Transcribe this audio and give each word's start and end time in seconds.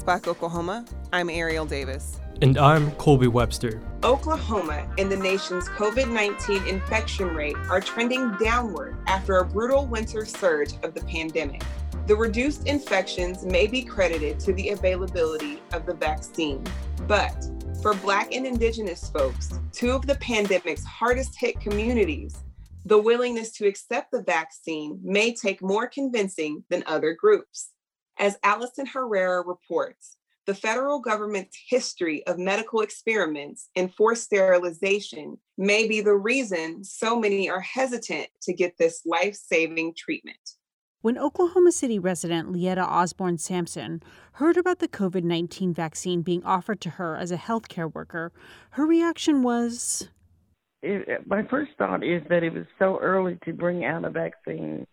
Focus 0.08 0.24
Black 0.24 0.28
Oklahoma. 0.30 0.86
I'm 1.12 1.30
Ariel 1.30 1.66
Davis. 1.66 2.22
And 2.42 2.58
I'm 2.58 2.92
Colby 2.92 3.28
Webster. 3.28 3.82
Oklahoma 4.06 4.88
and 4.98 5.12
the 5.12 5.18
nation's 5.18 5.68
COVID 5.68 6.10
19 6.10 6.66
infection 6.66 7.36
rate 7.36 7.58
are 7.70 7.82
trending 7.82 8.32
downward 8.42 8.96
after 9.08 9.40
a 9.40 9.46
brutal 9.46 9.86
winter 9.86 10.24
surge 10.24 10.76
of 10.84 10.94
the 10.94 11.02
pandemic. 11.02 11.62
The 12.06 12.16
reduced 12.16 12.68
infections 12.68 13.44
may 13.44 13.68
be 13.68 13.84
credited 13.84 14.40
to 14.42 14.54
the 14.54 14.70
availability 14.70 15.62
of 15.74 15.86
the 15.86 15.94
vaccine. 15.94 16.64
But 17.06 17.36
for 17.82 17.94
Black 17.96 18.34
and 18.34 18.48
Indigenous 18.48 19.10
folks, 19.10 19.60
two 19.74 19.92
of 19.92 20.08
the 20.08 20.16
pandemic's 20.16 20.86
hardest 20.86 21.38
hit 21.38 21.60
communities, 21.60 22.34
the 22.86 22.98
willingness 22.98 23.52
to 23.58 23.68
accept 23.68 24.12
the 24.12 24.24
vaccine 24.24 25.02
may 25.04 25.34
take 25.34 25.62
more 25.62 25.86
convincing 25.86 26.64
than 26.70 26.86
other 26.88 27.14
groups. 27.14 27.72
As 28.20 28.38
Allison 28.44 28.86
Herrera 28.86 29.44
reports, 29.46 30.18
the 30.48 30.56
federal 30.56 31.00
government's 31.00 31.58
history 31.70 32.26
of 32.26 32.40
medical 32.40 32.82
experiments 32.82 33.70
and 33.76 33.94
forced 33.94 34.24
sterilization 34.24 35.38
may 35.58 35.88
be 35.88 36.02
the 36.02 36.16
reason 36.16 36.84
so 36.84 37.20
many 37.20 37.50
are 37.50 37.60
hesitant 37.60 38.30
to 38.44 38.54
get 38.54 38.78
this 38.78 39.06
life 39.06 39.36
saving 39.36 39.94
treatment. 39.96 40.38
When 41.02 41.18
Oklahoma 41.18 41.72
City 41.72 42.00
resident 42.00 42.52
Leetta 42.52 42.86
Osborne 42.86 43.38
Sampson 43.38 44.02
heard 44.34 44.58
about 44.58 44.80
the 44.80 44.88
COVID 44.88 45.24
19 45.24 45.74
vaccine 45.74 46.22
being 46.22 46.44
offered 46.44 46.82
to 46.82 46.92
her 46.92 47.16
as 47.16 47.32
a 47.32 47.38
healthcare 47.38 47.94
worker, 47.94 48.32
her 48.72 48.86
reaction 48.86 49.44
was 49.44 50.10
it, 50.82 51.28
My 51.28 51.44
first 51.44 51.72
thought 51.78 52.04
is 52.04 52.24
that 52.30 52.44
it 52.44 52.54
was 52.54 52.66
so 52.80 52.98
early 53.00 53.38
to 53.46 53.54
bring 53.54 53.86
out 53.86 54.06
a 54.06 54.10
vaccine 54.10 54.88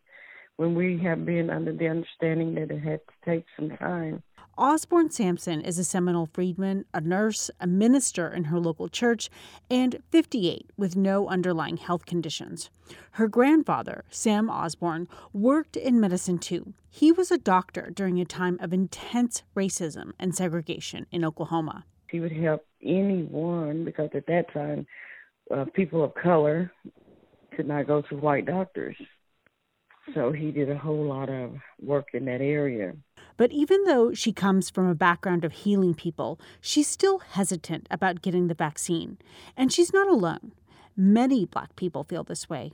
when 0.56 0.74
we 0.74 0.98
have 0.98 1.26
been 1.26 1.50
under 1.50 1.72
the 1.72 1.88
understanding 1.88 2.54
that 2.54 2.70
it 2.70 2.80
had 2.80 3.00
to 3.06 3.30
take 3.30 3.44
some 3.56 3.70
time. 3.76 4.22
Osborne 4.56 5.10
Sampson 5.10 5.60
is 5.60 5.80
a 5.80 5.84
Seminole 5.84 6.28
freedman, 6.32 6.84
a 6.94 7.00
nurse, 7.00 7.50
a 7.58 7.66
minister 7.66 8.28
in 8.28 8.44
her 8.44 8.60
local 8.60 8.88
church, 8.88 9.28
and 9.68 10.00
58 10.12 10.70
with 10.76 10.94
no 10.94 11.26
underlying 11.26 11.76
health 11.76 12.06
conditions. 12.06 12.70
Her 13.12 13.26
grandfather, 13.26 14.04
Sam 14.10 14.48
Osborne, 14.48 15.08
worked 15.32 15.76
in 15.76 15.98
medicine 15.98 16.38
too. 16.38 16.72
He 16.88 17.10
was 17.10 17.32
a 17.32 17.38
doctor 17.38 17.90
during 17.92 18.20
a 18.20 18.24
time 18.24 18.58
of 18.60 18.72
intense 18.72 19.42
racism 19.56 20.12
and 20.20 20.36
segregation 20.36 21.06
in 21.10 21.24
Oklahoma. 21.24 21.84
He 22.08 22.20
would 22.20 22.30
help 22.30 22.64
anyone 22.80 23.84
because 23.84 24.10
at 24.14 24.26
that 24.26 24.52
time, 24.52 24.86
uh, 25.50 25.64
people 25.74 26.04
of 26.04 26.14
color 26.14 26.70
could 27.56 27.66
not 27.66 27.88
go 27.88 28.02
to 28.02 28.16
white 28.16 28.46
doctors. 28.46 28.96
So 30.12 30.32
he 30.32 30.50
did 30.50 30.70
a 30.70 30.76
whole 30.76 31.04
lot 31.04 31.30
of 31.30 31.56
work 31.80 32.08
in 32.12 32.26
that 32.26 32.40
area. 32.40 32.94
But 33.36 33.52
even 33.52 33.84
though 33.84 34.12
she 34.12 34.32
comes 34.32 34.70
from 34.70 34.86
a 34.86 34.94
background 34.94 35.44
of 35.44 35.52
healing 35.52 35.94
people, 35.94 36.38
she's 36.60 36.86
still 36.86 37.18
hesitant 37.20 37.86
about 37.90 38.22
getting 38.22 38.48
the 38.48 38.54
vaccine. 38.54 39.18
And 39.56 39.72
she's 39.72 39.92
not 39.92 40.08
alone. 40.08 40.52
Many 40.96 41.44
black 41.46 41.74
people 41.74 42.04
feel 42.04 42.22
this 42.22 42.48
way. 42.48 42.72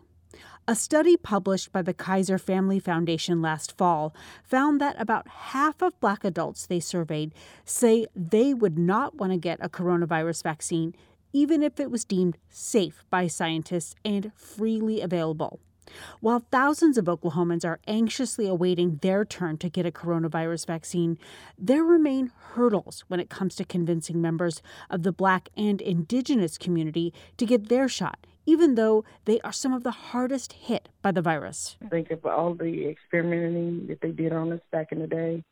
A 0.68 0.74
study 0.74 1.16
published 1.16 1.72
by 1.72 1.82
the 1.82 1.94
Kaiser 1.94 2.38
Family 2.38 2.78
Foundation 2.78 3.42
last 3.42 3.76
fall 3.76 4.14
found 4.44 4.80
that 4.80 4.94
about 5.00 5.26
half 5.26 5.82
of 5.82 5.98
black 6.00 6.24
adults 6.24 6.66
they 6.66 6.78
surveyed 6.78 7.34
say 7.64 8.06
they 8.14 8.54
would 8.54 8.78
not 8.78 9.16
want 9.16 9.32
to 9.32 9.38
get 9.38 9.58
a 9.60 9.68
coronavirus 9.68 10.42
vaccine, 10.42 10.94
even 11.32 11.62
if 11.62 11.80
it 11.80 11.90
was 11.90 12.04
deemed 12.04 12.38
safe 12.48 13.04
by 13.10 13.26
scientists 13.26 13.96
and 14.04 14.30
freely 14.36 15.00
available. 15.00 15.60
While 16.20 16.44
thousands 16.50 16.98
of 16.98 17.06
Oklahomans 17.06 17.64
are 17.64 17.80
anxiously 17.86 18.46
awaiting 18.46 18.96
their 19.02 19.24
turn 19.24 19.58
to 19.58 19.68
get 19.68 19.86
a 19.86 19.90
coronavirus 19.90 20.66
vaccine, 20.66 21.18
there 21.58 21.84
remain 21.84 22.32
hurdles 22.52 23.04
when 23.08 23.20
it 23.20 23.30
comes 23.30 23.54
to 23.56 23.64
convincing 23.64 24.20
members 24.20 24.62
of 24.88 25.02
the 25.02 25.12
Black 25.12 25.48
and 25.56 25.80
Indigenous 25.80 26.58
community 26.58 27.12
to 27.36 27.46
get 27.46 27.68
their 27.68 27.88
shot, 27.88 28.26
even 28.46 28.74
though 28.74 29.04
they 29.24 29.40
are 29.40 29.52
some 29.52 29.72
of 29.72 29.82
the 29.82 29.90
hardest 29.90 30.52
hit 30.52 30.88
by 31.02 31.12
the 31.12 31.22
virus. 31.22 31.76
Think 31.90 32.10
of 32.10 32.24
all 32.26 32.54
the 32.54 32.88
experimenting 32.88 33.86
that 33.88 34.00
they 34.00 34.12
did 34.12 34.32
on 34.32 34.52
us 34.52 34.60
back 34.70 34.92
in 34.92 35.00
the 35.00 35.06
day. 35.06 35.44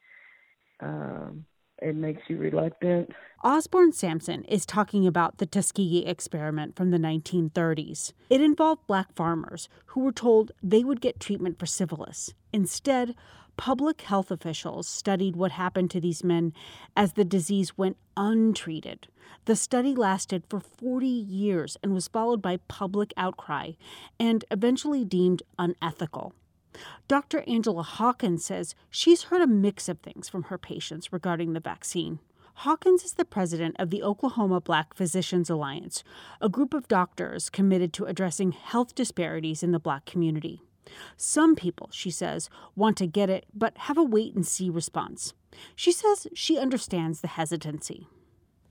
Um, 0.81 1.47
it 1.83 1.97
makes 1.97 2.23
you 2.29 2.37
reluctant. 2.37 3.13
Osborne 3.45 3.93
Sampson 3.93 4.45
is 4.45 4.67
talking 4.67 5.07
about 5.07 5.39
the 5.39 5.47
Tuskegee 5.47 6.05
experiment 6.07 6.75
from 6.75 6.91
the 6.91 6.99
1930s. 6.99 8.13
It 8.29 8.41
involved 8.41 8.87
black 8.87 9.15
farmers 9.15 9.69
who 9.87 10.01
were 10.01 10.13
told 10.13 10.53
they 10.63 10.83
would 10.83 11.01
get 11.01 11.21
treatment 11.21 11.59
for 11.59 11.67
syphilis. 11.67 12.35
Instead, 12.53 13.15
public 13.57 14.03
health 14.03 14.31
officials 14.31 14.89
studied 14.89 15.37
what 15.37 15.53
happened 15.53 15.91
to 15.93 16.01
these 16.01 16.25
men 16.25 16.53
as 16.97 17.13
the 17.13 17.25
disease 17.25 17.79
went 17.79 17.97
untreated. 18.17 19.07
The 19.45 19.57
study 19.57 19.95
lasted 19.95 20.45
for 20.49 20.61
40 20.61 21.07
years 21.07 21.77
and 21.83 21.95
was 21.95 22.09
followed 22.09 22.43
by 22.43 22.59
public 22.69 23.13
outcry 23.17 23.73
and 24.19 24.45
eventually 24.51 25.05
deemed 25.05 25.43
unethical. 25.59 26.35
Dr. 27.07 27.45
Angela 27.47 27.83
Hawkins 27.83 28.45
says 28.45 28.75
she's 28.91 29.25
heard 29.25 29.43
a 29.43 29.47
mix 29.47 29.89
of 29.89 30.01
things 30.01 30.29
from 30.29 30.45
her 30.45 30.59
patients 30.59 31.13
regarding 31.13 31.53
the 31.53 31.61
vaccine. 31.61 32.19
Hawkins 32.63 33.05
is 33.05 33.15
the 33.15 33.25
president 33.25 33.77
of 33.79 33.91
the 33.91 34.03
Oklahoma 34.03 34.61
Black 34.61 34.93
Physicians 34.95 35.49
Alliance, 35.49 36.03
a 36.41 36.49
group 36.49 36.75
of 36.75 36.89
doctors 36.89 37.51
committed 37.51 37.93
to 37.93 38.05
addressing 38.05 38.51
health 38.51 38.97
disparities 38.97 39.63
in 39.63 39.71
the 39.71 39.79
black 39.79 40.07
community. 40.07 40.61
Some 41.17 41.55
people, 41.55 41.89
she 41.93 42.11
says, 42.11 42.51
want 42.75 42.97
to 42.97 43.07
get 43.07 43.31
it 43.31 43.47
but 43.55 43.79
have 43.79 43.99
a 43.99 44.03
wait 44.03 44.35
and 44.35 44.47
see 44.47 44.71
response. 44.71 45.35
She 45.77 45.93
says 45.93 46.27
she 46.35 46.59
understands 46.59 47.21
the 47.21 47.29
hesitancy. 47.29 48.09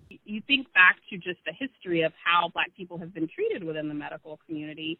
you 0.10 0.42
think 0.42 0.74
back 0.74 0.98
to 1.10 1.18
just 1.18 1.40
the 1.46 1.54
history 1.54 2.02
of 2.02 2.12
how 2.24 2.50
Black 2.50 2.76
people 2.76 2.98
have 2.98 3.14
been 3.14 3.28
treated 3.28 3.64
within 3.64 3.88
the 3.88 3.94
medical 3.94 4.40
community, 4.46 5.00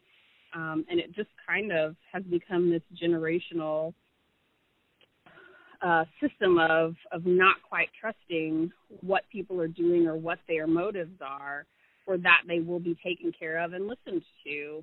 um, 0.54 0.84
and 0.90 0.98
it 0.98 1.14
just 1.14 1.28
kind 1.46 1.72
of 1.72 1.96
has 2.12 2.22
become 2.24 2.70
this 2.70 2.82
generational 3.00 3.92
uh, 5.80 6.04
system 6.20 6.58
of 6.58 6.94
of 7.12 7.24
not 7.24 7.56
quite 7.68 7.88
trusting 8.00 8.72
what 9.00 9.22
people 9.30 9.60
are 9.60 9.68
doing 9.68 10.06
or 10.08 10.16
what 10.16 10.38
their 10.48 10.66
motives 10.66 11.20
are, 11.20 11.66
or 12.06 12.18
that 12.18 12.40
they 12.48 12.60
will 12.60 12.80
be 12.80 12.96
taken 13.04 13.32
care 13.38 13.58
of 13.58 13.72
and 13.74 13.86
listened 13.86 14.22
to. 14.44 14.82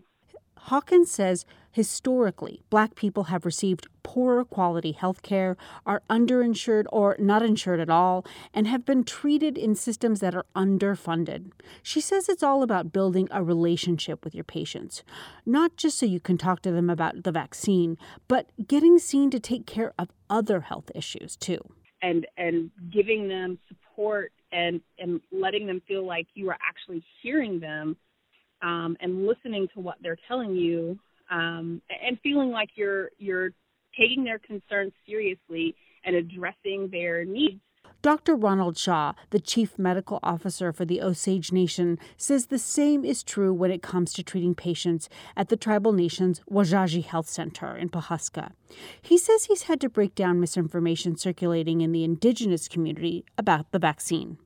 Hawkins 0.58 1.12
says 1.12 1.46
historically, 1.72 2.64
black 2.70 2.96
people 2.96 3.26
have 3.26 3.46
received 3.46 3.88
poorer 4.02 4.44
quality 4.46 4.94
health 4.94 5.22
care, 5.22 5.58
are 5.86 6.02
underinsured 6.10 6.86
or 6.90 7.16
not 7.20 7.44
insured 7.44 7.80
at 7.80 7.90
all, 7.90 8.26
and 8.54 8.66
have 8.66 8.86
been 8.86 9.04
treated 9.04 9.58
in 9.58 9.76
systems 9.76 10.22
that 10.22 10.34
are 10.34 10.46
underfunded. 10.56 11.52
She 11.84 12.02
says 12.02 12.30
it's 12.30 12.42
all 12.42 12.64
about 12.64 12.94
building 12.94 13.28
a 13.30 13.44
relationship 13.44 14.24
with 14.24 14.34
your 14.34 14.44
patients, 14.44 15.04
not 15.46 15.76
just 15.76 16.00
so 16.00 16.06
you 16.06 16.20
can 16.20 16.38
talk 16.38 16.62
to 16.62 16.72
them 16.72 16.90
about 16.90 17.24
the 17.24 17.32
vaccine, 17.32 17.98
but 18.28 18.50
getting 18.66 18.98
seen 18.98 19.30
to 19.32 19.40
take 19.40 19.68
care 19.68 19.94
of 20.00 20.10
other 20.30 20.62
health 20.62 20.90
issues 20.96 21.36
too. 21.36 21.60
And, 22.02 22.26
and 22.38 22.72
giving 22.92 23.28
them 23.28 23.60
support 23.68 24.32
and, 24.52 24.82
and 24.98 25.22
letting 25.32 25.68
them 25.68 25.82
feel 25.88 26.08
like 26.08 26.28
you 26.34 26.50
are 26.50 26.58
actually 26.68 27.04
hearing 27.22 27.60
them 27.60 27.98
um, 28.66 28.98
and 29.00 29.28
listening 29.28 29.68
to 29.76 29.80
what 29.80 29.96
they're 30.02 30.18
telling 30.28 30.56
you 30.56 30.98
um, 31.30 31.82
and 32.06 32.20
feeling 32.22 32.50
like 32.50 32.70
you're 32.76 33.10
you're 33.20 33.52
taking 33.98 34.24
their 34.24 34.40
concerns 34.40 34.92
seriously 35.08 35.76
and 36.04 36.16
addressing 36.16 36.90
their 36.92 37.24
needs. 37.24 37.62
Dr. 38.02 38.36
Ronald 38.36 38.78
Shaw, 38.78 39.14
the 39.32 39.40
chief 39.40 39.80
medical 39.80 40.20
officer 40.22 40.72
for 40.72 40.86
the 40.86 41.02
Osage 41.02 41.52
Nation, 41.52 41.98
says 42.18 42.48
the 42.48 42.60
same 42.60 43.04
is 43.04 43.24
true 43.24 43.52
when 43.52 43.72
it 43.72 43.82
comes 43.82 44.14
to 44.14 44.24
treating 44.24 44.54
patients 44.54 45.10
at 45.36 45.50
the 45.50 45.56
tribal 45.56 45.92
nation's 45.92 46.42
Wah-Zha-Zhi 46.46 47.04
Health 47.04 47.28
Center 47.28 47.76
in 47.76 47.90
Pawhuska. 47.90 48.52
He 49.02 49.18
says 49.18 49.46
he's 49.46 49.64
had 49.64 49.82
to 49.82 49.90
break 49.90 50.14
down 50.14 50.40
misinformation 50.40 51.18
circulating 51.18 51.82
in 51.82 51.94
the 51.94 52.04
indigenous 52.04 52.68
community 52.68 53.26
about 53.40 53.72
the 53.72 53.80
vaccine. 53.80 54.38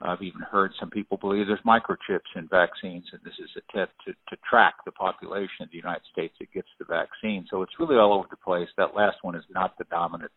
I've 0.00 0.22
even 0.22 0.42
heard 0.42 0.72
some 0.78 0.90
people 0.90 1.16
believe 1.16 1.46
there's 1.46 1.60
microchips 1.66 2.36
in 2.36 2.48
vaccines, 2.48 3.04
and 3.12 3.20
this 3.24 3.34
is 3.38 3.50
a 3.56 3.60
attempt 3.76 3.94
to, 4.06 4.12
to 4.12 4.42
track 4.48 4.74
the 4.84 4.92
population 4.92 5.62
of 5.62 5.70
the 5.70 5.76
United 5.76 6.02
States 6.12 6.34
that 6.38 6.52
gets 6.52 6.68
the 6.78 6.84
vaccine. 6.84 7.46
So 7.50 7.62
it's 7.62 7.72
really 7.78 7.96
all 7.96 8.12
over 8.12 8.26
the 8.30 8.36
place. 8.36 8.68
That 8.76 8.94
last 8.94 9.16
one 9.22 9.34
is 9.34 9.44
not 9.50 9.76
the 9.78 9.84
dominant 9.90 10.32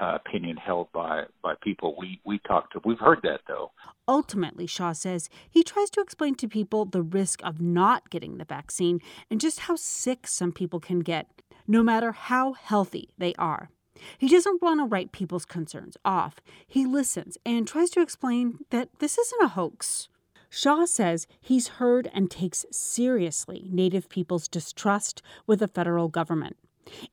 uh, 0.00 0.16
opinion 0.24 0.56
held 0.56 0.90
by 0.92 1.24
by 1.42 1.54
people 1.62 1.94
we 1.98 2.20
we 2.24 2.38
talk 2.40 2.70
to. 2.72 2.80
We've 2.84 2.98
heard 2.98 3.20
that 3.24 3.40
though. 3.46 3.72
Ultimately, 4.08 4.66
Shaw 4.66 4.92
says 4.92 5.28
he 5.50 5.62
tries 5.62 5.90
to 5.90 6.00
explain 6.00 6.34
to 6.36 6.48
people 6.48 6.84
the 6.86 7.02
risk 7.02 7.40
of 7.44 7.60
not 7.60 8.10
getting 8.10 8.38
the 8.38 8.44
vaccine 8.44 9.00
and 9.30 9.40
just 9.40 9.60
how 9.60 9.76
sick 9.76 10.26
some 10.26 10.52
people 10.52 10.80
can 10.80 11.00
get, 11.00 11.28
no 11.66 11.82
matter 11.82 12.12
how 12.12 12.54
healthy 12.54 13.10
they 13.18 13.34
are. 13.34 13.70
He 14.18 14.28
doesn't 14.28 14.62
want 14.62 14.80
to 14.80 14.84
write 14.84 15.12
people's 15.12 15.44
concerns 15.44 15.96
off. 16.04 16.36
He 16.66 16.86
listens 16.86 17.38
and 17.44 17.66
tries 17.66 17.90
to 17.90 18.00
explain 18.00 18.58
that 18.70 18.88
this 18.98 19.18
isn't 19.18 19.42
a 19.42 19.48
hoax. 19.48 20.08
Shaw 20.50 20.84
says 20.84 21.26
he's 21.40 21.78
heard 21.78 22.10
and 22.12 22.30
takes 22.30 22.66
seriously 22.70 23.68
Native 23.70 24.08
people's 24.08 24.48
distrust 24.48 25.22
with 25.46 25.60
the 25.60 25.68
federal 25.68 26.08
government. 26.08 26.56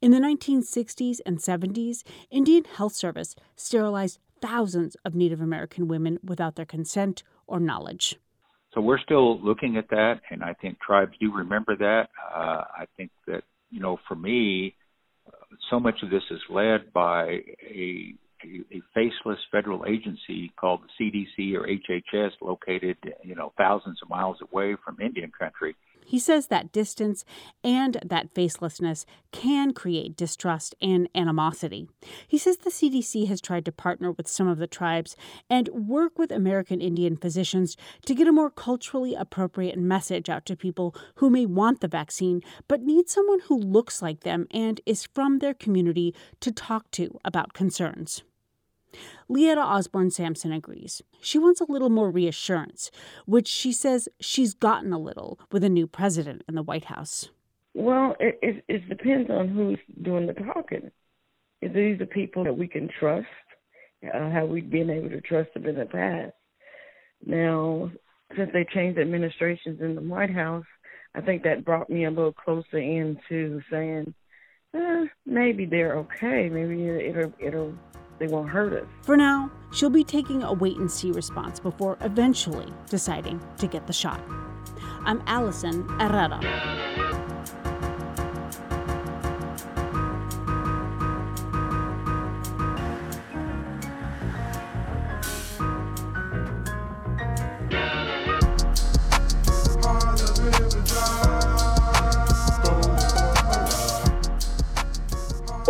In 0.01 0.11
the 0.11 0.19
1960s 0.19 1.19
and 1.25 1.37
70s, 1.37 2.03
Indian 2.29 2.65
Health 2.65 2.93
Service 2.93 3.35
sterilized 3.55 4.19
thousands 4.41 4.97
of 5.05 5.15
Native 5.15 5.41
American 5.41 5.87
women 5.87 6.19
without 6.23 6.55
their 6.55 6.65
consent 6.65 7.23
or 7.47 7.59
knowledge. 7.59 8.17
So 8.73 8.81
we're 8.81 8.99
still 8.99 9.39
looking 9.41 9.77
at 9.77 9.89
that, 9.89 10.21
and 10.29 10.43
I 10.43 10.53
think 10.53 10.79
tribes 10.79 11.13
do 11.19 11.31
remember 11.33 11.75
that. 11.77 12.09
Uh, 12.33 12.63
I 12.77 12.85
think 12.97 13.11
that, 13.25 13.43
you 13.71 13.79
know, 13.79 13.99
for 14.07 14.15
me, 14.15 14.75
so 15.69 15.79
much 15.79 16.01
of 16.03 16.09
this 16.09 16.23
is 16.31 16.39
led 16.49 16.91
by 16.93 17.41
a, 17.69 18.13
a, 18.43 18.61
a 18.71 18.81
faceless 18.93 19.39
federal 19.51 19.85
agency 19.85 20.51
called 20.59 20.81
the 20.81 21.03
CDC 21.39 21.55
or 21.55 21.67
HHS, 21.67 22.31
located 22.41 22.97
you 23.23 23.35
know 23.35 23.53
thousands 23.57 23.99
of 24.01 24.09
miles 24.09 24.37
away 24.51 24.75
from 24.83 24.99
Indian 25.01 25.31
country. 25.37 25.75
He 26.09 26.17
says 26.17 26.47
that 26.47 26.71
distance 26.71 27.23
and 27.63 27.99
that 28.03 28.33
facelessness 28.33 29.05
can 29.31 29.73
create 29.73 30.17
distrust 30.17 30.73
and 30.81 31.07
animosity. 31.13 31.87
He 32.27 32.39
says 32.39 32.57
the 32.57 32.71
CDC 32.71 33.27
has 33.27 33.39
tried 33.39 33.63
to 33.65 33.71
partner 33.71 34.11
with 34.11 34.27
some 34.27 34.47
of 34.47 34.57
the 34.57 34.65
tribes 34.65 35.15
and 35.51 35.69
work 35.69 36.17
with 36.17 36.31
American 36.31 36.81
Indian 36.81 37.15
physicians 37.15 37.77
to 38.07 38.15
get 38.15 38.27
a 38.27 38.31
more 38.31 38.49
culturally 38.49 39.13
appropriate 39.13 39.77
message 39.77 40.29
out 40.29 40.47
to 40.47 40.55
people 40.55 40.95
who 41.17 41.29
may 41.29 41.45
want 41.45 41.79
the 41.79 41.87
vaccine 41.87 42.41
but 42.67 42.81
need 42.81 43.07
someone 43.07 43.41
who 43.41 43.55
looks 43.59 44.01
like 44.01 44.21
them 44.21 44.47
and 44.49 44.81
is 44.87 45.07
from 45.13 45.37
their 45.37 45.53
community 45.53 46.15
to 46.39 46.51
talk 46.51 46.89
to 46.89 47.19
about 47.23 47.53
concerns. 47.53 48.23
Leetta 49.29 49.63
Osborne 49.63 50.09
Sampson 50.09 50.51
agrees. 50.51 51.03
She 51.21 51.37
wants 51.37 51.61
a 51.61 51.71
little 51.71 51.89
more 51.89 52.09
reassurance, 52.09 52.89
which 53.25 53.47
she 53.47 53.71
says 53.71 54.09
she's 54.19 54.55
gotten 54.55 54.91
a 54.91 54.97
little 54.97 55.39
with 55.51 55.63
a 55.63 55.69
new 55.69 55.85
president 55.85 56.43
in 56.47 56.55
the 56.55 56.63
White 56.63 56.85
House. 56.85 57.29
Well, 57.75 58.15
it, 58.19 58.39
it, 58.41 58.63
it 58.67 58.89
depends 58.89 59.29
on 59.29 59.49
who's 59.49 59.77
doing 60.01 60.25
the 60.25 60.33
talking. 60.33 60.89
If 61.61 61.73
these 61.73 62.01
are 62.01 62.07
people 62.07 62.43
that 62.45 62.57
we 62.57 62.67
can 62.67 62.89
trust, 62.99 63.27
uh, 64.03 64.29
have 64.31 64.49
we 64.49 64.61
been 64.61 64.89
able 64.89 65.09
to 65.09 65.21
trust 65.21 65.53
them 65.53 65.67
in 65.67 65.75
the 65.75 65.85
past? 65.85 66.33
Now, 67.23 67.91
since 68.35 68.49
they 68.53 68.65
changed 68.73 68.99
administrations 68.99 69.79
in 69.81 69.95
the 69.95 70.01
White 70.01 70.33
House, 70.33 70.65
I 71.13 71.21
think 71.21 71.43
that 71.43 71.65
brought 71.65 71.89
me 71.89 72.05
a 72.05 72.09
little 72.09 72.33
closer 72.33 72.77
into 72.77 73.61
saying, 73.69 74.13
eh, 74.73 75.05
maybe 75.25 75.65
they're 75.65 75.97
okay. 75.97 76.49
Maybe 76.49 76.87
it'll 76.87 77.33
it'll 77.39 77.73
they 78.19 78.27
won't 78.27 78.49
hurt 78.49 78.73
us. 78.73 78.85
For 79.01 79.17
now, 79.17 79.49
she'll 79.71 79.89
be 79.89 80.03
taking 80.03 80.43
a 80.43 80.53
wait 80.53 80.77
and 80.77 80.91
see 80.91 81.11
response 81.11 81.59
before 81.59 81.97
eventually 82.01 82.71
deciding 82.89 83.41
to 83.57 83.67
get 83.67 83.87
the 83.87 83.93
shot. 83.93 84.21
I'm 85.05 85.23
Allison 85.25 85.87
Herrera. 85.99 87.08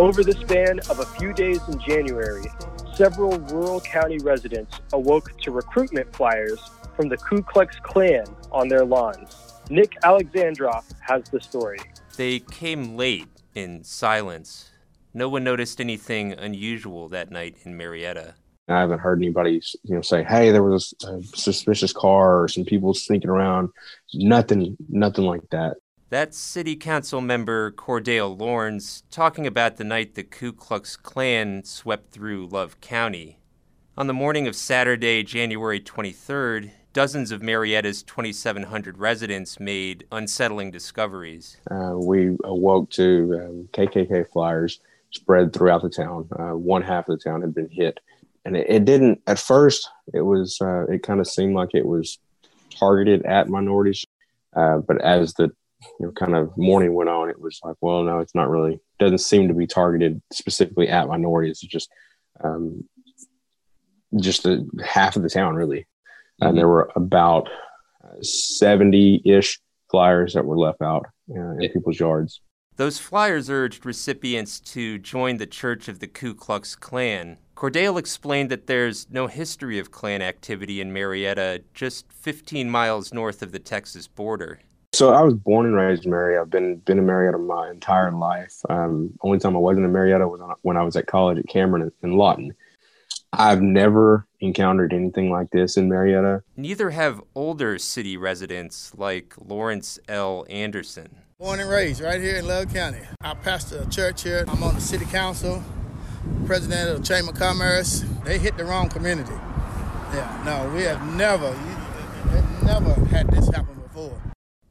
Over 0.00 0.24
the 0.24 0.32
span 0.32 0.78
of 0.88 1.00
a 1.00 1.04
few 1.04 1.34
days 1.34 1.60
in 1.68 1.78
January, 1.78 2.46
several 2.94 3.38
rural 3.38 3.82
county 3.82 4.16
residents 4.16 4.80
awoke 4.94 5.38
to 5.42 5.50
recruitment 5.50 6.10
flyers 6.16 6.58
from 6.96 7.10
the 7.10 7.18
Ku 7.18 7.42
Klux 7.42 7.76
Klan 7.82 8.24
on 8.50 8.68
their 8.68 8.86
lawns. 8.86 9.60
Nick 9.68 10.00
Alexandrov 10.02 10.84
has 11.00 11.24
the 11.24 11.38
story. 11.38 11.80
They 12.16 12.38
came 12.38 12.96
late 12.96 13.28
in 13.54 13.84
silence. 13.84 14.70
No 15.12 15.28
one 15.28 15.44
noticed 15.44 15.82
anything 15.82 16.32
unusual 16.32 17.10
that 17.10 17.30
night 17.30 17.58
in 17.64 17.76
Marietta. 17.76 18.36
I 18.68 18.80
haven't 18.80 19.00
heard 19.00 19.18
anybody, 19.18 19.60
you 19.82 19.96
know, 19.96 20.00
say, 20.00 20.22
"Hey, 20.22 20.50
there 20.50 20.62
was 20.62 20.94
a 21.04 21.22
suspicious 21.34 21.92
car 21.92 22.44
or 22.44 22.48
some 22.48 22.64
people 22.64 22.94
sneaking 22.94 23.28
around." 23.28 23.68
Nothing, 24.14 24.78
nothing 24.88 25.26
like 25.26 25.46
that. 25.50 25.76
That's 26.10 26.36
City 26.36 26.74
Council 26.74 27.20
member 27.20 27.70
Cordell 27.70 28.36
Lorns 28.36 29.04
talking 29.12 29.46
about 29.46 29.76
the 29.76 29.84
night 29.84 30.16
the 30.16 30.24
Ku 30.24 30.52
Klux 30.52 30.96
Klan 30.96 31.62
swept 31.62 32.10
through 32.10 32.48
Love 32.48 32.80
County. 32.80 33.38
On 33.96 34.08
the 34.08 34.12
morning 34.12 34.48
of 34.48 34.56
Saturday, 34.56 35.22
January 35.22 35.78
23rd, 35.78 36.72
dozens 36.92 37.30
of 37.30 37.42
Marietta's 37.42 38.02
2,700 38.02 38.98
residents 38.98 39.60
made 39.60 40.04
unsettling 40.10 40.72
discoveries. 40.72 41.58
Uh, 41.70 41.92
we 41.94 42.36
awoke 42.42 42.90
to 42.90 43.40
um, 43.44 43.68
KKK 43.72 44.28
flyers 44.32 44.80
spread 45.12 45.52
throughout 45.52 45.82
the 45.82 45.90
town. 45.90 46.28
Uh, 46.36 46.56
one 46.56 46.82
half 46.82 47.08
of 47.08 47.20
the 47.20 47.22
town 47.22 47.40
had 47.40 47.54
been 47.54 47.70
hit. 47.70 48.00
And 48.44 48.56
it, 48.56 48.66
it 48.68 48.84
didn't, 48.84 49.20
at 49.28 49.38
first, 49.38 49.88
it 50.12 50.22
was, 50.22 50.58
uh, 50.60 50.86
it 50.86 51.04
kind 51.04 51.20
of 51.20 51.28
seemed 51.28 51.54
like 51.54 51.72
it 51.72 51.86
was 51.86 52.18
targeted 52.76 53.24
at 53.26 53.48
minorities. 53.48 54.04
Uh, 54.56 54.78
but 54.78 55.00
as 55.02 55.34
the 55.34 55.52
you 55.98 56.06
know, 56.06 56.12
kind 56.12 56.34
of 56.34 56.56
morning 56.56 56.94
went 56.94 57.10
on, 57.10 57.30
it 57.30 57.40
was 57.40 57.60
like, 57.64 57.76
well, 57.80 58.02
no, 58.02 58.18
it's 58.18 58.34
not 58.34 58.50
really, 58.50 58.80
doesn't 58.98 59.18
seem 59.18 59.48
to 59.48 59.54
be 59.54 59.66
targeted 59.66 60.20
specifically 60.32 60.88
at 60.88 61.08
minorities. 61.08 61.60
It's 61.62 61.72
just, 61.72 61.90
um, 62.42 62.84
just 64.18 64.42
the 64.42 64.68
half 64.84 65.16
of 65.16 65.22
the 65.22 65.30
town 65.30 65.54
really. 65.54 65.80
Mm-hmm. 65.80 66.46
And 66.48 66.58
there 66.58 66.68
were 66.68 66.90
about 66.96 67.48
70 68.22 69.22
ish 69.24 69.60
flyers 69.90 70.34
that 70.34 70.44
were 70.44 70.58
left 70.58 70.82
out 70.82 71.06
uh, 71.30 71.56
in 71.58 71.70
people's 71.72 71.98
yards. 71.98 72.40
Those 72.76 72.98
flyers 72.98 73.50
urged 73.50 73.84
recipients 73.84 74.58
to 74.60 74.98
join 74.98 75.36
the 75.36 75.46
Church 75.46 75.88
of 75.88 75.98
the 75.98 76.06
Ku 76.06 76.34
Klux 76.34 76.74
Klan. 76.74 77.36
Cordale 77.54 77.98
explained 77.98 78.50
that 78.50 78.68
there's 78.68 79.10
no 79.10 79.26
history 79.26 79.78
of 79.78 79.90
Klan 79.90 80.22
activity 80.22 80.80
in 80.80 80.92
Marietta, 80.92 81.62
just 81.74 82.10
15 82.10 82.70
miles 82.70 83.12
north 83.12 83.42
of 83.42 83.52
the 83.52 83.58
Texas 83.58 84.08
border. 84.08 84.60
So 84.92 85.14
I 85.14 85.22
was 85.22 85.34
born 85.34 85.66
and 85.66 85.76
raised 85.76 86.04
in 86.04 86.10
Marietta. 86.10 86.42
I've 86.42 86.50
been 86.50 86.76
been 86.76 86.98
in 86.98 87.06
Marietta 87.06 87.38
my 87.38 87.70
entire 87.70 88.10
life. 88.10 88.60
Um, 88.68 89.14
only 89.22 89.38
time 89.38 89.54
I 89.54 89.60
wasn't 89.60 89.86
in 89.86 89.92
Marietta 89.92 90.26
was 90.26 90.40
when 90.62 90.76
I 90.76 90.82
was 90.82 90.96
at 90.96 91.06
college 91.06 91.38
at 91.38 91.48
Cameron 91.48 91.92
in 92.02 92.16
Lawton. 92.16 92.54
I've 93.32 93.62
never 93.62 94.26
encountered 94.40 94.92
anything 94.92 95.30
like 95.30 95.50
this 95.50 95.76
in 95.76 95.88
Marietta. 95.88 96.42
Neither 96.56 96.90
have 96.90 97.22
older 97.36 97.78
city 97.78 98.16
residents 98.16 98.92
like 98.96 99.34
Lawrence 99.38 100.00
L. 100.08 100.44
Anderson. 100.50 101.14
Born 101.38 101.60
and 101.60 101.70
raised 101.70 102.00
right 102.00 102.20
here 102.20 102.36
in 102.36 102.48
Love 102.48 102.74
County. 102.74 103.00
I 103.20 103.34
pastor 103.34 103.82
a 103.82 103.86
church 103.86 104.24
here. 104.24 104.44
I'm 104.48 104.62
on 104.62 104.74
the 104.74 104.80
city 104.80 105.04
council, 105.04 105.62
president 106.44 106.90
of 106.90 106.98
the 106.98 107.06
Chamber 107.06 107.30
of 107.30 107.38
Commerce. 107.38 108.04
They 108.24 108.38
hit 108.38 108.56
the 108.56 108.64
wrong 108.64 108.88
community. 108.88 109.32
Yeah, 110.12 110.42
no, 110.44 110.74
we 110.74 110.82
have 110.82 111.14
never, 111.14 111.56
never 112.64 112.94
had 113.06 113.28
this 113.30 113.48
happen 113.48 113.66
before. 113.66 113.79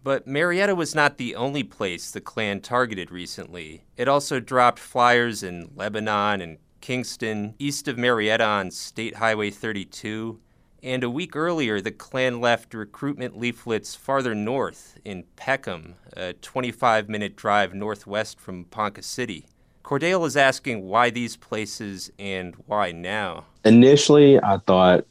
But 0.04 0.28
Marietta 0.28 0.76
was 0.76 0.96
not 0.96 1.18
the 1.18 1.36
only 1.36 1.64
place 1.64 2.12
the 2.12 2.22
Klan 2.22 2.62
targeted 2.62 3.12
recently. 3.12 3.84
It 3.98 4.08
also 4.08 4.40
dropped 4.40 4.80
flyers 4.80 5.44
in 5.44 5.72
Lebanon 5.76 6.42
and 6.42 6.58
Kingston, 6.82 7.56
east 7.60 7.88
of 7.88 7.98
Marietta 7.98 8.44
on 8.44 8.72
State 8.72 9.18
Highway 9.18 9.50
32, 9.50 10.40
and 10.82 11.04
a 11.04 11.10
week 11.10 11.36
earlier, 11.36 11.82
the 11.82 11.92
Klan 11.92 12.40
left 12.40 12.74
recruitment 12.74 13.38
leaflets 13.38 13.96
farther 13.96 14.34
north 14.34 14.98
in 15.04 15.26
Peckham, 15.36 15.96
a 16.16 16.34
25 16.34 17.10
minute 17.10 17.36
drive 17.36 17.74
northwest 17.74 18.40
from 18.40 18.66
Ponca 18.66 19.02
City. 19.02 19.46
Cordale 19.84 20.26
is 20.26 20.38
asking 20.38 20.86
why 20.86 21.10
these 21.10 21.36
places 21.36 22.12
and 22.18 22.56
why 22.68 22.92
now. 22.92 23.46
Initially, 23.66 24.40
I 24.42 24.58
thought, 24.58 25.06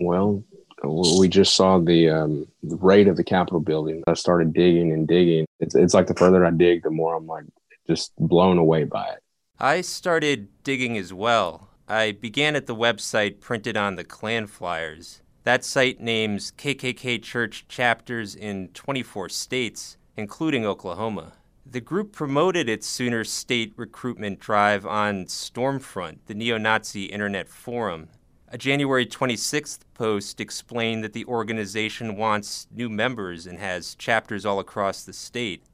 well, 0.00 0.42
we 0.86 1.28
just 1.28 1.54
saw 1.54 1.78
the, 1.78 2.10
um, 2.10 2.46
the 2.62 2.76
rate 2.76 3.08
of 3.08 3.16
the 3.16 3.24
Capitol 3.24 3.60
building. 3.60 4.02
I 4.06 4.14
started 4.14 4.52
digging 4.52 4.92
and 4.92 5.06
digging. 5.06 5.46
It's, 5.60 5.74
it's 5.74 5.94
like 5.94 6.06
the 6.06 6.14
further 6.14 6.44
I 6.44 6.50
dig, 6.50 6.82
the 6.82 6.90
more 6.90 7.16
I'm 7.16 7.26
like 7.26 7.44
just 7.86 8.12
blown 8.18 8.58
away 8.58 8.84
by 8.84 9.06
it. 9.08 9.20
I 9.58 9.82
started 9.82 10.48
digging 10.64 10.96
as 10.96 11.12
well. 11.12 11.70
I 11.86 12.12
began 12.12 12.56
at 12.56 12.66
the 12.66 12.74
website 12.74 13.40
printed 13.40 13.76
on 13.76 13.96
the 13.96 14.04
Klan 14.04 14.46
flyers. 14.46 15.20
That 15.44 15.64
site 15.64 16.00
names 16.00 16.52
KKK 16.56 17.22
church 17.22 17.66
chapters 17.68 18.34
in 18.34 18.68
24 18.68 19.28
states, 19.28 19.98
including 20.16 20.64
Oklahoma. 20.64 21.34
The 21.66 21.80
group 21.80 22.12
promoted 22.12 22.68
its 22.68 22.86
Sooner 22.86 23.24
State 23.24 23.74
recruitment 23.76 24.38
drive 24.38 24.86
on 24.86 25.26
Stormfront, 25.26 26.18
the 26.26 26.34
neo 26.34 26.56
Nazi 26.56 27.06
internet 27.06 27.48
forum. 27.48 28.08
A 28.54 28.56
January 28.56 29.04
26th 29.04 29.80
post 29.94 30.40
explained 30.40 31.02
that 31.02 31.12
the 31.12 31.24
organization 31.24 32.16
wants 32.16 32.68
new 32.70 32.88
members 32.88 33.48
and 33.48 33.58
has 33.58 33.96
chapters 33.96 34.46
all 34.46 34.60
across 34.60 35.02
the 35.02 35.12
state. 35.12 35.64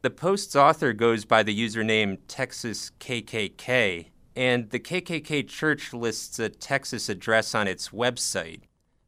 The 0.00 0.08
post's 0.08 0.56
author 0.56 0.94
goes 0.94 1.26
by 1.26 1.42
the 1.42 1.54
username 1.54 2.16
Texas 2.26 2.92
KKK, 2.98 4.06
and 4.34 4.70
the 4.70 4.80
KKK 4.80 5.46
Church 5.46 5.92
lists 5.92 6.38
a 6.38 6.48
Texas 6.48 7.10
address 7.10 7.54
on 7.54 7.68
its 7.68 7.90
website 7.90 8.62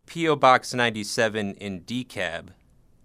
P.O. 0.05 0.37
Box 0.37 0.75
97 0.75 1.55
in 1.55 1.81
DeKalb. 1.85 2.49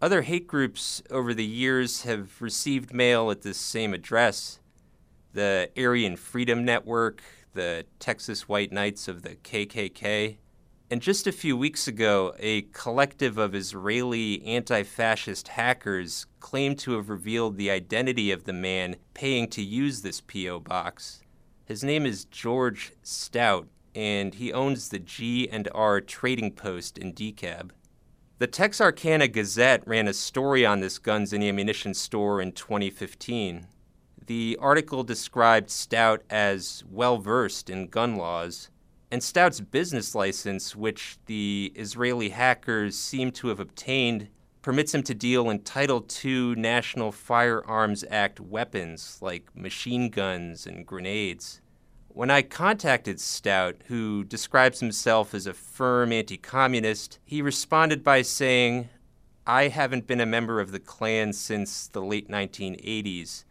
Other 0.02 0.24
hate 0.24 0.46
groups 0.46 1.02
over 1.10 1.34
the 1.34 1.46
years 1.46 2.02
have 2.02 2.42
received 2.42 2.94
mail 2.94 3.32
at 3.32 3.44
this 3.44 3.58
same 3.58 3.94
address 3.94 4.60
the 5.34 5.70
Aryan 5.78 6.18
Freedom 6.18 6.66
Network, 6.66 7.24
the 7.54 7.86
Texas 8.00 8.48
White 8.48 8.72
Knights 8.72 9.08
of 9.08 9.24
the 9.24 9.36
KKK. 9.36 10.38
And 10.90 11.02
just 11.02 11.26
a 11.26 11.32
few 11.32 11.56
weeks 11.56 11.88
ago, 11.88 12.34
a 12.38 12.64
collective 12.74 13.38
of 13.38 13.56
Israeli 13.56 14.44
anti 14.46 14.84
fascist 14.84 15.50
hackers 15.50 16.26
claimed 16.40 16.80
to 16.80 16.94
have 16.94 17.10
revealed 17.10 17.56
the 17.56 17.72
identity 17.72 18.32
of 18.32 18.44
the 18.44 18.54
man 18.54 18.98
paying 19.14 19.48
to 19.52 19.62
use 19.62 20.02
this 20.02 20.22
P.O. 20.22 20.60
box. 20.60 21.22
His 21.64 21.84
name 21.84 22.06
is 22.06 22.26
George 22.26 22.92
Stout, 23.04 23.70
and 23.96 24.36
he 24.36 24.52
owns 24.52 24.90
the 24.90 25.00
G 25.00 25.48
and 25.50 25.70
R 25.74 26.02
Trading 26.02 26.52
Post 26.52 26.98
in 26.98 27.14
DeKalb. 27.14 27.72
The 28.40 28.48
Texarkana 28.48 29.28
Gazette 29.28 29.88
ran 29.88 30.08
a 30.08 30.14
story 30.14 30.66
on 30.66 30.80
this 30.80 30.98
guns 30.98 31.32
and 31.32 31.44
ammunition 31.44 31.94
store 31.94 32.42
in 32.42 32.52
2015. 32.52 33.68
The 34.32 34.58
article 34.62 35.04
described 35.04 35.70
Stout 35.70 36.24
as 36.30 36.86
well 36.90 37.18
versed 37.18 37.70
in 37.70 37.88
gun 37.88 38.16
laws, 38.16 38.70
and 39.12 39.22
Stout's 39.22 39.60
business 39.60 40.16
license, 40.16 40.74
which 40.74 41.18
the 41.26 41.74
Israeli 41.76 42.30
hackers 42.30 42.98
seem 42.98 43.34
to 43.34 43.50
have 43.50 43.60
obtained, 43.60 44.30
permits 44.62 44.96
him 44.96 45.04
to 45.04 45.14
deal 45.14 45.50
in 45.50 45.64
Title 45.64 46.08
II 46.24 46.56
National 46.56 47.12
Firearms 47.12 48.06
Act 48.10 48.40
weapons 48.40 49.18
like 49.22 49.54
machine 49.54 50.10
guns 50.10 50.66
and 50.66 50.88
grenades. 50.88 51.60
When 52.08 52.32
I 52.32 52.42
contacted 52.42 53.20
Stout, 53.20 53.84
who 53.88 54.24
describes 54.24 54.80
himself 54.80 55.34
as 55.34 55.46
a 55.46 55.54
firm 55.54 56.14
anti 56.14 56.38
communist, 56.38 57.20
he 57.26 57.42
responded 57.42 58.02
by 58.02 58.22
saying, 58.22 58.88
I 59.46 59.68
haven't 59.68 60.08
been 60.08 60.22
a 60.22 60.26
member 60.26 60.62
of 60.62 60.72
the 60.72 60.80
Klan 60.80 61.34
since 61.34 61.90
the 61.90 62.02
late 62.02 62.30
1980s. 62.30 63.44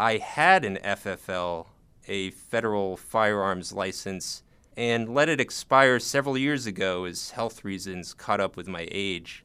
I 0.00 0.18
had 0.18 0.64
an 0.64 0.78
FFL, 0.84 1.66
a 2.06 2.30
federal 2.30 2.96
firearms 2.96 3.72
license, 3.72 4.44
and 4.76 5.12
let 5.12 5.28
it 5.28 5.40
expire 5.40 5.98
several 5.98 6.38
years 6.38 6.66
ago 6.66 7.04
as 7.04 7.30
health 7.30 7.64
reasons 7.64 8.14
caught 8.14 8.40
up 8.40 8.56
with 8.56 8.68
my 8.68 8.86
age. 8.92 9.44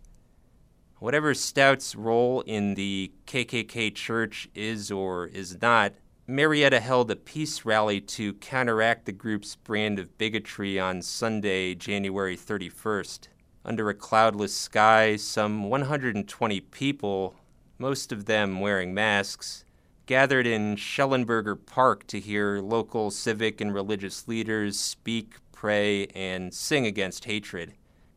Whatever 1.00 1.33
Stout's 1.33 1.95
role 1.95 2.41
in 2.41 2.75
the 2.75 3.12
KKK 3.25 3.95
church 3.95 4.48
is 4.53 4.91
or 4.91 5.25
is 5.25 5.60
not, 5.60 5.93
Marietta 6.27 6.79
held 6.79 7.10
a 7.10 7.15
peace 7.15 7.65
rally 7.65 8.00
to 8.00 8.33
counteract 8.33 9.05
the 9.07 9.12
group's 9.12 9.55
brand 9.55 9.98
of 9.98 10.19
bigotry 10.19 10.79
on 10.79 11.01
Sunday, 11.01 11.74
January 11.74 12.38
31st. 12.38 13.27
Under 13.65 13.89
a 13.89 13.95
cloudless 13.95 14.53
sky, 14.53 15.15
some 15.15 15.63
120 15.63 16.60
people, 16.60 17.33
most 17.79 18.12
of 18.12 18.25
them 18.25 18.60
wearing 18.60 18.93
masks, 18.93 19.65
gathered 20.05 20.45
in 20.45 20.75
Schellenberger 20.75 21.57
Park 21.65 22.05
to 22.07 22.19
hear 22.19 22.60
local 22.60 23.10
civic 23.10 23.62
and 23.62 23.74
religious 23.74 24.27
leaders 24.27 24.77
speak, 24.77 25.36
pray, 25.51 26.07
and 26.07 26.53
sing 26.53 26.86
against 26.86 27.25
hatred. 27.25 27.74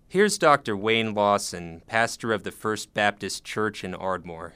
Here's 0.09 0.39
Dr. 0.39 0.77
Wayne 0.77 1.15
Lawson, 1.15 1.83
pastor 1.87 2.33
of 2.33 2.43
the 2.43 2.51
First 2.51 2.95
Baptist 2.95 3.45
Church 3.45 3.85
in 3.85 3.95
Ardmore. 3.95 4.55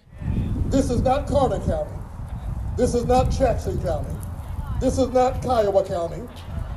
This 0.67 0.91
is 0.91 1.03
not 1.03 1.27
Carter 1.27 1.59
County. 1.61 1.97
This 2.77 2.95
is 2.95 3.05
not 3.05 3.31
Jackson 3.31 3.81
County. 3.83 4.15
This 4.81 4.99
is 4.99 5.09
not 5.09 5.43
Kiowa 5.43 5.85
County. 5.85 6.23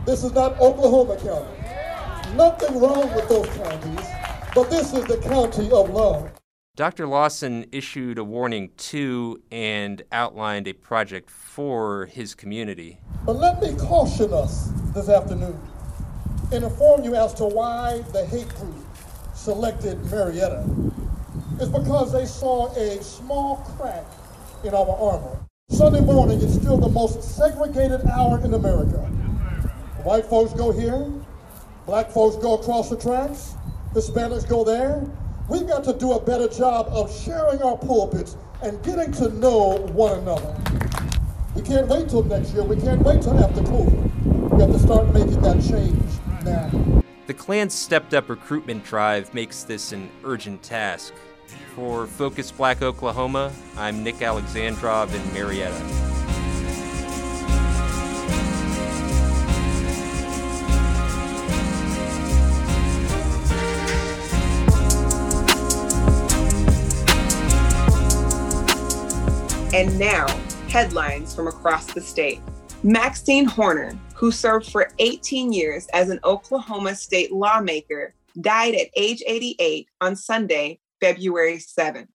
This 0.05 0.23
is 0.23 0.33
not 0.33 0.59
Oklahoma 0.59 1.17
County. 1.17 2.35
Nothing 2.35 2.79
wrong 2.79 3.13
with 3.15 3.29
those 3.29 3.47
counties, 3.57 4.07
but 4.53 4.69
this 4.69 4.93
is 4.93 5.05
the 5.05 5.17
county 5.17 5.71
of 5.71 5.89
love. 5.89 6.31
Dr. 6.75 7.05
Lawson 7.05 7.67
issued 7.71 8.17
a 8.17 8.23
warning 8.23 8.71
to 8.77 9.39
and 9.51 10.01
outlined 10.11 10.67
a 10.67 10.73
project 10.73 11.29
for 11.29 12.07
his 12.07 12.33
community. 12.33 12.99
But 13.27 13.33
let 13.33 13.61
me 13.61 13.75
caution 13.75 14.33
us 14.33 14.71
this 14.95 15.07
afternoon 15.07 15.55
and 16.51 16.63
inform 16.63 17.03
you 17.03 17.13
as 17.13 17.35
to 17.35 17.45
why 17.45 18.01
the 18.11 18.25
hate 18.25 18.49
group 18.55 18.73
selected 19.35 20.03
Marietta. 20.09 20.67
It's 21.59 21.69
because 21.69 22.11
they 22.11 22.25
saw 22.25 22.73
a 22.75 23.03
small 23.03 23.57
crack 23.77 24.05
in 24.63 24.73
our 24.73 24.97
armor. 24.97 25.45
Sunday 25.69 26.01
morning 26.01 26.41
is 26.41 26.55
still 26.55 26.77
the 26.77 26.89
most 26.89 27.21
segregated 27.21 28.03
hour 28.07 28.43
in 28.43 28.55
America. 28.55 28.97
White 30.01 30.25
folks 30.25 30.53
go 30.53 30.71
here, 30.71 31.07
black 31.85 32.09
folks 32.09 32.35
go 32.37 32.55
across 32.55 32.89
the 32.89 32.97
tracks, 32.97 33.53
Hispanics 33.93 34.49
go 34.49 34.63
there. 34.63 35.07
We've 35.49 35.67
got 35.67 35.83
to 35.83 35.93
do 35.93 36.13
a 36.13 36.21
better 36.21 36.47
job 36.47 36.87
of 36.89 37.13
sharing 37.13 37.61
our 37.61 37.77
pulpits 37.77 38.37
and 38.61 38.81
getting 38.81 39.11
to 39.13 39.27
know 39.27 39.77
one 39.91 40.19
another. 40.19 40.55
We 41.53 41.61
can't 41.61 41.87
wait 41.89 42.07
till 42.07 42.23
next 42.23 42.53
year. 42.53 42.63
We 42.63 42.77
can't 42.77 43.01
wait 43.01 43.21
till 43.21 43.37
after 43.37 43.61
COVID. 43.61 44.51
We 44.51 44.61
have 44.61 44.71
to 44.71 44.79
start 44.79 45.13
making 45.13 45.41
that 45.41 45.61
change 45.61 46.01
now. 46.45 47.03
The 47.27 47.33
Klan's 47.33 47.73
stepped 47.73 48.13
up 48.13 48.29
recruitment 48.29 48.85
drive 48.85 49.33
makes 49.33 49.63
this 49.63 49.91
an 49.91 50.09
urgent 50.23 50.63
task. 50.63 51.13
For 51.75 52.07
Focus 52.07 52.49
Black 52.49 52.81
Oklahoma, 52.81 53.51
I'm 53.75 54.01
Nick 54.01 54.15
Alexandrov 54.19 55.13
in 55.13 55.33
Marietta. 55.33 56.22
And 69.73 69.97
now, 69.97 70.27
headlines 70.69 71.33
from 71.33 71.47
across 71.47 71.91
the 71.91 71.99
state. 71.99 72.39
Maxine 72.83 73.45
Horner, 73.45 73.97
who 74.13 74.29
served 74.29 74.71
for 74.71 74.91
18 74.99 75.51
years 75.51 75.87
as 75.93 76.11
an 76.11 76.19
Oklahoma 76.23 76.93
state 76.93 77.31
lawmaker, 77.31 78.13
died 78.39 78.75
at 78.75 78.89
age 78.95 79.23
88 79.25 79.87
on 79.99 80.15
Sunday, 80.15 80.79
February 81.01 81.57
7. 81.57 82.07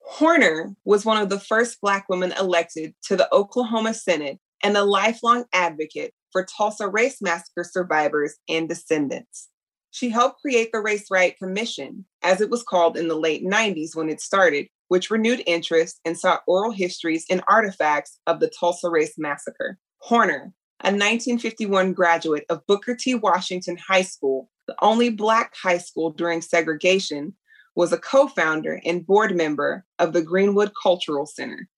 Horner 0.00 0.76
was 0.84 1.06
one 1.06 1.22
of 1.22 1.30
the 1.30 1.40
first 1.40 1.80
Black 1.80 2.06
women 2.10 2.34
elected 2.38 2.94
to 3.04 3.16
the 3.16 3.34
Oklahoma 3.34 3.94
Senate 3.94 4.38
and 4.62 4.76
a 4.76 4.84
lifelong 4.84 5.46
advocate 5.54 6.12
for 6.32 6.44
Tulsa 6.44 6.86
Race 6.86 7.22
Massacre 7.22 7.64
survivors 7.64 8.34
and 8.46 8.68
descendants. 8.68 9.48
She 9.90 10.10
helped 10.10 10.42
create 10.42 10.70
the 10.70 10.80
Race 10.80 11.06
Riot 11.10 11.38
Commission, 11.38 12.04
as 12.22 12.42
it 12.42 12.50
was 12.50 12.62
called 12.62 12.98
in 12.98 13.08
the 13.08 13.16
late 13.16 13.42
90s 13.42 13.96
when 13.96 14.10
it 14.10 14.20
started, 14.20 14.66
which 14.90 15.08
renewed 15.08 15.40
interest 15.46 16.00
and 16.04 16.18
sought 16.18 16.42
oral 16.48 16.72
histories 16.72 17.24
and 17.30 17.40
artifacts 17.48 18.18
of 18.26 18.40
the 18.40 18.50
Tulsa 18.50 18.90
Race 18.90 19.14
Massacre. 19.16 19.78
Horner, 19.98 20.52
a 20.80 20.90
1951 20.90 21.92
graduate 21.92 22.44
of 22.50 22.66
Booker 22.66 22.96
T. 22.96 23.14
Washington 23.14 23.76
High 23.76 24.02
School, 24.02 24.50
the 24.66 24.74
only 24.82 25.08
Black 25.08 25.54
high 25.62 25.78
school 25.78 26.10
during 26.10 26.42
segregation, 26.42 27.34
was 27.76 27.92
a 27.92 27.98
co 27.98 28.26
founder 28.26 28.80
and 28.84 29.06
board 29.06 29.36
member 29.36 29.84
of 30.00 30.12
the 30.12 30.22
Greenwood 30.22 30.72
Cultural 30.82 31.24
Center. 31.24 31.68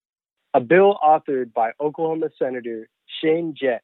A 0.54 0.60
bill 0.60 0.98
authored 1.04 1.52
by 1.52 1.72
Oklahoma 1.82 2.30
Senator 2.38 2.88
Shane 3.20 3.54
Jett 3.54 3.82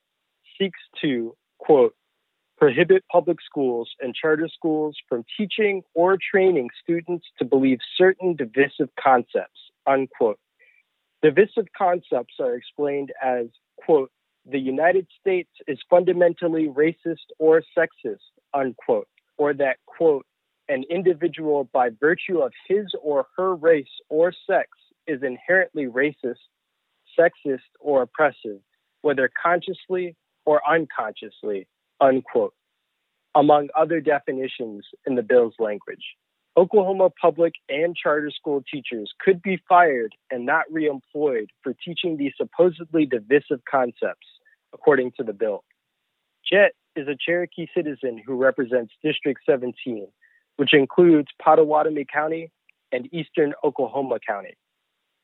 seeks 0.59 0.81
to, 1.03 1.37
quote, 1.59 1.95
prohibit 2.59 3.05
public 3.11 3.39
schools 3.41 3.89
and 4.01 4.15
charter 4.15 4.49
schools 4.53 4.97
from 5.09 5.25
teaching 5.37 5.83
or 5.95 6.19
training 6.19 6.69
students 6.83 7.27
to 7.39 7.45
believe 7.45 7.79
certain 7.97 8.35
divisive 8.35 8.89
concepts, 9.01 9.61
unquote. 9.87 10.39
Divisive 11.23 11.67
concepts 11.77 12.35
are 12.41 12.55
explained 12.55 13.13
as, 13.23 13.47
quote, 13.77 14.11
the 14.45 14.59
United 14.59 15.07
States 15.21 15.51
is 15.67 15.79
fundamentally 15.91 16.69
racist 16.69 17.27
or 17.39 17.63
sexist, 17.77 18.17
unquote, 18.55 19.09
or 19.37 19.53
that, 19.55 19.77
quote, 19.87 20.27
an 20.69 20.85
individual 20.91 21.69
by 21.73 21.91
virtue 22.01 22.39
of 22.39 22.53
his 22.67 22.87
or 23.03 23.27
her 23.37 23.55
race 23.55 23.87
or 24.09 24.33
sex 24.49 24.69
is 25.07 25.23
inherently 25.23 25.87
racist, 25.87 26.37
sexist, 27.19 27.61
or 27.81 28.03
oppressive, 28.03 28.61
whether 29.03 29.31
consciously 29.43 30.17
or 30.45 30.61
unconsciously, 30.69 31.67
unquote, 32.01 32.55
among 33.35 33.69
other 33.77 34.01
definitions 34.01 34.87
in 35.07 35.15
the 35.15 35.23
bill's 35.23 35.55
language. 35.59 36.05
Oklahoma 36.57 37.11
public 37.21 37.55
and 37.69 37.95
charter 37.95 38.31
school 38.31 38.65
teachers 38.69 39.13
could 39.21 39.41
be 39.41 39.63
fired 39.69 40.13
and 40.31 40.45
not 40.45 40.65
reemployed 40.73 41.47
for 41.63 41.73
teaching 41.85 42.17
these 42.17 42.33
supposedly 42.37 43.07
divisive 43.07 43.61
concepts, 43.71 44.27
according 44.73 45.13
to 45.17 45.23
the 45.23 45.33
bill. 45.33 45.63
Jett 46.51 46.73
is 46.97 47.07
a 47.07 47.17
Cherokee 47.17 47.69
citizen 47.75 48.21
who 48.27 48.35
represents 48.35 48.93
District 49.05 49.41
17, 49.49 50.09
which 50.57 50.75
includes 50.75 51.29
Pottawatomie 51.41 52.09
County 52.13 52.51
and 52.91 53.13
eastern 53.15 53.55
Oklahoma 53.63 54.19
County. 54.27 54.57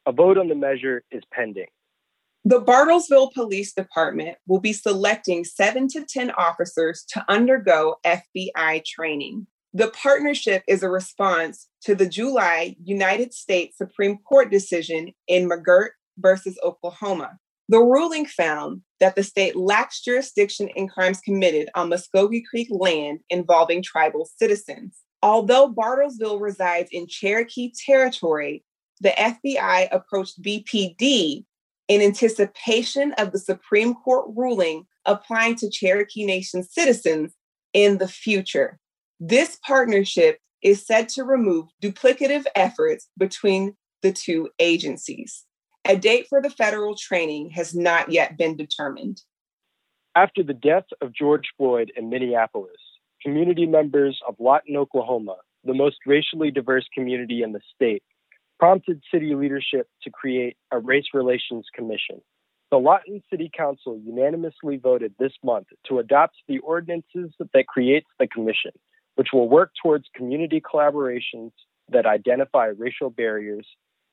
A 0.06 0.12
vote 0.12 0.38
on 0.38 0.48
the 0.48 0.54
measure 0.54 1.02
is 1.10 1.22
pending. 1.32 1.66
The 2.46 2.60
Bartlesville 2.60 3.32
Police 3.32 3.72
Department 3.72 4.36
will 4.46 4.60
be 4.60 4.74
selecting 4.74 5.44
seven 5.44 5.88
to 5.88 6.04
10 6.04 6.30
officers 6.32 7.02
to 7.08 7.24
undergo 7.26 7.96
FBI 8.04 8.84
training. 8.84 9.46
The 9.72 9.88
partnership 9.88 10.62
is 10.68 10.82
a 10.82 10.90
response 10.90 11.68
to 11.84 11.94
the 11.94 12.06
July 12.06 12.76
United 12.84 13.32
States 13.32 13.78
Supreme 13.78 14.18
Court 14.18 14.50
decision 14.50 15.14
in 15.26 15.48
McGirt 15.48 15.92
versus 16.18 16.58
Oklahoma. 16.62 17.38
The 17.70 17.80
ruling 17.80 18.26
found 18.26 18.82
that 19.00 19.16
the 19.16 19.22
state 19.22 19.56
lacks 19.56 20.02
jurisdiction 20.02 20.68
in 20.76 20.86
crimes 20.86 21.20
committed 21.20 21.70
on 21.74 21.88
Muscogee 21.88 22.44
Creek 22.50 22.68
land 22.70 23.20
involving 23.30 23.82
tribal 23.82 24.28
citizens. 24.36 24.98
Although 25.22 25.72
Bartlesville 25.72 26.42
resides 26.42 26.90
in 26.92 27.06
Cherokee 27.08 27.72
territory, 27.86 28.62
the 29.00 29.14
FBI 29.16 29.88
approached 29.90 30.42
BPD 30.42 31.46
in 31.88 32.00
anticipation 32.00 33.12
of 33.18 33.32
the 33.32 33.38
Supreme 33.38 33.94
Court 33.94 34.26
ruling 34.34 34.86
applying 35.04 35.54
to 35.56 35.70
Cherokee 35.70 36.24
Nation 36.24 36.62
citizens 36.62 37.34
in 37.72 37.98
the 37.98 38.08
future. 38.08 38.78
This 39.20 39.58
partnership 39.66 40.38
is 40.62 40.84
said 40.84 41.08
to 41.10 41.24
remove 41.24 41.66
duplicative 41.82 42.44
efforts 42.56 43.08
between 43.18 43.76
the 44.02 44.12
two 44.12 44.48
agencies. 44.58 45.44
A 45.86 45.96
date 45.96 46.26
for 46.28 46.40
the 46.40 46.50
federal 46.50 46.96
training 46.96 47.50
has 47.50 47.74
not 47.74 48.10
yet 48.10 48.38
been 48.38 48.56
determined. 48.56 49.20
After 50.16 50.42
the 50.42 50.54
death 50.54 50.86
of 51.02 51.12
George 51.12 51.52
Floyd 51.56 51.92
in 51.96 52.08
Minneapolis, 52.08 52.70
community 53.22 53.66
members 53.66 54.18
of 54.26 54.36
Lawton, 54.38 54.76
Oklahoma, 54.76 55.36
the 55.64 55.74
most 55.74 55.96
racially 56.06 56.50
diverse 56.50 56.86
community 56.94 57.42
in 57.42 57.52
the 57.52 57.60
state, 57.74 58.02
prompted 58.58 59.02
city 59.12 59.34
leadership 59.34 59.88
to 60.02 60.10
create 60.10 60.56
a 60.70 60.78
race 60.78 61.06
relations 61.12 61.66
commission. 61.74 62.20
The 62.70 62.78
Lawton 62.78 63.22
City 63.30 63.50
Council 63.56 64.00
unanimously 64.04 64.78
voted 64.78 65.14
this 65.18 65.32
month 65.44 65.68
to 65.88 65.98
adopt 65.98 66.36
the 66.48 66.58
ordinances 66.58 67.30
that 67.38 67.66
creates 67.68 68.08
the 68.18 68.26
commission, 68.26 68.72
which 69.14 69.28
will 69.32 69.48
work 69.48 69.70
towards 69.82 70.06
community 70.14 70.60
collaborations 70.60 71.52
that 71.90 72.06
identify 72.06 72.66
racial 72.76 73.10
barriers, 73.10 73.66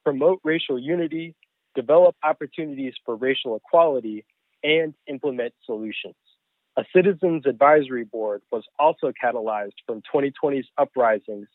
promote 0.04 0.40
racial 0.44 0.78
unity, 0.78 1.36
develop 1.76 2.16
opportunities 2.24 2.94
for 3.06 3.16
racial 3.16 3.56
equality, 3.56 4.26
and 4.64 4.94
implement 5.08 5.54
solutions. 5.66 6.16
A 6.78 6.84
citizens 6.96 7.46
advisory 7.46 8.04
board 8.04 8.42
was 8.52 8.64
also 8.80 9.12
catalyzed 9.12 9.74
from 9.86 10.02
2020's 10.14 10.68
uprisings 10.78 11.48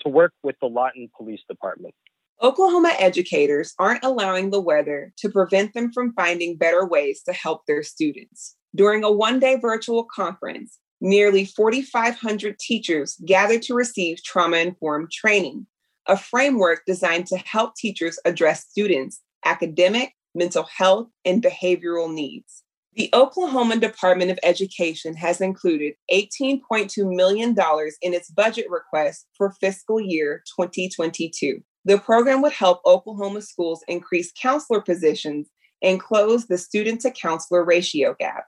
to 0.00 0.08
work 0.08 0.32
with 0.42 0.56
the 0.60 0.66
Lawton 0.66 1.10
Police 1.16 1.40
Department. 1.48 1.94
Oklahoma 2.42 2.92
educators 2.98 3.74
aren't 3.78 4.04
allowing 4.04 4.50
the 4.50 4.60
weather 4.60 5.12
to 5.18 5.30
prevent 5.30 5.72
them 5.72 5.92
from 5.92 6.12
finding 6.14 6.56
better 6.56 6.86
ways 6.86 7.22
to 7.22 7.32
help 7.32 7.66
their 7.66 7.82
students. 7.82 8.56
During 8.74 9.04
a 9.04 9.10
one 9.10 9.38
day 9.38 9.56
virtual 9.56 10.04
conference, 10.04 10.78
nearly 11.00 11.44
4,500 11.44 12.58
teachers 12.58 13.16
gathered 13.24 13.62
to 13.62 13.74
receive 13.74 14.22
trauma 14.22 14.56
informed 14.58 15.10
training, 15.12 15.66
a 16.06 16.16
framework 16.16 16.82
designed 16.86 17.26
to 17.28 17.38
help 17.38 17.76
teachers 17.76 18.18
address 18.24 18.66
students' 18.68 19.20
academic, 19.44 20.12
mental 20.34 20.64
health, 20.64 21.08
and 21.24 21.42
behavioral 21.42 22.12
needs. 22.12 22.62
The 22.94 23.10
Oklahoma 23.12 23.76
Department 23.76 24.30
of 24.30 24.38
Education 24.42 25.14
has 25.16 25.40
included 25.40 25.94
$18.2 26.12 27.14
million 27.14 27.56
in 28.02 28.14
its 28.14 28.30
budget 28.30 28.66
request 28.70 29.26
for 29.36 29.52
fiscal 29.60 30.00
year 30.00 30.42
2022. 30.56 31.60
The 31.84 31.98
program 31.98 32.40
would 32.42 32.52
help 32.52 32.80
Oklahoma 32.86 33.42
schools 33.42 33.84
increase 33.88 34.32
counselor 34.40 34.80
positions 34.80 35.48
and 35.82 36.00
close 36.00 36.46
the 36.46 36.56
student 36.56 37.02
to 37.02 37.10
counselor 37.10 37.64
ratio 37.64 38.14
gap. 38.18 38.46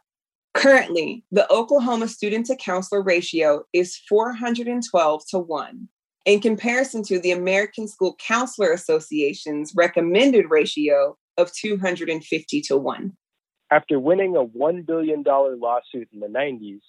Currently, 0.54 1.22
the 1.30 1.50
Oklahoma 1.52 2.08
student 2.08 2.46
to 2.46 2.56
counselor 2.56 3.02
ratio 3.02 3.64
is 3.74 3.98
412 4.08 5.22
to 5.28 5.38
1, 5.38 5.88
in 6.24 6.40
comparison 6.40 7.02
to 7.04 7.18
the 7.18 7.32
American 7.32 7.86
School 7.88 8.16
Counselor 8.18 8.72
Association's 8.72 9.74
recommended 9.76 10.46
ratio 10.48 11.18
of 11.36 11.52
250 11.52 12.60
to 12.62 12.76
1. 12.78 13.12
After 13.70 14.00
winning 14.00 14.34
a 14.34 14.44
$1 14.46 14.86
billion 14.86 15.22
lawsuit 15.22 16.08
in 16.10 16.20
the 16.20 16.28
90s, 16.28 16.80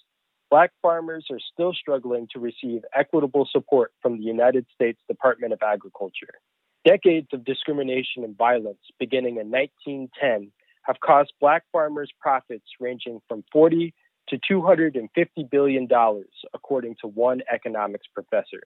Black 0.50 0.72
farmers 0.80 1.26
are 1.30 1.40
still 1.52 1.74
struggling 1.74 2.26
to 2.32 2.40
receive 2.40 2.82
equitable 2.94 3.46
support 3.50 3.92
from 4.00 4.16
the 4.16 4.24
United 4.24 4.66
States 4.74 4.98
Department 5.06 5.52
of 5.52 5.60
Agriculture. 5.62 6.40
Decades 6.86 7.28
of 7.34 7.44
discrimination 7.44 8.24
and 8.24 8.36
violence 8.36 8.78
beginning 8.98 9.36
in 9.36 9.50
1910 9.50 10.50
have 10.82 11.00
cost 11.00 11.34
Black 11.38 11.64
farmers 11.70 12.10
profits 12.18 12.64
ranging 12.80 13.20
from 13.28 13.44
40 13.52 13.92
to 14.28 14.38
250 14.48 15.44
billion 15.50 15.86
dollars, 15.86 16.32
according 16.54 16.96
to 17.02 17.08
one 17.08 17.42
economics 17.52 18.06
professor. 18.14 18.62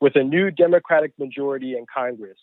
With 0.00 0.14
a 0.14 0.22
new 0.22 0.52
Democratic 0.52 1.18
majority 1.18 1.76
in 1.76 1.84
Congress, 1.92 2.38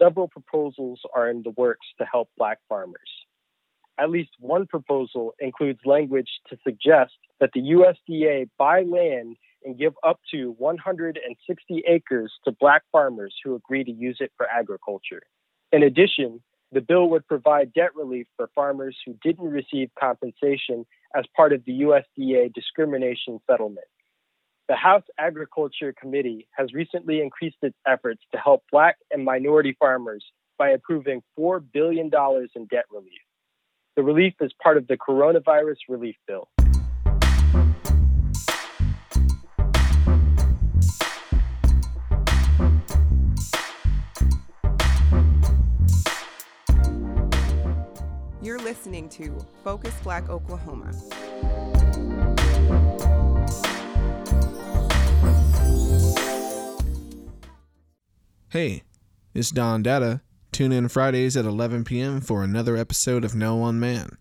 several 0.00 0.28
proposals 0.28 1.00
are 1.14 1.28
in 1.28 1.42
the 1.42 1.50
works 1.50 1.86
to 1.98 2.06
help 2.06 2.30
Black 2.38 2.58
farmers. 2.66 3.25
At 3.98 4.10
least 4.10 4.30
one 4.38 4.66
proposal 4.66 5.34
includes 5.38 5.80
language 5.84 6.28
to 6.48 6.58
suggest 6.62 7.14
that 7.40 7.50
the 7.54 7.60
USDA 7.60 8.48
buy 8.58 8.82
land 8.82 9.36
and 9.64 9.78
give 9.78 9.94
up 10.04 10.20
to 10.32 10.54
160 10.58 11.84
acres 11.88 12.32
to 12.44 12.52
Black 12.52 12.82
farmers 12.92 13.34
who 13.42 13.54
agree 13.54 13.84
to 13.84 13.90
use 13.90 14.18
it 14.20 14.32
for 14.36 14.46
agriculture. 14.46 15.22
In 15.72 15.82
addition, 15.82 16.40
the 16.72 16.80
bill 16.80 17.08
would 17.10 17.26
provide 17.26 17.72
debt 17.72 17.94
relief 17.94 18.26
for 18.36 18.50
farmers 18.54 18.96
who 19.04 19.16
didn't 19.22 19.48
receive 19.48 19.90
compensation 19.98 20.84
as 21.16 21.24
part 21.34 21.52
of 21.52 21.64
the 21.64 21.80
USDA 21.80 22.52
discrimination 22.52 23.40
settlement. 23.50 23.86
The 24.68 24.76
House 24.76 25.04
Agriculture 25.18 25.94
Committee 25.98 26.48
has 26.56 26.74
recently 26.74 27.20
increased 27.20 27.58
its 27.62 27.76
efforts 27.86 28.22
to 28.32 28.38
help 28.38 28.64
Black 28.70 28.96
and 29.10 29.24
minority 29.24 29.76
farmers 29.78 30.24
by 30.58 30.70
approving 30.70 31.22
$4 31.38 31.64
billion 31.72 32.10
in 32.54 32.66
debt 32.66 32.84
relief. 32.90 33.25
The 33.96 34.02
relief 34.02 34.34
is 34.42 34.52
part 34.62 34.76
of 34.76 34.86
the 34.88 34.98
coronavirus 34.98 35.76
relief 35.88 36.16
bill. 36.26 36.48
You're 48.42 48.58
listening 48.58 49.08
to 49.08 49.38
Focus 49.64 49.94
Black 50.02 50.28
Oklahoma. 50.28 50.92
Hey, 58.50 58.82
it's 59.32 59.50
Don 59.50 59.82
Data. 59.82 60.20
Tune 60.56 60.72
in 60.72 60.88
Fridays 60.88 61.36
at 61.36 61.44
11 61.44 61.84
p.m. 61.84 62.22
for 62.22 62.42
another 62.42 62.78
episode 62.78 63.26
of 63.26 63.34
No 63.34 63.56
One 63.56 63.78
Man, 63.78 64.16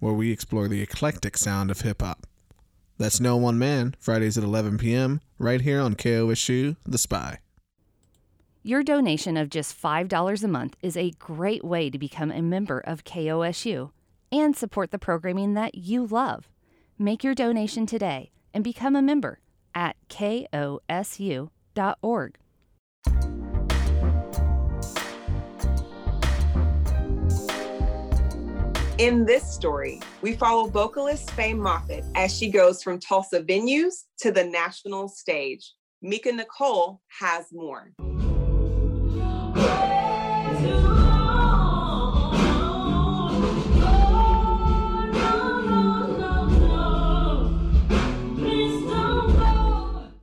where 0.00 0.12
we 0.12 0.32
explore 0.32 0.66
the 0.66 0.82
eclectic 0.82 1.36
sound 1.36 1.70
of 1.70 1.82
hip 1.82 2.02
hop. 2.02 2.26
That's 2.98 3.20
No 3.20 3.36
One 3.36 3.56
Man, 3.56 3.94
Fridays 4.00 4.36
at 4.36 4.42
11 4.42 4.78
p.m., 4.78 5.20
right 5.38 5.60
here 5.60 5.80
on 5.80 5.94
KOSU 5.94 6.74
The 6.84 6.98
Spy. 6.98 7.38
Your 8.64 8.82
donation 8.82 9.36
of 9.36 9.48
just 9.48 9.80
$5 9.80 10.42
a 10.42 10.48
month 10.48 10.76
is 10.82 10.96
a 10.96 11.12
great 11.20 11.62
way 11.62 11.88
to 11.88 11.98
become 12.00 12.32
a 12.32 12.42
member 12.42 12.80
of 12.80 13.04
KOSU 13.04 13.92
and 14.32 14.56
support 14.56 14.90
the 14.90 14.98
programming 14.98 15.54
that 15.54 15.76
you 15.76 16.04
love. 16.04 16.48
Make 16.98 17.22
your 17.22 17.36
donation 17.36 17.86
today 17.86 18.32
and 18.52 18.64
become 18.64 18.96
a 18.96 19.02
member 19.02 19.38
at 19.72 19.94
kosu.org. 20.08 21.48
In 28.98 29.26
this 29.26 29.46
story, 29.46 30.00
we 30.22 30.32
follow 30.32 30.68
vocalist 30.68 31.30
Faye 31.32 31.52
Moffitt 31.52 32.02
as 32.14 32.34
she 32.34 32.50
goes 32.50 32.82
from 32.82 32.98
Tulsa 32.98 33.42
venues 33.42 34.04
to 34.20 34.32
the 34.32 34.44
national 34.44 35.10
stage. 35.10 35.74
Mika 36.00 36.32
Nicole 36.32 37.02
has 37.20 37.44
more. 37.52 37.92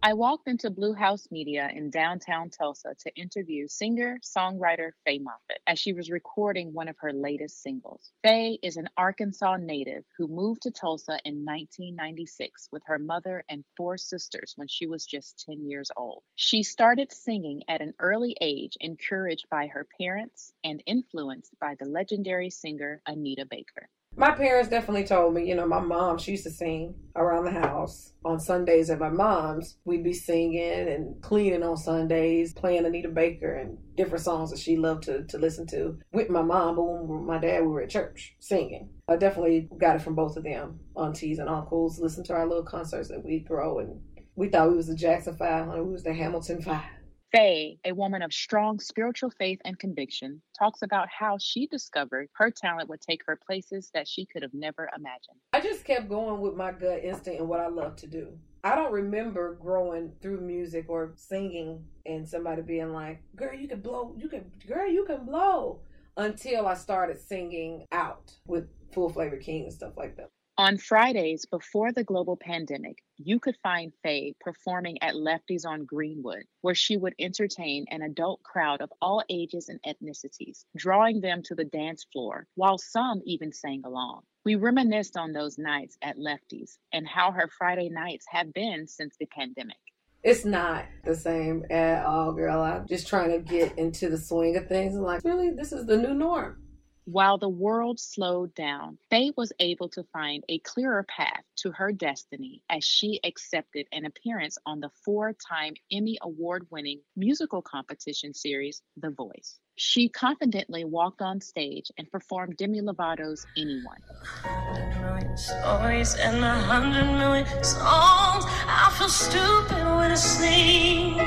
I 0.05 0.11
walked 0.11 0.49
into 0.49 0.69
Blue 0.69 0.93
House 0.93 1.29
Media 1.31 1.69
in 1.73 1.89
downtown 1.89 2.49
Tulsa 2.49 2.93
to 2.93 3.15
interview 3.15 3.69
singer 3.69 4.19
songwriter 4.21 4.91
Faye 5.05 5.19
Moffitt 5.19 5.61
as 5.65 5.79
she 5.79 5.93
was 5.93 6.11
recording 6.11 6.73
one 6.73 6.89
of 6.89 6.97
her 6.99 7.13
latest 7.13 7.61
singles. 7.63 8.11
Faye 8.21 8.59
is 8.61 8.75
an 8.75 8.89
Arkansas 8.97 9.55
native 9.55 10.03
who 10.17 10.27
moved 10.27 10.63
to 10.63 10.71
Tulsa 10.71 11.19
in 11.23 11.45
1996 11.45 12.67
with 12.69 12.83
her 12.85 12.99
mother 12.99 13.45
and 13.47 13.63
four 13.77 13.97
sisters 13.97 14.51
when 14.57 14.67
she 14.67 14.87
was 14.87 15.05
just 15.05 15.41
10 15.45 15.69
years 15.69 15.89
old. 15.95 16.23
She 16.35 16.63
started 16.63 17.13
singing 17.13 17.63
at 17.69 17.79
an 17.79 17.93
early 17.99 18.35
age, 18.41 18.75
encouraged 18.81 19.47
by 19.49 19.67
her 19.67 19.87
parents 19.97 20.51
and 20.65 20.83
influenced 20.85 21.57
by 21.61 21.75
the 21.79 21.85
legendary 21.85 22.49
singer 22.49 23.01
Anita 23.07 23.45
Baker. 23.49 23.87
My 24.15 24.29
parents 24.31 24.69
definitely 24.69 25.05
told 25.05 25.33
me, 25.33 25.47
you 25.47 25.55
know, 25.55 25.67
my 25.67 25.79
mom, 25.79 26.19
she 26.19 26.31
used 26.31 26.43
to 26.43 26.51
sing 26.51 26.93
around 27.15 27.45
the 27.45 27.51
house 27.51 28.13
on 28.23 28.39
Sundays 28.39 28.91
at 28.91 28.99
my 28.99 29.09
mom's. 29.09 29.77
We'd 29.85 30.03
be 30.03 30.13
singing 30.13 30.87
and 30.87 31.19
cleaning 31.23 31.63
on 31.63 31.77
Sundays, 31.77 32.53
playing 32.53 32.85
Anita 32.85 33.09
Baker 33.09 33.53
and 33.53 33.79
different 33.95 34.23
songs 34.23 34.51
that 34.51 34.59
she 34.59 34.77
loved 34.77 35.03
to, 35.03 35.23
to 35.23 35.37
listen 35.39 35.65
to 35.67 35.97
with 36.11 36.29
my 36.29 36.43
mom. 36.43 36.75
But 36.75 36.83
when 36.83 37.07
we 37.07 37.25
my 37.25 37.39
dad, 37.39 37.61
we 37.61 37.69
were 37.69 37.81
at 37.81 37.89
church 37.89 38.35
singing. 38.39 38.89
I 39.07 39.15
definitely 39.15 39.67
got 39.79 39.95
it 39.95 40.03
from 40.03 40.13
both 40.13 40.37
of 40.37 40.43
them, 40.43 40.79
aunties 40.95 41.39
and 41.39 41.49
uncles, 41.49 41.99
listen 41.99 42.23
to 42.25 42.33
our 42.33 42.47
little 42.47 42.63
concerts 42.63 43.09
that 43.09 43.25
we'd 43.25 43.47
throw. 43.47 43.79
And 43.79 43.99
we 44.35 44.49
thought 44.49 44.69
we 44.69 44.77
was 44.77 44.87
the 44.87 44.95
Jackson 44.95 45.35
Five, 45.35 45.67
we 45.67 45.81
was 45.81 46.03
the 46.03 46.13
Hamilton 46.13 46.61
Five. 46.61 46.83
Faye, 47.33 47.79
a 47.83 47.93
woman 47.93 48.21
of 48.21 48.31
strong 48.31 48.79
spiritual 48.79 49.31
faith 49.31 49.59
and 49.65 49.79
conviction, 49.79 50.39
talks 50.57 50.83
about 50.83 51.07
how 51.09 51.35
she 51.39 51.65
discovered 51.65 52.29
her 52.33 52.51
talent 52.51 52.89
would 52.89 53.01
take 53.01 53.21
her 53.25 53.39
places 53.43 53.89
that 53.95 54.07
she 54.07 54.23
could 54.27 54.43
have 54.43 54.53
never 54.53 54.87
imagined. 54.95 55.39
I 55.53 55.59
just 55.59 55.83
kept 55.83 56.09
going 56.09 56.41
with 56.41 56.53
my 56.53 56.71
gut 56.71 57.03
instinct 57.03 57.39
and 57.39 57.49
what 57.49 57.59
I 57.59 57.69
love 57.69 57.95
to 57.97 58.07
do. 58.07 58.37
I 58.63 58.75
don't 58.75 58.93
remember 58.93 59.55
growing 59.55 60.11
through 60.21 60.41
music 60.41 60.85
or 60.89 61.13
singing 61.15 61.83
and 62.05 62.29
somebody 62.29 62.61
being 62.61 62.93
like, 62.93 63.23
"Girl, 63.35 63.55
you 63.55 63.67
can 63.67 63.81
blow. 63.81 64.13
You 64.15 64.29
can, 64.29 64.51
girl, 64.67 64.87
you 64.87 65.03
can 65.03 65.25
blow." 65.25 65.81
Until 66.15 66.67
I 66.67 66.75
started 66.75 67.19
singing 67.19 67.87
out 67.91 68.35
with 68.45 68.69
Full 68.91 69.09
Flavor 69.09 69.37
King 69.37 69.63
and 69.63 69.73
stuff 69.73 69.97
like 69.97 70.15
that. 70.17 70.29
On 70.59 70.77
Fridays 70.77 71.47
before 71.47 71.91
the 71.91 72.03
global 72.03 72.37
pandemic, 72.37 73.03
you 73.17 73.39
could 73.39 73.57
find 73.63 73.91
Faye 74.03 74.35
performing 74.39 75.01
at 75.01 75.15
Lefties 75.15 75.65
on 75.65 75.83
Greenwood, 75.83 76.43
where 76.61 76.75
she 76.75 76.95
would 76.95 77.15
entertain 77.17 77.85
an 77.89 78.03
adult 78.03 78.43
crowd 78.43 78.79
of 78.79 78.93
all 79.01 79.23
ages 79.29 79.69
and 79.69 79.79
ethnicities, 79.81 80.65
drawing 80.77 81.21
them 81.21 81.41
to 81.45 81.55
the 81.55 81.65
dance 81.65 82.05
floor, 82.13 82.45
while 82.53 82.77
some 82.77 83.23
even 83.25 83.51
sang 83.51 83.81
along. 83.83 84.21
We 84.45 84.53
reminisced 84.53 85.17
on 85.17 85.33
those 85.33 85.57
nights 85.57 85.97
at 86.03 86.19
Lefties 86.19 86.77
and 86.91 87.07
how 87.07 87.31
her 87.31 87.49
Friday 87.57 87.89
nights 87.89 88.27
have 88.29 88.53
been 88.53 88.85
since 88.85 89.15
the 89.19 89.25
pandemic. 89.25 89.77
It's 90.21 90.45
not 90.45 90.85
the 91.03 91.15
same 91.15 91.65
at 91.71 92.05
all, 92.05 92.31
girl. 92.31 92.61
I'm 92.61 92.87
just 92.87 93.07
trying 93.07 93.31
to 93.31 93.39
get 93.39 93.79
into 93.79 94.07
the 94.07 94.19
swing 94.19 94.55
of 94.55 94.67
things. 94.67 94.95
I'm 94.95 95.01
like, 95.01 95.23
really, 95.23 95.49
this 95.49 95.73
is 95.73 95.87
the 95.87 95.97
new 95.97 96.13
norm. 96.13 96.62
While 97.05 97.37
the 97.37 97.49
world 97.49 97.99
slowed 97.99 98.55
down, 98.55 98.97
Faye 99.09 99.33
was 99.35 99.51
able 99.59 99.89
to 99.89 100.03
find 100.13 100.41
a 100.47 100.59
clearer 100.59 101.03
path 101.03 101.43
to 101.57 101.71
her 101.71 101.91
destiny 101.91 102.61
as 102.69 102.85
she 102.85 103.19
accepted 103.25 103.87
an 103.91 104.05
appearance 104.05 104.57
on 104.65 104.79
the 104.79 104.89
four 105.03 105.33
time 105.33 105.73
Emmy 105.91 106.17
Award 106.21 106.65
winning 106.69 107.01
musical 107.17 107.61
competition 107.61 108.33
series, 108.33 108.81
The 108.95 109.09
Voice. 109.09 109.59
She 109.75 110.07
confidently 110.07 110.85
walked 110.85 111.21
on 111.21 111.41
stage 111.41 111.91
and 111.97 112.09
performed 112.09 112.55
Demi 112.55 112.79
Lovato's 112.79 113.45
Anyone. 113.57 113.99
And 114.45 116.43
a 116.43 116.53
hundred 116.53 117.17
million 117.17 117.45
songs. 117.63 118.45
I 118.47 118.95
feel 118.97 119.09
stupid 119.09 119.83
when 119.97 120.11
I 120.11 120.15
sing. 120.15 121.17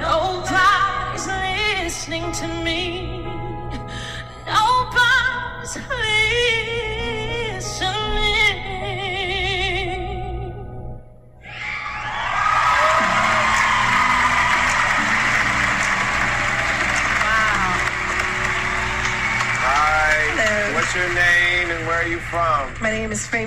Nobody's 0.00 1.28
listening 1.84 2.32
to 2.32 2.48
me. 2.64 3.23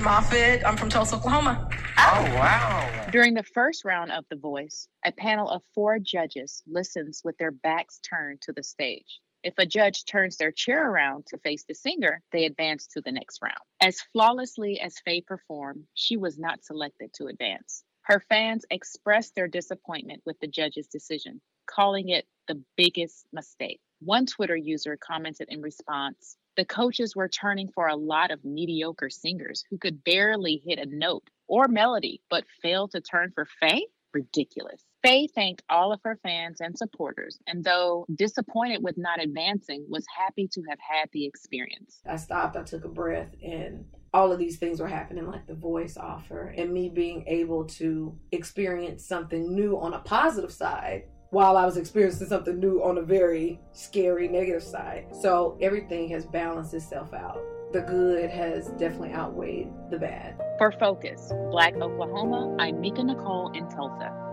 Moffitt. 0.08 0.65
I'm 0.65 0.77
from 0.77 0.89
Tulsa, 0.89 1.17
Oklahoma. 1.17 1.69
Oh, 1.97 2.23
wow. 2.36 3.08
During 3.12 3.34
the 3.34 3.43
first 3.43 3.86
round 3.86 4.12
of 4.12 4.25
The 4.30 4.36
Voice, 4.36 4.88
a 5.06 5.12
panel 5.12 5.49
of 5.49 5.62
four 5.75 5.99
judges 5.99 6.63
listens 6.65 7.21
with 7.23 7.38
their 7.38 7.51
backs 7.51 7.99
turned 7.99 8.41
to 8.41 8.53
the 8.53 8.63
stage. 8.63 9.21
If 9.43 9.54
a 9.58 9.65
judge 9.65 10.06
turns 10.06 10.38
their 10.38 10.52
chair 10.52 10.89
around 10.89 11.28
to 11.28 11.38
face 11.38 11.63
the 11.63 11.76
singer, 11.76 12.21
they 12.32 12.45
advance 12.45 12.88
to 12.88 13.02
the 13.02 13.12
next 13.12 13.41
round. 13.41 13.60
As 13.80 14.02
flawlessly 14.13 14.80
as 14.80 15.00
Faye 15.00 15.21
performed, 15.21 15.86
she 15.93 16.17
was 16.17 16.39
not 16.39 16.63
selected 16.63 17.13
to 17.13 17.28
advance. 17.28 17.84
Her 18.02 18.19
fans 18.30 18.65
expressed 18.71 19.36
their 19.36 19.47
disappointment 19.47 20.23
with 20.26 20.39
the 20.39 20.47
judge's 20.47 20.88
decision, 20.88 21.41
calling 21.65 22.10
it 22.10 22.26
the 22.47 22.63
biggest 22.76 23.26
mistake. 23.32 23.80
One 24.00 24.26
Twitter 24.26 24.56
user 24.56 24.97
commented 24.97 25.50
in 25.50 25.62
response 25.62 26.38
The 26.56 26.65
coaches 26.65 27.15
were 27.15 27.28
turning 27.28 27.67
for 27.67 27.88
a 27.88 27.95
lot 27.95 28.32
of 28.32 28.45
mediocre 28.45 29.10
singers 29.10 29.63
who 29.69 29.78
could 29.78 30.04
barely 30.04 30.62
hit 30.65 30.80
a 30.80 30.86
note 30.86 31.30
or 31.47 31.67
melody, 31.67 32.21
but 32.30 32.45
failed 32.62 32.91
to 32.91 33.02
turn 33.02 33.32
for 33.36 33.45
Faye? 33.60 33.88
Ridiculous. 34.13 34.87
Faye 35.03 35.27
thanked 35.27 35.63
all 35.69 35.93
of 35.93 35.99
her 36.03 36.19
fans 36.23 36.60
and 36.60 36.77
supporters, 36.77 37.39
and 37.47 37.63
though 37.63 38.05
disappointed 38.15 38.83
with 38.83 38.97
not 38.97 39.21
advancing, 39.21 39.86
was 39.88 40.05
happy 40.17 40.47
to 40.51 40.62
have 40.69 40.79
had 40.79 41.10
the 41.13 41.25
experience. 41.25 42.01
I 42.05 42.15
stopped, 42.15 42.57
I 42.57 42.63
took 42.63 42.83
a 42.83 42.89
breath, 42.89 43.29
and 43.43 43.86
all 44.13 44.31
of 44.31 44.39
these 44.39 44.57
things 44.57 44.79
were 44.79 44.88
happening, 44.88 45.27
like 45.27 45.45
the 45.45 45.53
voice 45.53 45.97
offer, 45.97 46.47
and 46.57 46.73
me 46.73 46.89
being 46.89 47.23
able 47.27 47.65
to 47.65 48.17
experience 48.31 49.05
something 49.05 49.53
new 49.53 49.79
on 49.79 49.93
a 49.93 49.99
positive 49.99 50.51
side 50.51 51.03
while 51.29 51.57
I 51.57 51.65
was 51.65 51.77
experiencing 51.77 52.27
something 52.27 52.60
new 52.60 52.81
on 52.81 52.97
a 52.97 53.01
very 53.01 53.60
scary 53.73 54.27
negative 54.27 54.63
side. 54.63 55.07
So 55.21 55.57
everything 55.62 56.10
has 56.10 56.25
balanced 56.25 56.73
itself 56.73 57.13
out. 57.13 57.39
The 57.73 57.81
good 57.81 58.29
has 58.29 58.69
definitely 58.71 59.13
outweighed 59.13 59.67
the 59.91 59.99
bad. 59.99 60.41
For 60.57 60.71
Focus, 60.71 61.31
Black 61.51 61.75
Oklahoma, 61.75 62.55
I'm 62.60 62.79
Mika 62.79 63.03
Nicole 63.03 63.51
in 63.51 63.67
Tulsa. 63.69 64.26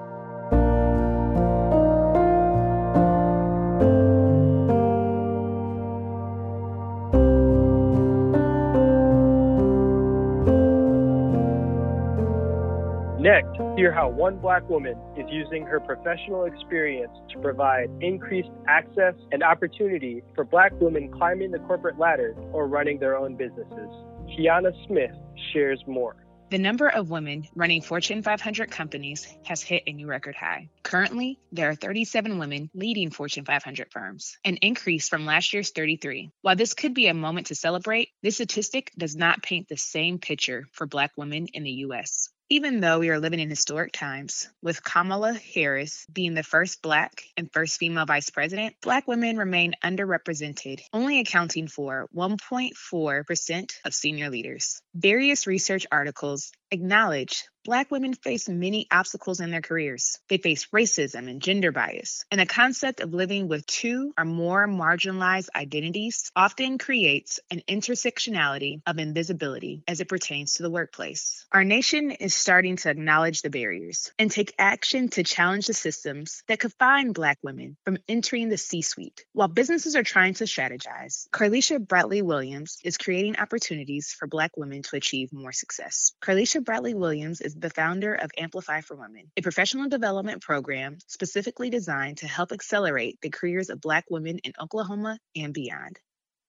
Hear 13.77 13.91
how 13.91 14.09
one 14.09 14.39
black 14.39 14.71
woman 14.71 14.97
is 15.17 15.27
using 15.29 15.67
her 15.67 15.81
professional 15.81 16.45
experience 16.45 17.11
to 17.33 17.41
provide 17.41 17.91
increased 18.01 18.51
access 18.69 19.15
and 19.33 19.43
opportunity 19.43 20.23
for 20.37 20.45
black 20.45 20.71
women 20.81 21.11
climbing 21.11 21.51
the 21.51 21.59
corporate 21.59 21.99
ladder 21.99 22.37
or 22.53 22.69
running 22.69 23.01
their 23.01 23.17
own 23.17 23.35
businesses. 23.35 23.91
Kiana 24.31 24.71
Smith 24.87 25.11
shares 25.53 25.83
more. 25.89 26.15
The 26.51 26.59
number 26.59 26.89
of 26.89 27.11
women 27.11 27.49
running 27.57 27.83
Fortune 27.83 28.23
500 28.23 28.71
companies 28.71 29.27
has 29.45 29.61
hit 29.61 29.83
a 29.89 29.93
new 29.93 30.07
record 30.07 30.37
high. 30.37 30.69
Currently, 30.85 31.41
there 31.51 31.69
are 31.69 31.75
37 31.75 32.39
women 32.39 32.71
leading 32.75 33.11
Fortune 33.11 33.45
500 33.45 33.91
firms, 33.91 34.39
an 34.45 34.59
increase 34.59 35.09
from 35.09 35.27
last 35.27 35.53
year's 35.53 35.71
33. 35.71 36.31
While 36.43 36.55
this 36.55 36.75
could 36.75 36.95
be 36.95 37.09
a 37.09 37.15
moment 37.15 37.49
to 37.49 37.57
celebrate, 37.57 38.11
this 38.23 38.37
statistic 38.37 38.93
does 38.97 39.17
not 39.17 39.43
paint 39.43 39.69
the 39.69 39.77
same 39.77 40.21
picture 40.21 40.69
for 40.71 40.87
Black 40.87 41.11
women 41.17 41.49
in 41.49 41.65
the 41.65 41.73
U.S. 41.89 42.29
Even 42.51 42.81
though 42.81 42.99
we 42.99 43.09
are 43.09 43.19
living 43.19 43.41
in 43.41 43.49
historic 43.49 43.91
times, 43.91 44.51
with 44.63 44.85
Kamala 44.85 45.33
Harris 45.33 46.07
being 46.13 46.35
the 46.35 46.43
first 46.43 46.83
Black 46.83 47.25
and 47.39 47.51
first 47.51 47.79
female 47.79 48.05
vice 48.05 48.29
president, 48.29 48.77
Black 48.83 49.09
women 49.09 49.39
remain 49.39 49.73
underrepresented, 49.83 50.83
only 50.93 51.21
accounting 51.21 51.69
for 51.69 52.07
1.4% 52.15 53.73
of 53.87 53.95
senior 53.95 54.29
leaders. 54.29 54.83
Various 54.95 55.47
research 55.47 55.87
articles 55.91 56.53
acknowledge 56.75 57.45
Black 57.65 57.91
women 57.91 58.13
face 58.13 58.47
many 58.47 58.87
obstacles 58.91 59.41
in 59.41 59.51
their 59.51 59.63
careers. 59.63 60.19
They 60.29 60.37
face 60.37 60.67
racism 60.67 61.31
and 61.31 61.41
gender 61.41 61.73
bias, 61.73 62.27
and 62.31 62.39
the 62.39 62.45
concept 62.45 63.01
of 63.01 63.15
living 63.15 63.49
with 63.49 63.65
two 63.65 64.13
or 64.19 64.27
more 64.27 64.69
marginalized 64.69 65.49
identities 65.57 66.31
often 66.37 66.77
creates 66.77 67.41
an 67.51 67.63
intersectionality 67.67 68.83
of 68.87 68.99
invisibility 68.99 69.83
as 69.89 70.03
it 70.03 70.11
pertains 70.11 70.55
to 70.55 70.63
the 70.63 70.71
workplace. 70.71 71.47
Our 71.53 71.65
nation 71.65 72.11
is 72.11 72.35
starting 72.35 72.77
to 72.77 72.91
acknowledge 72.91 73.41
the 73.41 73.49
barriers 73.49 74.13
and 74.19 74.31
take 74.31 74.53
action 74.59 75.09
to 75.11 75.23
challenge 75.23 75.67
the 75.67 75.73
systems 75.73 76.43
that 76.49 76.61
confine 76.61 77.13
Black 77.13 77.39
women 77.43 77.79
from 77.87 77.97
entering 78.07 78.51
the 78.51 78.59
C 78.59 78.83
suite. 78.83 79.25
While 79.33 79.49
businesses 79.49 79.97
are 79.97 80.03
trying 80.03 80.35
to 80.35 80.45
strategize, 80.45 81.31
Carlisha 81.31 81.79
Bradley 81.79 82.21
Williams 82.21 82.77
is 82.85 82.99
creating 82.99 83.37
opportunities 83.37 84.15
for 84.19 84.29
Black 84.29 84.55
women 84.59 84.83
to 84.83 84.97
achieve 84.97 85.33
more 85.33 85.53
success. 85.53 86.13
Carlisha 86.23 86.63
Bradley 86.65 86.95
Williams 86.95 87.43
is 87.43 87.55
the 87.55 87.69
founder 87.69 88.15
of 88.15 88.31
Amplify 88.39 88.81
for 88.81 88.97
Women, 88.97 89.31
a 89.37 89.43
professional 89.43 89.89
development 89.89 90.41
program 90.41 90.97
specifically 91.07 91.69
designed 91.69 92.19
to 92.19 92.27
help 92.27 92.53
accelerate 92.53 93.19
the 93.21 93.29
careers 93.29 93.69
of 93.69 93.83
Black 93.83 94.07
women 94.09 94.39
in 94.39 94.53
Oklahoma 94.59 95.19
and 95.37 95.53
beyond. 95.53 95.99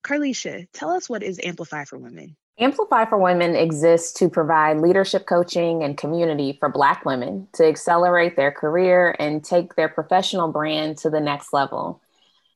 Carlisha, 0.05 0.67
tell 0.73 0.91
us 0.91 1.09
what 1.09 1.21
is 1.21 1.39
Amplify 1.43 1.83
for 1.83 1.99
Women? 1.99 2.37
Amplify 2.57 3.03
for 3.05 3.17
Women 3.17 3.57
exists 3.57 4.13
to 4.19 4.29
provide 4.29 4.77
leadership 4.77 5.25
coaching 5.25 5.83
and 5.83 5.97
community 5.97 6.55
for 6.57 6.69
Black 6.69 7.03
women 7.03 7.49
to 7.55 7.67
accelerate 7.67 8.37
their 8.37 8.51
career 8.51 9.13
and 9.19 9.43
take 9.43 9.75
their 9.75 9.89
professional 9.89 10.49
brand 10.49 10.97
to 10.99 11.09
the 11.09 11.19
next 11.19 11.51
level. 11.51 12.01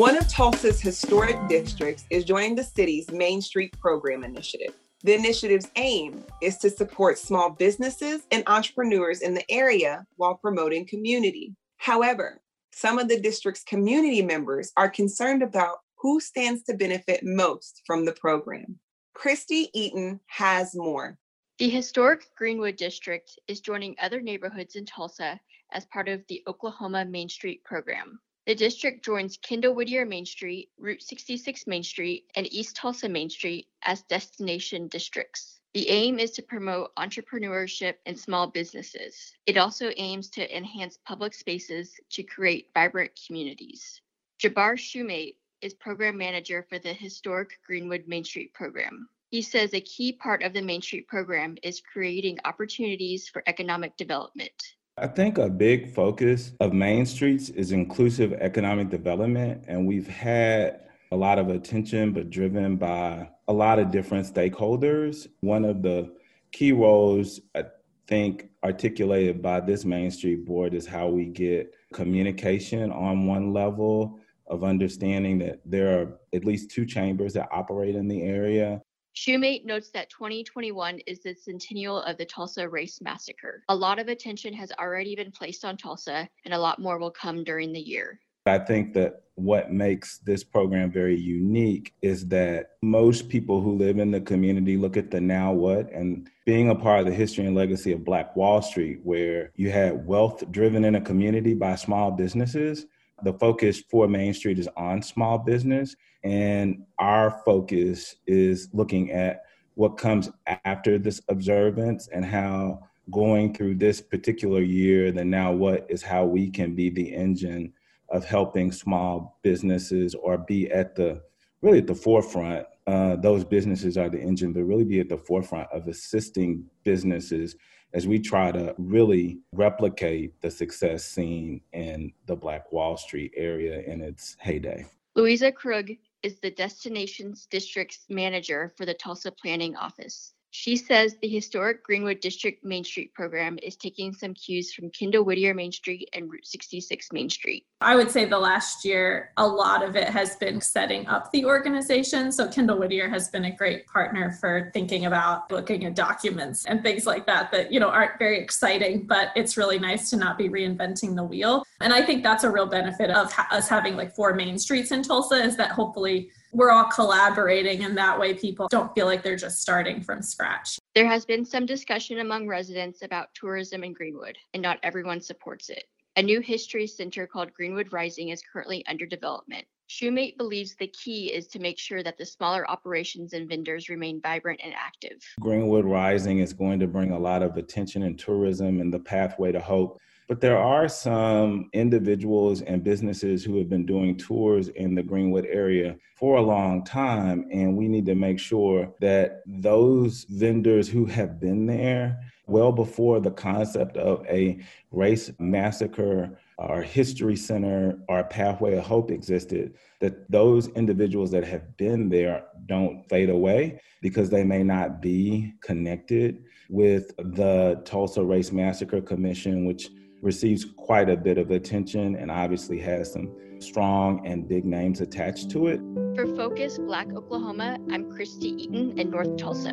One 0.00 0.16
of 0.16 0.26
Tulsa's 0.28 0.80
historic 0.80 1.36
districts 1.46 2.06
is 2.08 2.24
joining 2.24 2.54
the 2.54 2.64
city's 2.64 3.10
Main 3.10 3.42
Street 3.42 3.78
Program 3.78 4.24
initiative. 4.24 4.72
The 5.04 5.14
initiative's 5.14 5.70
aim 5.76 6.24
is 6.40 6.56
to 6.60 6.70
support 6.70 7.18
small 7.18 7.50
businesses 7.50 8.22
and 8.30 8.42
entrepreneurs 8.46 9.20
in 9.20 9.34
the 9.34 9.44
area 9.50 10.06
while 10.16 10.36
promoting 10.36 10.86
community. 10.86 11.54
However, 11.76 12.40
some 12.72 12.98
of 12.98 13.08
the 13.08 13.20
district's 13.20 13.62
community 13.62 14.22
members 14.22 14.72
are 14.78 14.88
concerned 14.88 15.42
about 15.42 15.76
who 15.98 16.18
stands 16.18 16.62
to 16.62 16.78
benefit 16.78 17.20
most 17.22 17.82
from 17.86 18.06
the 18.06 18.12
program. 18.12 18.78
Christy 19.12 19.68
Eaton 19.74 20.18
has 20.28 20.74
more. 20.74 21.18
The 21.58 21.68
historic 21.68 22.24
Greenwood 22.38 22.76
District 22.76 23.38
is 23.48 23.60
joining 23.60 23.96
other 24.00 24.22
neighborhoods 24.22 24.76
in 24.76 24.86
Tulsa 24.86 25.38
as 25.72 25.84
part 25.84 26.08
of 26.08 26.22
the 26.30 26.42
Oklahoma 26.48 27.04
Main 27.04 27.28
Street 27.28 27.62
program. 27.64 28.18
The 28.46 28.54
district 28.54 29.04
joins 29.04 29.36
Kendall 29.36 29.74
Whittier 29.74 30.06
Main 30.06 30.24
Street, 30.24 30.70
Route 30.78 31.02
66 31.02 31.66
Main 31.66 31.82
Street, 31.82 32.24
and 32.34 32.50
East 32.52 32.74
Tulsa 32.74 33.08
Main 33.08 33.28
Street 33.28 33.68
as 33.82 34.02
destination 34.02 34.88
districts. 34.88 35.60
The 35.74 35.88
aim 35.88 36.18
is 36.18 36.32
to 36.32 36.42
promote 36.42 36.94
entrepreneurship 36.96 37.96
and 38.06 38.18
small 38.18 38.48
businesses. 38.48 39.34
It 39.46 39.56
also 39.56 39.92
aims 39.96 40.30
to 40.30 40.56
enhance 40.56 40.98
public 41.04 41.34
spaces 41.34 42.00
to 42.10 42.22
create 42.22 42.70
vibrant 42.74 43.12
communities. 43.26 44.00
Jabbar 44.40 44.74
Shumate 44.76 45.36
is 45.60 45.74
program 45.74 46.16
manager 46.16 46.66
for 46.68 46.78
the 46.78 46.94
historic 46.94 47.60
Greenwood 47.66 48.08
Main 48.08 48.24
Street 48.24 48.54
program. 48.54 49.08
He 49.30 49.42
says 49.42 49.74
a 49.74 49.80
key 49.80 50.12
part 50.12 50.42
of 50.42 50.54
the 50.54 50.62
Main 50.62 50.82
Street 50.82 51.06
program 51.06 51.56
is 51.62 51.80
creating 51.80 52.40
opportunities 52.44 53.28
for 53.28 53.44
economic 53.46 53.96
development. 53.96 54.74
I 55.00 55.06
think 55.06 55.38
a 55.38 55.48
big 55.48 55.94
focus 55.94 56.52
of 56.60 56.74
Main 56.74 57.06
Streets 57.06 57.48
is 57.48 57.72
inclusive 57.72 58.34
economic 58.34 58.90
development, 58.90 59.64
and 59.66 59.86
we've 59.86 60.06
had 60.06 60.80
a 61.10 61.16
lot 61.16 61.38
of 61.38 61.48
attention, 61.48 62.12
but 62.12 62.28
driven 62.28 62.76
by 62.76 63.30
a 63.48 63.52
lot 63.52 63.78
of 63.78 63.90
different 63.90 64.26
stakeholders. 64.26 65.26
One 65.40 65.64
of 65.64 65.80
the 65.80 66.12
key 66.52 66.72
roles 66.72 67.40
I 67.54 67.64
think 68.08 68.50
articulated 68.62 69.40
by 69.40 69.60
this 69.60 69.86
Main 69.86 70.10
Street 70.10 70.44
board 70.44 70.74
is 70.74 70.86
how 70.86 71.08
we 71.08 71.24
get 71.24 71.74
communication 71.94 72.92
on 72.92 73.26
one 73.26 73.54
level 73.54 74.20
of 74.48 74.64
understanding 74.64 75.38
that 75.38 75.60
there 75.64 75.98
are 75.98 76.18
at 76.34 76.44
least 76.44 76.70
two 76.70 76.84
chambers 76.84 77.32
that 77.32 77.48
operate 77.50 77.94
in 77.94 78.06
the 78.06 78.20
area 78.20 78.82
Shumate 79.16 79.64
notes 79.64 79.90
that 79.90 80.08
2021 80.10 81.00
is 81.06 81.20
the 81.20 81.34
centennial 81.34 82.00
of 82.02 82.16
the 82.16 82.24
Tulsa 82.24 82.68
Race 82.68 83.00
Massacre. 83.02 83.64
A 83.68 83.74
lot 83.74 83.98
of 83.98 84.08
attention 84.08 84.54
has 84.54 84.72
already 84.78 85.16
been 85.16 85.32
placed 85.32 85.64
on 85.64 85.76
Tulsa, 85.76 86.28
and 86.44 86.54
a 86.54 86.58
lot 86.58 86.78
more 86.78 86.98
will 86.98 87.10
come 87.10 87.42
during 87.42 87.72
the 87.72 87.80
year. 87.80 88.20
I 88.46 88.58
think 88.58 88.94
that 88.94 89.22
what 89.34 89.72
makes 89.72 90.18
this 90.18 90.44
program 90.44 90.90
very 90.90 91.18
unique 91.18 91.94
is 92.02 92.26
that 92.28 92.70
most 92.82 93.28
people 93.28 93.60
who 93.60 93.76
live 93.76 93.98
in 93.98 94.10
the 94.10 94.20
community 94.20 94.76
look 94.76 94.96
at 94.96 95.10
the 95.10 95.20
now 95.20 95.52
what 95.52 95.90
and 95.92 96.28
being 96.46 96.70
a 96.70 96.74
part 96.74 97.00
of 97.00 97.06
the 97.06 97.12
history 97.12 97.46
and 97.46 97.54
legacy 97.54 97.92
of 97.92 98.04
Black 98.04 98.34
Wall 98.36 98.62
Street, 98.62 99.00
where 99.02 99.52
you 99.56 99.70
had 99.70 100.06
wealth 100.06 100.50
driven 100.50 100.84
in 100.84 100.94
a 100.94 101.00
community 101.00 101.52
by 101.52 101.74
small 101.74 102.10
businesses. 102.10 102.86
The 103.22 103.34
focus 103.34 103.82
for 103.90 104.08
Main 104.08 104.34
Street 104.34 104.58
is 104.58 104.68
on 104.76 105.02
small 105.02 105.38
business. 105.38 105.94
And 106.24 106.84
our 106.98 107.42
focus 107.44 108.16
is 108.26 108.68
looking 108.72 109.10
at 109.12 109.42
what 109.74 109.96
comes 109.96 110.30
after 110.64 110.98
this 110.98 111.22
observance 111.28 112.08
and 112.08 112.24
how 112.24 112.80
going 113.10 113.54
through 113.54 113.76
this 113.76 114.00
particular 114.00 114.60
year, 114.60 115.10
the 115.10 115.24
now 115.24 115.52
what 115.52 115.86
is 115.88 116.02
how 116.02 116.24
we 116.24 116.50
can 116.50 116.74
be 116.74 116.90
the 116.90 117.14
engine 117.14 117.72
of 118.10 118.24
helping 118.24 118.72
small 118.72 119.38
businesses 119.42 120.14
or 120.14 120.38
be 120.38 120.70
at 120.70 120.94
the 120.94 121.22
really 121.62 121.78
at 121.78 121.86
the 121.86 121.94
forefront. 121.94 122.66
Uh, 122.86 123.16
those 123.16 123.44
businesses 123.44 123.96
are 123.96 124.08
the 124.08 124.20
engine, 124.20 124.52
but 124.52 124.64
really 124.64 124.84
be 124.84 125.00
at 125.00 125.08
the 125.08 125.16
forefront 125.16 125.68
of 125.72 125.86
assisting 125.86 126.64
businesses 126.82 127.54
as 127.92 128.06
we 128.06 128.18
try 128.18 128.52
to 128.52 128.74
really 128.78 129.40
replicate 129.52 130.40
the 130.40 130.50
success 130.50 131.04
seen 131.04 131.60
in 131.72 132.12
the 132.26 132.36
Black 132.36 132.72
Wall 132.72 132.96
Street 132.96 133.32
area 133.36 133.80
in 133.82 134.00
its 134.00 134.36
heyday. 134.40 134.86
Louisa 135.16 135.50
Krug 135.50 135.90
is 136.22 136.38
the 136.38 136.50
Destinations 136.50 137.46
District's 137.50 138.06
manager 138.08 138.72
for 138.76 138.86
the 138.86 138.94
Tulsa 138.94 139.32
Planning 139.32 139.74
Office. 139.76 140.34
She 140.52 140.76
says 140.76 141.16
the 141.22 141.28
historic 141.28 141.84
Greenwood 141.84 142.20
District 142.20 142.64
Main 142.64 142.82
Street 142.82 143.14
program 143.14 143.58
is 143.62 143.76
taking 143.76 144.12
some 144.12 144.34
cues 144.34 144.72
from 144.72 144.90
Kendall 144.90 145.24
Whittier 145.24 145.54
Main 145.54 145.70
Street 145.70 146.08
and 146.12 146.30
Route 146.30 146.46
66 146.46 147.12
Main 147.12 147.30
Street. 147.30 147.66
I 147.80 147.94
would 147.94 148.10
say 148.10 148.24
the 148.24 148.38
last 148.38 148.84
year, 148.84 149.30
a 149.36 149.46
lot 149.46 149.84
of 149.84 149.94
it 149.94 150.08
has 150.08 150.36
been 150.36 150.60
setting 150.60 151.06
up 151.06 151.30
the 151.30 151.44
organization. 151.44 152.32
So 152.32 152.48
Kendall 152.48 152.78
Whittier 152.78 153.08
has 153.08 153.28
been 153.28 153.44
a 153.44 153.56
great 153.56 153.86
partner 153.86 154.32
for 154.40 154.70
thinking 154.74 155.06
about 155.06 155.50
looking 155.52 155.84
at 155.84 155.94
documents 155.94 156.66
and 156.66 156.82
things 156.82 157.06
like 157.06 157.26
that 157.26 157.52
that, 157.52 157.72
you 157.72 157.78
know, 157.78 157.88
aren't 157.88 158.18
very 158.18 158.40
exciting, 158.40 159.06
but 159.06 159.28
it's 159.36 159.56
really 159.56 159.78
nice 159.78 160.10
to 160.10 160.16
not 160.16 160.36
be 160.36 160.48
reinventing 160.48 161.14
the 161.14 161.24
wheel. 161.24 161.64
And 161.80 161.92
I 161.92 162.02
think 162.02 162.24
that's 162.24 162.44
a 162.44 162.50
real 162.50 162.66
benefit 162.66 163.10
of 163.10 163.32
ha- 163.32 163.48
us 163.52 163.68
having 163.68 163.96
like 163.96 164.14
four 164.14 164.34
main 164.34 164.58
streets 164.58 164.90
in 164.90 165.02
Tulsa 165.02 165.36
is 165.36 165.56
that 165.56 165.70
hopefully 165.70 166.30
we're 166.52 166.70
all 166.70 166.84
collaborating 166.84 167.84
and 167.84 167.96
that 167.96 168.18
way 168.18 168.34
people 168.34 168.68
don't 168.68 168.94
feel 168.94 169.06
like 169.06 169.22
they're 169.22 169.36
just 169.36 169.60
starting 169.60 170.02
from 170.02 170.22
scratch. 170.22 170.78
There 170.94 171.06
has 171.06 171.24
been 171.24 171.44
some 171.44 171.66
discussion 171.66 172.20
among 172.20 172.48
residents 172.48 173.02
about 173.02 173.28
tourism 173.34 173.84
in 173.84 173.92
Greenwood, 173.92 174.36
and 174.54 174.62
not 174.62 174.78
everyone 174.82 175.20
supports 175.20 175.70
it. 175.70 175.84
A 176.16 176.22
new 176.22 176.40
history 176.40 176.86
center 176.86 177.26
called 177.26 177.54
Greenwood 177.54 177.92
Rising 177.92 178.30
is 178.30 178.42
currently 178.52 178.84
under 178.86 179.06
development. 179.06 179.64
Shumate 179.88 180.36
believes 180.36 180.76
the 180.76 180.88
key 180.88 181.32
is 181.32 181.46
to 181.48 181.58
make 181.58 181.78
sure 181.78 182.02
that 182.02 182.18
the 182.18 182.26
smaller 182.26 182.68
operations 182.70 183.32
and 183.32 183.48
vendors 183.48 183.88
remain 183.88 184.20
vibrant 184.20 184.60
and 184.62 184.72
active. 184.74 185.18
Greenwood 185.40 185.84
Rising 185.84 186.38
is 186.38 186.52
going 186.52 186.78
to 186.80 186.86
bring 186.86 187.12
a 187.12 187.18
lot 187.18 187.42
of 187.42 187.56
attention 187.56 188.04
and 188.04 188.18
tourism 188.18 188.80
and 188.80 188.92
the 188.92 189.00
pathway 189.00 189.50
to 189.50 189.60
hope 189.60 190.00
but 190.30 190.40
there 190.40 190.58
are 190.58 190.88
some 190.88 191.68
individuals 191.72 192.62
and 192.62 192.84
businesses 192.84 193.42
who 193.42 193.58
have 193.58 193.68
been 193.68 193.84
doing 193.84 194.16
tours 194.16 194.68
in 194.68 194.94
the 194.94 195.02
Greenwood 195.02 195.44
area 195.44 195.96
for 196.14 196.36
a 196.36 196.40
long 196.40 196.84
time. 196.84 197.48
And 197.50 197.76
we 197.76 197.88
need 197.88 198.06
to 198.06 198.14
make 198.14 198.38
sure 198.38 198.94
that 199.00 199.42
those 199.44 200.26
vendors 200.30 200.88
who 200.88 201.04
have 201.06 201.40
been 201.40 201.66
there 201.66 202.20
well 202.46 202.70
before 202.70 203.18
the 203.18 203.32
concept 203.32 203.96
of 203.96 204.24
a 204.28 204.60
race 204.92 205.32
massacre 205.40 206.38
or 206.58 206.80
history 206.80 207.34
center 207.34 207.98
or 208.08 208.22
pathway 208.22 208.76
of 208.76 208.84
hope 208.84 209.10
existed, 209.10 209.74
that 210.00 210.30
those 210.30 210.68
individuals 210.68 211.32
that 211.32 211.42
have 211.42 211.76
been 211.76 212.08
there 212.08 212.44
don't 212.66 213.02
fade 213.08 213.30
away 213.30 213.80
because 214.00 214.30
they 214.30 214.44
may 214.44 214.62
not 214.62 215.02
be 215.02 215.52
connected 215.60 216.44
with 216.68 217.16
the 217.16 217.82
Tulsa 217.84 218.22
Race 218.22 218.52
Massacre 218.52 219.00
Commission, 219.00 219.64
which 219.64 219.90
receives 220.22 220.64
quite 220.76 221.08
a 221.08 221.16
bit 221.16 221.38
of 221.38 221.50
attention 221.50 222.16
and 222.16 222.30
obviously 222.30 222.78
has 222.78 223.12
some 223.12 223.34
strong 223.58 224.26
and 224.26 224.48
big 224.48 224.64
names 224.64 225.00
attached 225.00 225.50
to 225.50 225.68
it. 225.68 225.80
For 226.14 226.26
Focus 226.36 226.78
Black 226.78 227.12
Oklahoma, 227.12 227.78
I'm 227.90 228.10
Christy 228.10 228.48
Eaton 228.48 228.98
in 228.98 229.10
North 229.10 229.36
Tulsa. 229.36 229.72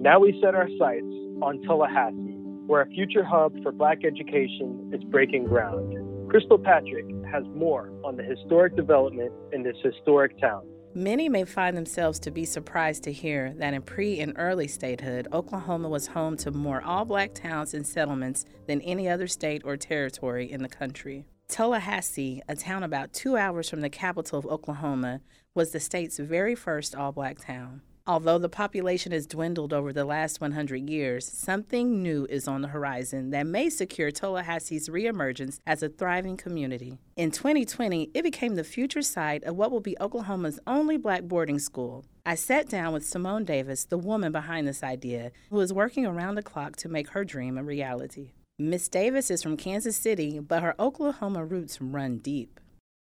Now 0.00 0.20
we 0.20 0.38
set 0.40 0.54
our 0.54 0.68
sights 0.78 1.04
on 1.42 1.60
Tullahassee, 1.66 2.36
where 2.66 2.82
a 2.82 2.86
future 2.90 3.24
hub 3.24 3.52
for 3.62 3.72
Black 3.72 4.04
education 4.04 4.90
is 4.94 5.02
breaking 5.04 5.44
ground. 5.44 6.30
Crystal 6.30 6.58
Patrick 6.58 7.06
has 7.30 7.44
more 7.54 7.90
on 8.04 8.16
the 8.16 8.22
historic 8.22 8.76
development 8.76 9.32
in 9.52 9.62
this 9.62 9.76
historic 9.82 10.38
town. 10.40 10.62
Many 10.96 11.28
may 11.28 11.44
find 11.44 11.76
themselves 11.76 12.18
to 12.20 12.30
be 12.30 12.46
surprised 12.46 13.02
to 13.02 13.12
hear 13.12 13.52
that 13.58 13.74
in 13.74 13.82
pre 13.82 14.18
and 14.18 14.32
early 14.36 14.66
statehood, 14.66 15.28
Oklahoma 15.30 15.90
was 15.90 16.06
home 16.06 16.38
to 16.38 16.50
more 16.50 16.80
all 16.80 17.04
black 17.04 17.34
towns 17.34 17.74
and 17.74 17.86
settlements 17.86 18.46
than 18.66 18.80
any 18.80 19.06
other 19.06 19.26
state 19.26 19.60
or 19.66 19.76
territory 19.76 20.50
in 20.50 20.62
the 20.62 20.70
country. 20.70 21.26
Tullahassee, 21.48 22.40
a 22.48 22.56
town 22.56 22.82
about 22.82 23.12
two 23.12 23.36
hours 23.36 23.68
from 23.68 23.82
the 23.82 23.90
capital 23.90 24.38
of 24.38 24.46
Oklahoma, 24.46 25.20
was 25.54 25.70
the 25.70 25.80
state's 25.80 26.18
very 26.18 26.54
first 26.54 26.94
all 26.94 27.12
black 27.12 27.44
town. 27.44 27.82
Although 28.08 28.38
the 28.38 28.48
population 28.48 29.10
has 29.10 29.26
dwindled 29.26 29.72
over 29.72 29.92
the 29.92 30.04
last 30.04 30.40
100 30.40 30.88
years, 30.88 31.26
something 31.26 32.04
new 32.04 32.24
is 32.30 32.46
on 32.46 32.62
the 32.62 32.68
horizon 32.68 33.30
that 33.30 33.48
may 33.48 33.68
secure 33.68 34.12
Tullahassee's 34.12 34.88
reemergence 34.88 35.58
as 35.66 35.82
a 35.82 35.88
thriving 35.88 36.36
community. 36.36 36.98
In 37.16 37.32
2020, 37.32 38.10
it 38.14 38.22
became 38.22 38.54
the 38.54 38.62
future 38.62 39.02
site 39.02 39.42
of 39.42 39.56
what 39.56 39.72
will 39.72 39.80
be 39.80 39.96
Oklahoma's 40.00 40.60
only 40.68 40.96
black 40.96 41.24
boarding 41.24 41.58
school. 41.58 42.04
I 42.24 42.36
sat 42.36 42.68
down 42.68 42.92
with 42.92 43.04
Simone 43.04 43.44
Davis, 43.44 43.84
the 43.84 43.98
woman 43.98 44.30
behind 44.30 44.68
this 44.68 44.84
idea, 44.84 45.32
who 45.50 45.58
is 45.58 45.72
working 45.72 46.06
around 46.06 46.36
the 46.36 46.42
clock 46.42 46.76
to 46.76 46.88
make 46.88 47.10
her 47.10 47.24
dream 47.24 47.58
a 47.58 47.64
reality. 47.64 48.34
Miss 48.56 48.88
Davis 48.88 49.32
is 49.32 49.42
from 49.42 49.56
Kansas 49.56 49.96
City, 49.96 50.38
but 50.38 50.62
her 50.62 50.76
Oklahoma 50.78 51.44
roots 51.44 51.80
run 51.80 52.18
deep. 52.18 52.60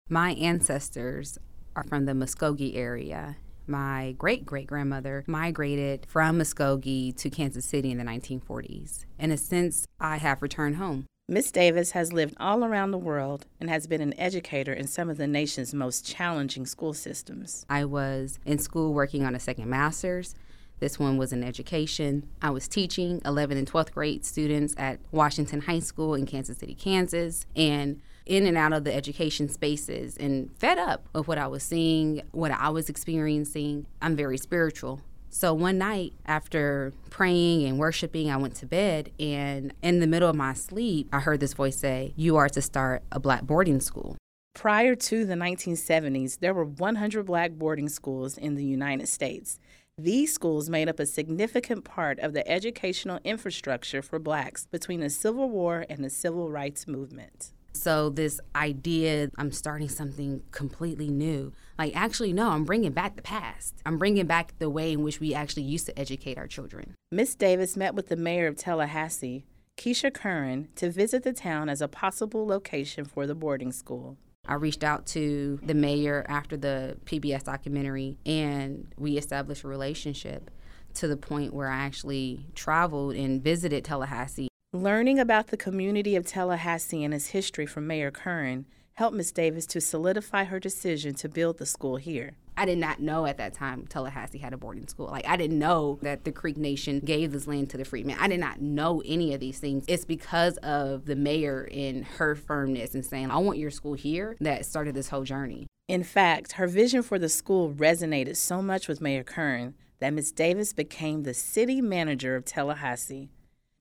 My 0.08 0.32
ancestors 0.32 1.38
are 1.76 1.84
from 1.84 2.06
the 2.06 2.14
Muskogee 2.14 2.78
area 2.78 3.36
my 3.68 4.16
great 4.18 4.45
great 4.45 4.68
grandmother 4.68 5.24
migrated 5.28 6.05
from 6.07 6.39
Muskogee 6.39 7.16
to 7.18 7.30
Kansas 7.30 7.66
City 7.66 7.91
in 7.91 7.97
the 7.97 8.03
1940s. 8.03 9.05
In 9.20 9.32
a 9.32 9.38
sense, 9.38 9.88
I 9.99 10.18
have 10.18 10.41
returned 10.41 10.78
home. 10.78 11.05
Miss 11.30 11.51
Davis 11.51 11.91
has 11.91 12.11
lived 12.11 12.36
all 12.38 12.66
around 12.66 12.91
the 12.91 12.97
world 12.97 13.45
and 13.59 13.70
has 13.70 13.88
been 13.88 14.01
an 14.01 14.14
educator 14.20 14.74
in 14.74 14.88
some 14.88 15.09
of 15.09 15.18
the 15.18 15.28
nation's 15.28 15.74
most 15.74 16.05
challenging 16.05 16.66
school 16.66 16.93
systems. 16.93 17.66
I 17.70 17.86
was 17.86 18.39
in 18.45 18.59
school 18.59 18.93
working 18.93 19.24
on 19.24 19.34
a 19.34 19.39
second 19.39 19.70
master's. 19.70 20.36
This 20.80 20.99
one 20.99 21.18
was 21.18 21.32
in 21.32 21.41
education. 21.41 22.28
I 22.41 22.49
was 22.49 22.68
teaching 22.68 23.22
11th 23.22 23.57
and 23.57 23.72
12th 23.72 23.93
grade 23.93 24.26
students 24.26 24.76
at 24.78 24.99
Washington 25.14 25.61
High 25.61 25.80
School 25.80 26.14
in 26.14 26.26
Kansas 26.26 26.57
City, 26.57 26.76
Kansas, 26.76 27.45
and 27.55 28.01
in 28.26 28.45
and 28.45 28.57
out 28.57 28.74
of 28.74 28.84
the 28.84 28.93
education 28.93 29.49
spaces 29.49 30.17
and 30.17 30.49
fed 30.57 30.78
up 30.78 31.07
with 31.13 31.28
what 31.28 31.38
I 31.38 31.47
was 31.47 31.63
seeing, 31.63 32.21
what 32.32 32.51
I 32.51 32.69
was 32.69 32.89
experiencing. 32.89 33.86
I'm 34.01 34.15
very 34.15 34.38
spiritual. 34.38 35.01
So 35.30 35.53
one 35.53 35.80
night 35.80 36.13
after 36.28 36.93
praying 37.09 37.65
and 37.65 37.80
worshiping, 37.80 38.30
I 38.30 38.38
went 38.38 38.53
to 38.57 38.67
bed, 38.67 39.11
and 39.19 39.74
in 39.82 39.99
the 39.99 40.05
middle 40.05 40.30
of 40.30 40.36
my 40.36 40.53
sleep, 40.53 41.09
I 41.11 41.21
heard 41.21 41.39
this 41.39 41.53
voice 41.53 41.76
say, 41.76 42.13
You 42.15 42.36
are 42.36 42.49
to 42.49 42.61
start 42.61 43.01
a 43.11 43.19
black 43.19 43.41
boarding 43.41 43.80
school. 43.80 44.15
Prior 44.53 44.93
to 44.93 45.26
the 45.26 45.34
1970s, 45.34 46.39
there 46.39 46.53
were 46.53 46.65
100 46.65 47.26
black 47.26 47.53
boarding 47.53 47.89
schools 47.89 48.38
in 48.38 48.53
the 48.53 48.63
United 48.63 49.07
States. 49.07 49.59
These 49.97 50.32
schools 50.32 50.69
made 50.69 50.88
up 50.88 50.99
a 50.99 51.05
significant 51.07 51.84
part 51.84 52.19
of 52.19 52.34
the 52.34 52.47
educational 52.47 53.19
infrastructure 53.24 54.03
for 54.03 54.19
blacks 54.19 54.67
between 54.67 54.99
the 54.99 55.09
Civil 55.09 55.49
War 55.49 55.86
and 55.89 56.03
the 56.03 56.11
Civil 56.11 56.51
Rights 56.51 56.88
Movement. 56.88 57.51
So, 57.74 58.09
this 58.09 58.39
idea, 58.55 59.30
I'm 59.38 59.51
starting 59.51 59.89
something 59.89 60.43
completely 60.51 61.09
new. 61.09 61.53
Like, 61.78 61.95
actually, 61.95 62.32
no, 62.32 62.49
I'm 62.49 62.65
bringing 62.65 62.91
back 62.91 63.15
the 63.15 63.21
past. 63.21 63.76
I'm 63.86 63.97
bringing 63.97 64.28
back 64.28 64.53
the 64.59 64.69
way 64.69 64.93
in 64.93 65.03
which 65.03 65.19
we 65.19 65.34
actually 65.34 65.63
used 65.63 65.88
to 65.88 65.99
educate 65.99 66.38
our 66.38 66.47
children. 66.47 66.95
Miss 67.11 67.36
Davis 67.36 67.76
met 67.76 67.95
with 67.95 68.07
the 68.09 68.15
mayor 68.15 68.47
of 68.47 68.55
Tullahassee, 68.55 69.45
Keisha 69.78 70.11
Currin, 70.11 70.67
to 70.76 70.91
visit 70.91 71.24
the 71.24 71.34
town 71.34 71.67
as 71.67 71.82
a 71.82 71.88
possible 71.88 72.45
location 72.45 73.05
for 73.05 73.26
the 73.26 73.36
boarding 73.36 73.71
school. 73.71 74.17
I 74.47 74.55
reached 74.55 74.84
out 74.84 75.05
to 75.07 75.59
the 75.63 75.74
mayor 75.74 76.26
after 76.28 76.57
the 76.57 76.97
PBS 77.05 77.43
documentary, 77.43 78.17
and 78.26 78.93
we 78.97 79.17
established 79.17 79.63
a 79.63 79.67
relationship 79.67 80.51
to 80.95 81.07
the 81.07 81.17
point 81.17 81.53
where 81.53 81.69
I 81.69 81.78
actually 81.78 82.45
traveled 82.53 83.15
and 83.15 83.41
visited 83.41 83.84
Tullahassee 83.84 84.49
Learning 84.76 85.19
about 85.19 85.49
the 85.49 85.55
community 85.55 86.15
of 86.15 86.26
Tullahassee 86.26 87.03
and 87.03 87.13
its 87.13 87.28
history 87.28 87.67
from 87.67 87.86
Mayor 87.86 88.09
Currin 88.09 88.65
helped 88.93 89.15
Ms. 89.15 89.32
Davis 89.32 89.67
to 89.67 89.80
solidify 89.80 90.45
her 90.45 90.59
decision 90.59 91.13
to 91.13 91.30
build 91.30 91.59
the 91.59 91.65
school 91.67 91.97
here. 91.97 92.38
I 92.57 92.65
did 92.65 92.80
not 92.80 92.99
know 92.99 93.28
at 93.28 93.38
that 93.38 93.53
time 93.53 93.86
Tullahassee 93.86 94.39
had 94.39 94.51
a 94.51 94.57
boarding 94.57 94.88
school. 94.88 95.09
Like, 95.09 95.28
I 95.28 95.38
didn't 95.38 95.59
know 95.59 95.99
that 96.01 96.24
the 96.24 96.32
Creek 96.32 96.57
Nation 96.57 97.01
gave 97.01 97.32
this 97.32 97.45
land 97.45 97.69
to 97.69 97.78
the 97.78 97.86
freedmen. 97.86 98.17
I 98.19 98.28
did 98.28 98.39
not 98.39 98.61
know 98.61 99.03
any 99.05 99.36
of 99.36 99.39
these 99.39 99.59
things. 99.59 99.86
It's 99.88 100.05
because 100.05 100.57
of 100.57 101.05
the 101.05 101.15
mayor 101.15 101.69
and 101.71 102.03
her 102.03 102.34
firmness 102.34 102.95
and 102.95 103.05
saying, 103.05 103.30
I 103.30 103.38
want 103.38 103.59
your 103.59 103.69
school 103.69 103.93
here 103.93 104.36
that 104.41 104.65
started 104.65 104.95
this 104.95 105.09
whole 105.09 105.24
journey. 105.24 105.67
In 105.88 106.03
fact, 106.03 106.53
her 106.53 106.65
vision 106.65 107.03
for 107.03 107.19
the 107.19 107.30
school 107.30 107.71
resonated 107.71 108.38
so 108.38 108.59
much 108.59 108.88
with 108.88 109.01
Mayor 109.01 109.24
Currin 109.24 109.76
that 109.99 110.13
Ms. 110.13 110.32
Davis 110.32 110.74
became 110.74 111.21
the 111.21 111.36
city 111.36 111.80
manager 111.80 112.36
of 112.36 112.43
Tullahassee. 112.43 113.30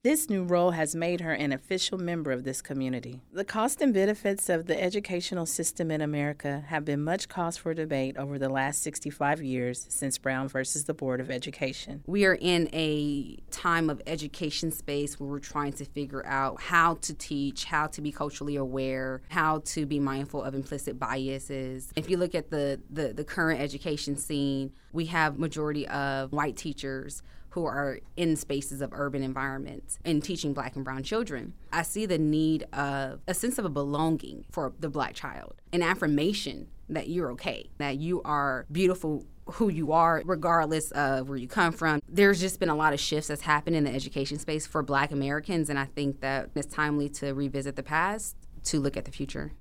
This 0.03 0.29
new 0.29 0.43
role 0.43 0.71
has 0.71 0.93
made 0.93 1.21
her 1.21 1.31
an 1.31 1.53
official 1.53 1.97
member 1.97 2.33
of 2.33 2.43
this 2.43 2.61
community. 2.61 3.21
The 3.31 3.45
cost 3.45 3.79
and 3.79 3.93
benefits 3.93 4.49
of 4.49 4.65
the 4.65 4.77
educational 4.77 5.45
system 5.45 5.89
in 5.91 6.01
America 6.01 6.65
have 6.67 6.83
been 6.83 7.01
much 7.05 7.29
cause 7.29 7.55
for 7.55 7.73
debate 7.73 8.17
over 8.17 8.37
the 8.37 8.49
last 8.49 8.83
65 8.83 9.41
years 9.41 9.85
since 9.87 10.17
Brown 10.17 10.49
versus 10.49 10.83
the 10.83 10.93
Board 10.93 11.21
of 11.21 11.31
Education. 11.31 12.03
We 12.05 12.25
are 12.25 12.37
in 12.41 12.67
a 12.73 13.37
time 13.49 13.89
of 13.89 14.01
education 14.05 14.71
space 14.71 15.21
where 15.21 15.29
we're 15.29 15.39
trying 15.39 15.71
to 15.71 15.85
figure 15.85 16.25
out 16.25 16.59
how 16.59 16.95
to 16.95 17.13
teach, 17.13 17.63
how 17.63 17.87
to 17.87 18.01
be 18.01 18.11
culturally 18.11 18.57
aware, 18.57 19.21
how 19.29 19.59
to 19.67 19.85
be 19.85 20.01
mindful 20.01 20.43
of 20.43 20.53
implicit 20.53 20.99
biases. 20.99 21.93
If 21.95 22.09
you 22.09 22.17
look 22.17 22.35
at 22.35 22.49
the, 22.49 22.81
the, 22.89 23.13
the 23.13 23.23
current 23.23 23.61
education 23.61 24.17
scene, 24.17 24.73
we 24.91 25.05
have 25.05 25.39
majority 25.39 25.87
of 25.87 26.33
white 26.33 26.57
teachers 26.57 27.23
who 27.53 27.65
are 27.65 27.99
in 28.17 28.35
spaces 28.35 28.81
of 28.81 28.89
urban 28.93 29.21
environments 29.21 29.99
and 30.03 30.23
teaching 30.23 30.53
black 30.53 30.75
and 30.75 30.83
brown 30.83 31.03
children. 31.03 31.53
I 31.71 31.83
see 31.83 32.07
the 32.07 32.17
need 32.17 32.63
of 32.73 33.21
a 33.27 33.33
sense 33.35 33.59
of 33.59 33.65
a 33.65 33.69
belonging 33.69 34.45
for 34.51 34.73
the 34.79 34.89
black 34.89 35.13
child, 35.13 35.61
an 35.71 35.83
affirmation 35.83 36.67
that 36.89 37.09
you're 37.09 37.31
okay, 37.33 37.69
that 37.77 37.97
you 37.97 38.23
are 38.23 38.65
beautiful 38.71 39.25
who 39.45 39.69
you 39.69 39.91
are, 39.91 40.23
regardless 40.25 40.89
of 40.91 41.29
where 41.29 41.37
you 41.37 41.47
come 41.47 41.73
from. 41.73 42.01
There's 42.07 42.39
just 42.39 42.59
been 42.59 42.69
a 42.69 42.75
lot 42.75 42.93
of 42.93 42.99
shifts 42.99 43.27
that's 43.27 43.41
happened 43.41 43.75
in 43.75 43.83
the 43.83 43.93
education 43.93 44.39
space 44.39 44.65
for 44.65 44.81
Black 44.81 45.11
Americans, 45.11 45.69
and 45.69 45.77
I 45.77 45.85
think 45.85 46.21
that 46.21 46.49
it's 46.55 46.73
timely 46.73 47.07
to 47.09 47.33
revisit 47.33 47.75
the 47.75 47.83
past 47.83 48.35
to 48.63 48.79
look 48.79 48.97
at 48.97 49.05
the 49.05 49.11
future. 49.11 49.51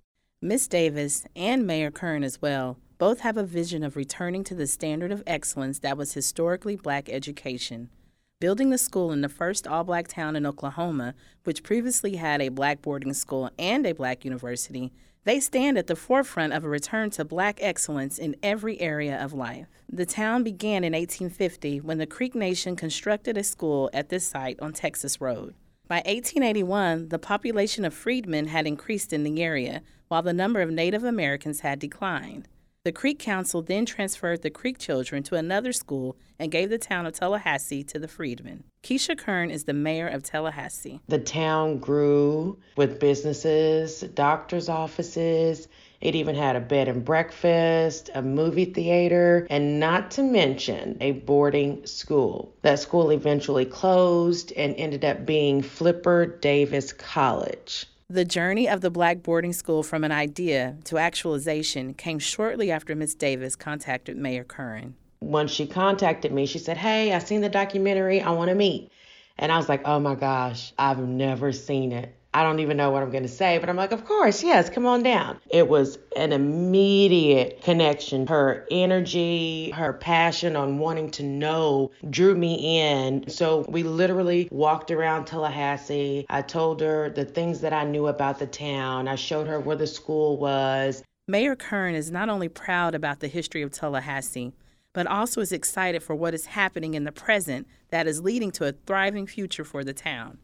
Miss 0.41 0.67
Davis 0.67 1.27
and 1.37 1.67
Mayor 1.67 1.91
Kern 1.91 2.25
as 2.25 2.41
well 2.41 2.79
both 3.03 3.19
have 3.19 3.37
a 3.37 3.43
vision 3.43 3.83
of 3.83 3.97
returning 3.97 4.45
to 4.45 4.55
the 4.55 4.65
standard 4.65 5.11
of 5.11 5.25
excellence 5.27 5.81
that 5.81 5.97
was 5.97 6.15
historically 6.15 6.77
black 6.77 7.09
education. 7.09 7.91
Building 8.39 8.71
the 8.71 8.79
school 8.79 9.11
in 9.11 9.23
the 9.23 9.29
first 9.29 9.67
all 9.67 9.83
black 9.83 10.07
town 10.07 10.37
in 10.37 10.47
Oklahoma, 10.47 11.15
which 11.43 11.65
previously 11.65 12.15
had 12.15 12.41
a 12.41 12.49
black 12.49 12.81
boarding 12.81 13.13
school 13.13 13.51
and 13.59 13.85
a 13.85 13.93
black 13.93 14.25
university, 14.25 14.93
they 15.25 15.41
stand 15.41 15.77
at 15.77 15.89
the 15.89 15.97
forefront 15.97 16.53
of 16.53 16.65
a 16.65 16.69
return 16.69 17.11
to 17.11 17.25
black 17.25 17.59
excellence 17.61 18.21
in 18.21 18.37
every 18.41 18.81
area 18.81 19.21
of 19.21 19.33
life. 19.33 19.67
The 19.89 20.07
town 20.07 20.45
began 20.45 20.85
in 20.85 20.93
1850 20.93 21.81
when 21.81 21.99
the 21.99 22.07
Creek 22.07 22.37
Nation 22.37 22.77
constructed 22.77 23.37
a 23.37 23.43
school 23.43 23.91
at 23.93 24.11
this 24.11 24.29
site 24.29 24.61
on 24.61 24.73
Texas 24.73 25.21
Road. 25.21 25.57
By 25.89 25.97
1881, 26.07 27.09
the 27.09 27.19
population 27.19 27.85
of 27.85 27.95
freedmen 27.95 28.47
had 28.47 28.65
increased 28.65 29.13
in 29.13 29.25
the 29.25 29.43
area, 29.43 29.83
while 30.07 30.23
the 30.23 30.33
number 30.33 30.61
of 30.61 30.71
Native 30.71 31.03
Americans 31.03 31.63
had 31.63 31.81
declined. 31.81 32.47
The 32.85 32.91
Creek 32.91 33.21
Council 33.21 33.63
then 33.63 33.87
transferred 33.87 34.43
the 34.43 34.51
Creek 34.51 34.77
children 34.77 35.23
to 35.25 35.37
another 35.37 35.73
school 35.73 36.17
and 36.41 36.51
gave 36.51 36.69
the 36.69 36.79
town 36.79 37.07
of 37.07 37.13
Tullahassee 37.13 37.85
to 37.85 38.01
the 38.01 38.09
freedmen. 38.09 38.65
Keisha 38.83 39.17
Kern 39.17 39.53
is 39.53 39.63
the 39.63 39.73
mayor 39.73 40.09
of 40.09 40.25
Tullahassee. 40.25 41.01
The 41.07 41.21
town 41.21 41.79
grew 41.79 42.59
with 42.77 42.99
businesses, 42.99 44.01
doctor's 44.01 44.69
offices. 44.69 45.69
It 46.01 46.17
even 46.17 46.35
had 46.35 46.57
a 46.57 46.61
bed 46.61 46.89
and 46.89 47.05
breakfast, 47.05 48.11
a 48.17 48.23
movie 48.23 48.65
theater, 48.65 49.47
and 49.49 49.79
not 49.79 50.11
to 50.13 50.25
mention 50.25 50.97
a 51.01 51.13
boarding 51.13 51.87
school. 51.87 52.53
That 52.63 52.81
school 52.81 53.11
eventually 53.11 53.65
closed 53.65 54.53
and 54.57 54.75
ended 54.75 55.05
up 55.05 55.25
being 55.25 55.63
Flipper 55.63 56.27
Davis 56.27 56.93
College. 56.93 57.87
The 58.13 58.27
journey 58.27 58.69
of 58.69 58.83
the 58.83 58.91
Black 58.91 59.23
boarding 59.23 59.55
school 59.55 59.83
from 59.83 60.05
an 60.05 60.13
idea 60.13 60.77
to 60.85 60.99
actualization 60.99 61.95
came 61.95 62.19
shortly 62.19 62.71
after 62.71 62.95
Miss 62.95 63.15
Davis 63.15 63.57
contacted 63.57 64.19
Mayor 64.19 64.45
Currin. 64.45 64.93
When 65.21 65.49
she 65.49 65.67
contacted 65.67 66.31
me, 66.31 66.45
she 66.45 66.59
said, 66.59 66.77
Hey, 66.77 67.15
I 67.15 67.21
seen 67.21 67.41
the 67.41 67.49
documentary. 67.49 68.21
I 68.21 68.33
want 68.33 68.51
to 68.51 68.55
meet. 68.55 68.93
And 69.39 69.51
I 69.51 69.57
was 69.57 69.67
like, 69.67 69.81
Oh 69.87 69.99
my 69.99 70.15
gosh, 70.15 70.75
I've 70.79 70.99
never 70.99 71.53
seen 71.53 71.91
it. 71.91 72.15
I 72.35 72.43
don't 72.43 72.61
even 72.61 72.79
know 72.79 72.91
what 72.91 73.03
I'm 73.03 73.11
going 73.11 73.25
to 73.25 73.29
say, 73.29 73.59
but 73.59 73.69
I'm 73.69 73.77
like, 73.77 73.93
of 73.93 74.07
course, 74.07 74.43
yes, 74.43 74.71
come 74.71 74.87
on 74.87 75.03
down. 75.03 75.39
It 75.51 75.69
was 75.69 75.99
an 76.17 76.33
immediate 76.33 77.61
connection. 77.63 78.27
Her 78.27 78.67
energy, 78.71 79.71
her 79.73 79.93
passion 79.93 80.57
on 80.57 80.79
wanting 80.79 81.11
to 81.13 81.23
know 81.23 81.91
drew 82.09 82.35
me 82.35 82.81
in. 82.81 83.29
So 83.29 83.67
we 83.69 83.83
literally 83.83 84.49
walked 84.51 84.91
around 84.91 85.27
Tullahassee. 85.27 86.25
I 86.31 86.41
told 86.41 86.81
her 86.81 87.11
the 87.11 87.27
things 87.27 87.61
that 87.61 87.75
I 87.75 87.85
knew 87.85 88.07
about 88.07 88.39
the 88.39 88.47
town, 88.47 89.09
I 89.09 89.17
showed 89.17 89.47
her 89.47 89.61
where 89.61 89.77
the 89.77 89.87
school 89.87 90.39
was. 90.39 91.03
Mayor 91.29 91.55
Kern 91.55 91.95
is 91.95 92.11
not 92.11 92.31
only 92.31 92.49
proud 92.49 92.95
about 92.95 93.21
the 93.21 93.29
history 93.29 93.61
of 93.61 93.73
Tullahassee, 93.73 94.53
but 94.95 95.07
also 95.07 95.41
is 95.41 95.53
excited 95.53 96.03
for 96.03 96.15
what 96.15 96.35
is 96.35 96.47
happening 96.47 96.95
in 96.95 97.05
the 97.05 97.13
present 97.13 97.67
that 97.91 98.07
is 98.07 98.23
leading 98.23 98.51
to 98.53 98.67
a 98.67 98.73
thriving 98.73 99.27
future 99.27 99.65
for 99.65 99.85
the 99.85 99.95
town. 99.95 100.39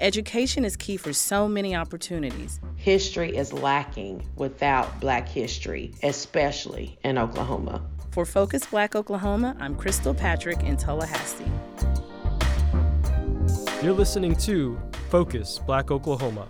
Education 0.00 0.64
is 0.64 0.76
key 0.76 0.96
for 0.96 1.12
so 1.12 1.46
many 1.46 1.76
opportunities. 1.76 2.60
History 2.76 3.36
is 3.36 3.52
lacking 3.52 4.26
without 4.36 5.00
Black 5.00 5.28
history, 5.28 5.92
especially 6.02 6.98
in 7.04 7.18
Oklahoma. 7.18 7.82
For 8.10 8.26
Focus 8.26 8.66
Black 8.66 8.96
Oklahoma, 8.96 9.56
I'm 9.60 9.76
Crystal 9.76 10.12
Patrick 10.12 10.60
in 10.64 10.76
Tullahassee. 10.76 11.50
You're 13.82 13.92
listening 13.92 14.34
to 14.36 14.78
Focus 15.08 15.60
Black 15.60 15.90
Oklahoma. 15.90 16.48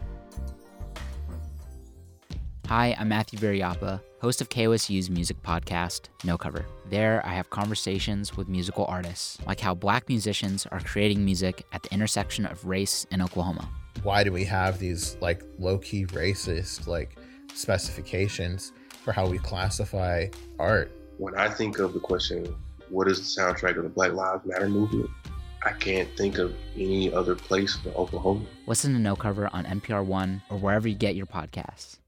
Hi, 2.69 2.97
I'm 2.99 3.09
Matthew 3.09 3.39
Viriyapah, 3.39 4.01
host 4.23 4.41
of 4.41 4.49
KOSU's 4.49 5.11
music 5.11 5.43
podcast, 5.43 6.09
No 6.25 6.39
Cover. 6.39 6.65
There, 6.93 7.25
I 7.25 7.31
have 7.31 7.49
conversations 7.49 8.37
with 8.37 8.51
musical 8.51 8.85
artists, 8.85 9.39
like 9.47 9.61
how 9.61 9.75
black 9.75 10.11
musicians 10.11 10.67
are 10.67 10.81
creating 10.81 11.25
music 11.25 11.65
at 11.73 11.83
the 11.83 11.91
intersection 11.91 12.45
of 12.45 12.67
race 12.67 13.07
in 13.11 13.23
Oklahoma. 13.23 13.67
Why 14.03 14.23
do 14.23 14.31
we 14.31 14.45
have 14.45 14.79
these 14.79 15.17
like 15.23 15.43
low 15.59 15.79
key 15.79 16.05
racist 16.05 16.87
like 16.87 17.17
specifications 17.55 18.75
for 19.03 19.11
how 19.13 19.27
we 19.27 19.39
classify 19.39 20.27
art? 20.59 20.93
When 21.17 21.35
I 21.35 21.49
think 21.49 21.79
of 21.79 21.95
the 21.95 21.99
question, 21.99 22.55
what 22.91 23.09
is 23.09 23.21
the 23.21 23.41
soundtrack 23.41 23.79
of 23.79 23.85
the 23.85 23.89
Black 23.89 24.13
Lives 24.13 24.45
Matter 24.45 24.69
movement? 24.69 25.09
I 25.65 25.73
can't 25.73 26.15
think 26.15 26.37
of 26.37 26.55
any 26.77 27.11
other 27.11 27.35
place 27.35 27.75
but 27.83 27.97
Oklahoma. 27.97 28.45
Listen 28.67 28.93
to 28.93 28.99
No 28.99 29.17
Cover 29.17 29.49
on 29.51 29.65
NPR 29.65 30.05
One 30.05 30.43
or 30.51 30.59
wherever 30.59 30.87
you 30.87 30.95
get 30.95 31.17
your 31.17 31.25
podcasts. 31.25 32.01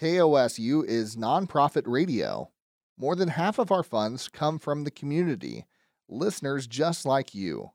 KOSU 0.00 0.84
is 0.84 1.16
nonprofit 1.16 1.82
radio. 1.86 2.50
More 2.98 3.14
than 3.14 3.28
half 3.28 3.58
of 3.58 3.70
our 3.70 3.82
funds 3.82 4.26
come 4.26 4.58
from 4.58 4.84
the 4.84 4.90
community, 4.90 5.66
listeners 6.08 6.66
just 6.66 7.04
like 7.04 7.34
you. 7.34 7.72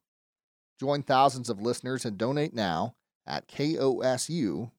Join 0.80 1.04
thousands 1.04 1.48
of 1.48 1.62
listeners 1.62 2.06
and 2.06 2.18
donate 2.18 2.56
now 2.56 2.96
at 3.28 3.48
kosu.org. 3.48 4.72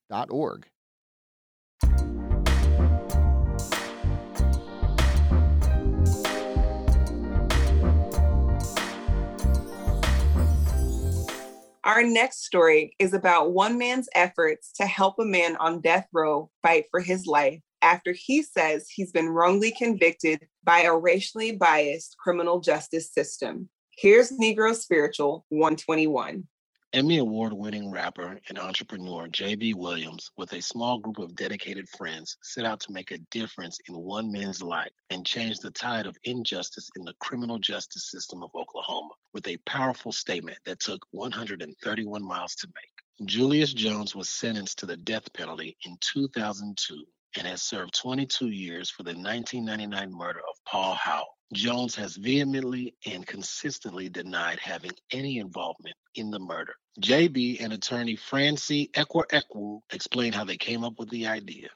Our 11.84 12.03
next 12.03 12.45
story 12.45 12.97
is 12.99 13.14
about 13.14 13.53
one 13.53 13.78
man's 13.78 14.09
efforts 14.12 14.72
to 14.72 14.86
help 14.86 15.20
a 15.20 15.24
man 15.24 15.55
on 15.57 15.80
death 15.80 16.09
row 16.12 16.51
fight 16.62 16.86
for 16.90 16.99
his 16.99 17.26
life 17.26 17.61
after 17.83 18.12
he 18.12 18.43
says 18.43 18.89
he's 18.89 19.12
been 19.12 19.28
wrongly 19.28 19.72
convicted 19.72 20.47
by 20.64 20.83
a 20.83 20.97
racially 20.97 21.53
biased 21.53 22.16
criminal 22.16 22.61
justice 22.61 23.12
system. 23.12 23.68
Here's 23.99 24.30
Negro 24.33 24.74
Spiritual 24.74 25.45
121. 25.51 26.47
Emmy 26.95 27.18
Award 27.18 27.55
winning 27.55 27.91
rapper 27.91 28.39
and 28.49 28.59
entrepreneur 28.59 29.26
Jabee 29.26 29.72
Williams, 29.72 30.30
with 30.37 30.53
a 30.53 30.61
small 30.61 30.99
group 30.99 31.18
of 31.18 31.35
dedicated 31.35 31.89
friends, 31.89 32.37
set 32.43 32.66
out 32.66 32.80
to 32.80 32.93
make 32.93 33.11
a 33.11 33.18
difference 33.30 33.78
in 33.89 33.97
one 33.97 34.30
man's 34.30 34.62
life 34.62 34.93
and 35.09 35.24
change 35.24 35.59
the 35.59 35.70
tide 35.70 36.05
of 36.05 36.18
injustice 36.24 36.91
in 36.97 37.05
the 37.05 37.14
criminal 37.18 37.59
justice 37.59 38.11
system 38.11 38.43
of 38.43 38.51
Oklahoma 38.55 39.14
with 39.33 39.49
a 39.49 39.57
powerful 39.64 40.12
statement 40.12 40.59
that 40.66 40.80
took 40.80 41.07
131 41.12 42.22
miles 42.22 42.55
to 42.57 42.68
make. 42.68 43.26
Julius 43.26 43.72
Jones 43.72 44.14
was 44.14 44.28
sentenced 44.28 44.78
to 44.80 44.87
the 44.87 44.97
death 44.97 45.33
penalty 45.33 45.78
in 45.87 45.97
2002 46.01 47.07
and 47.37 47.47
has 47.47 47.62
served 47.62 47.95
22 47.95 48.49
years 48.49 48.91
for 48.91 49.03
the 49.03 49.11
1999 49.11 50.12
murder 50.12 50.41
of 50.41 50.57
Paul 50.66 50.95
Howell. 50.95 51.37
Jones 51.53 51.95
has 51.97 52.16
vehemently 52.16 52.95
and 53.07 53.26
consistently 53.26 54.09
denied 54.09 54.59
having 54.59 54.93
any 55.12 55.39
involvement 55.39 55.97
in 56.14 56.30
the 56.30 56.39
murder. 56.39 56.74
Jabee 56.99 57.59
and 57.61 57.72
attorney 57.72 58.16
Francie 58.16 58.91
Ekwerekwu 58.95 59.80
explain 59.93 60.33
how 60.33 60.45
they 60.45 60.57
came 60.57 60.85
up 60.85 60.95
with 60.99 61.11
the 61.11 61.26
idea. 61.26 61.68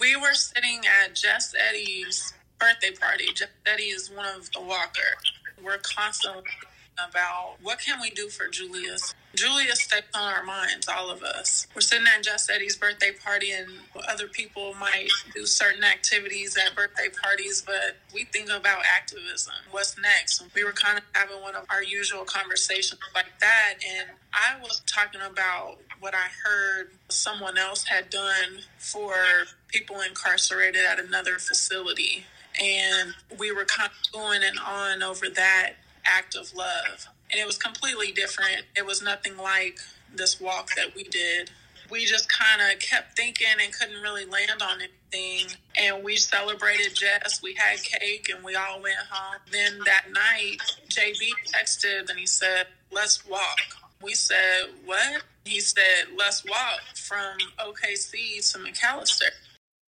We 0.00 0.16
were 0.16 0.34
sitting 0.34 0.80
at 1.02 1.14
Jess 1.14 1.54
Eddie's 1.68 2.34
birthday 2.58 2.92
party. 2.92 3.26
Jess 3.34 3.48
Eddie 3.66 3.84
is 3.84 4.10
one 4.10 4.26
of 4.36 4.50
the 4.52 4.60
Walker. 4.60 5.00
We're 5.62 5.78
constantly 5.78 6.42
about 6.98 7.56
what 7.62 7.78
can 7.78 8.00
we 8.00 8.10
do 8.10 8.28
for 8.28 8.48
Julius. 8.48 9.14
Julius 9.34 9.80
stays 9.80 10.02
on 10.14 10.32
our 10.32 10.42
minds, 10.42 10.88
all 10.88 11.10
of 11.10 11.22
us. 11.22 11.66
We're 11.74 11.80
sitting 11.82 12.06
at 12.06 12.22
Just 12.22 12.50
Eddie's 12.50 12.76
birthday 12.76 13.12
party, 13.12 13.52
and 13.52 13.68
other 14.08 14.26
people 14.26 14.74
might 14.74 15.08
do 15.34 15.46
certain 15.46 15.84
activities 15.84 16.56
at 16.56 16.74
birthday 16.74 17.08
parties, 17.22 17.62
but 17.64 17.96
we 18.12 18.24
think 18.24 18.50
about 18.50 18.82
activism. 18.96 19.54
What's 19.70 19.96
next? 19.98 20.42
We 20.54 20.64
were 20.64 20.72
kind 20.72 20.98
of 20.98 21.04
having 21.12 21.40
one 21.40 21.54
of 21.54 21.64
our 21.70 21.82
usual 21.82 22.24
conversations 22.24 23.00
like 23.14 23.38
that, 23.40 23.74
and 23.88 24.08
I 24.34 24.60
was 24.60 24.82
talking 24.86 25.20
about 25.20 25.78
what 26.00 26.14
I 26.14 26.28
heard 26.44 26.90
someone 27.08 27.56
else 27.56 27.84
had 27.84 28.10
done 28.10 28.60
for 28.78 29.14
people 29.68 30.00
incarcerated 30.00 30.84
at 30.84 30.98
another 30.98 31.38
facility. 31.38 32.24
And 32.60 33.14
we 33.38 33.52
were 33.52 33.64
kind 33.64 33.90
of 33.90 34.12
going 34.12 34.42
and 34.42 34.58
on 34.58 35.02
over 35.02 35.28
that 35.28 35.74
act 36.04 36.36
of 36.36 36.54
love. 36.54 37.08
And 37.30 37.40
it 37.40 37.46
was 37.46 37.56
completely 37.56 38.12
different. 38.12 38.62
It 38.76 38.84
was 38.84 39.02
nothing 39.02 39.36
like 39.36 39.78
this 40.14 40.40
walk 40.40 40.70
that 40.76 40.94
we 40.94 41.04
did. 41.04 41.50
We 41.90 42.04
just 42.06 42.28
kind 42.28 42.60
of 42.62 42.78
kept 42.78 43.16
thinking 43.16 43.46
and 43.62 43.72
couldn't 43.72 44.00
really 44.00 44.24
land 44.24 44.62
on 44.62 44.78
anything. 44.80 45.56
And 45.80 46.04
we 46.04 46.16
celebrated 46.16 46.94
Jess. 46.94 47.40
We 47.42 47.54
had 47.54 47.82
cake 47.82 48.30
and 48.34 48.44
we 48.44 48.54
all 48.54 48.80
went 48.80 48.96
home. 49.10 49.40
Then 49.50 49.80
that 49.86 50.04
night, 50.12 50.58
Jabee 50.88 51.32
texted 51.52 52.08
and 52.08 52.18
he 52.18 52.26
said, 52.26 52.66
Let's 52.92 53.26
walk. 53.26 53.58
We 54.02 54.14
said, 54.14 54.70
What? 54.84 55.22
He 55.44 55.60
said, 55.60 56.06
Let's 56.16 56.44
walk 56.44 56.80
from 56.94 57.38
OKC 57.58 58.52
to 58.52 58.58
McAlester. 58.58 59.30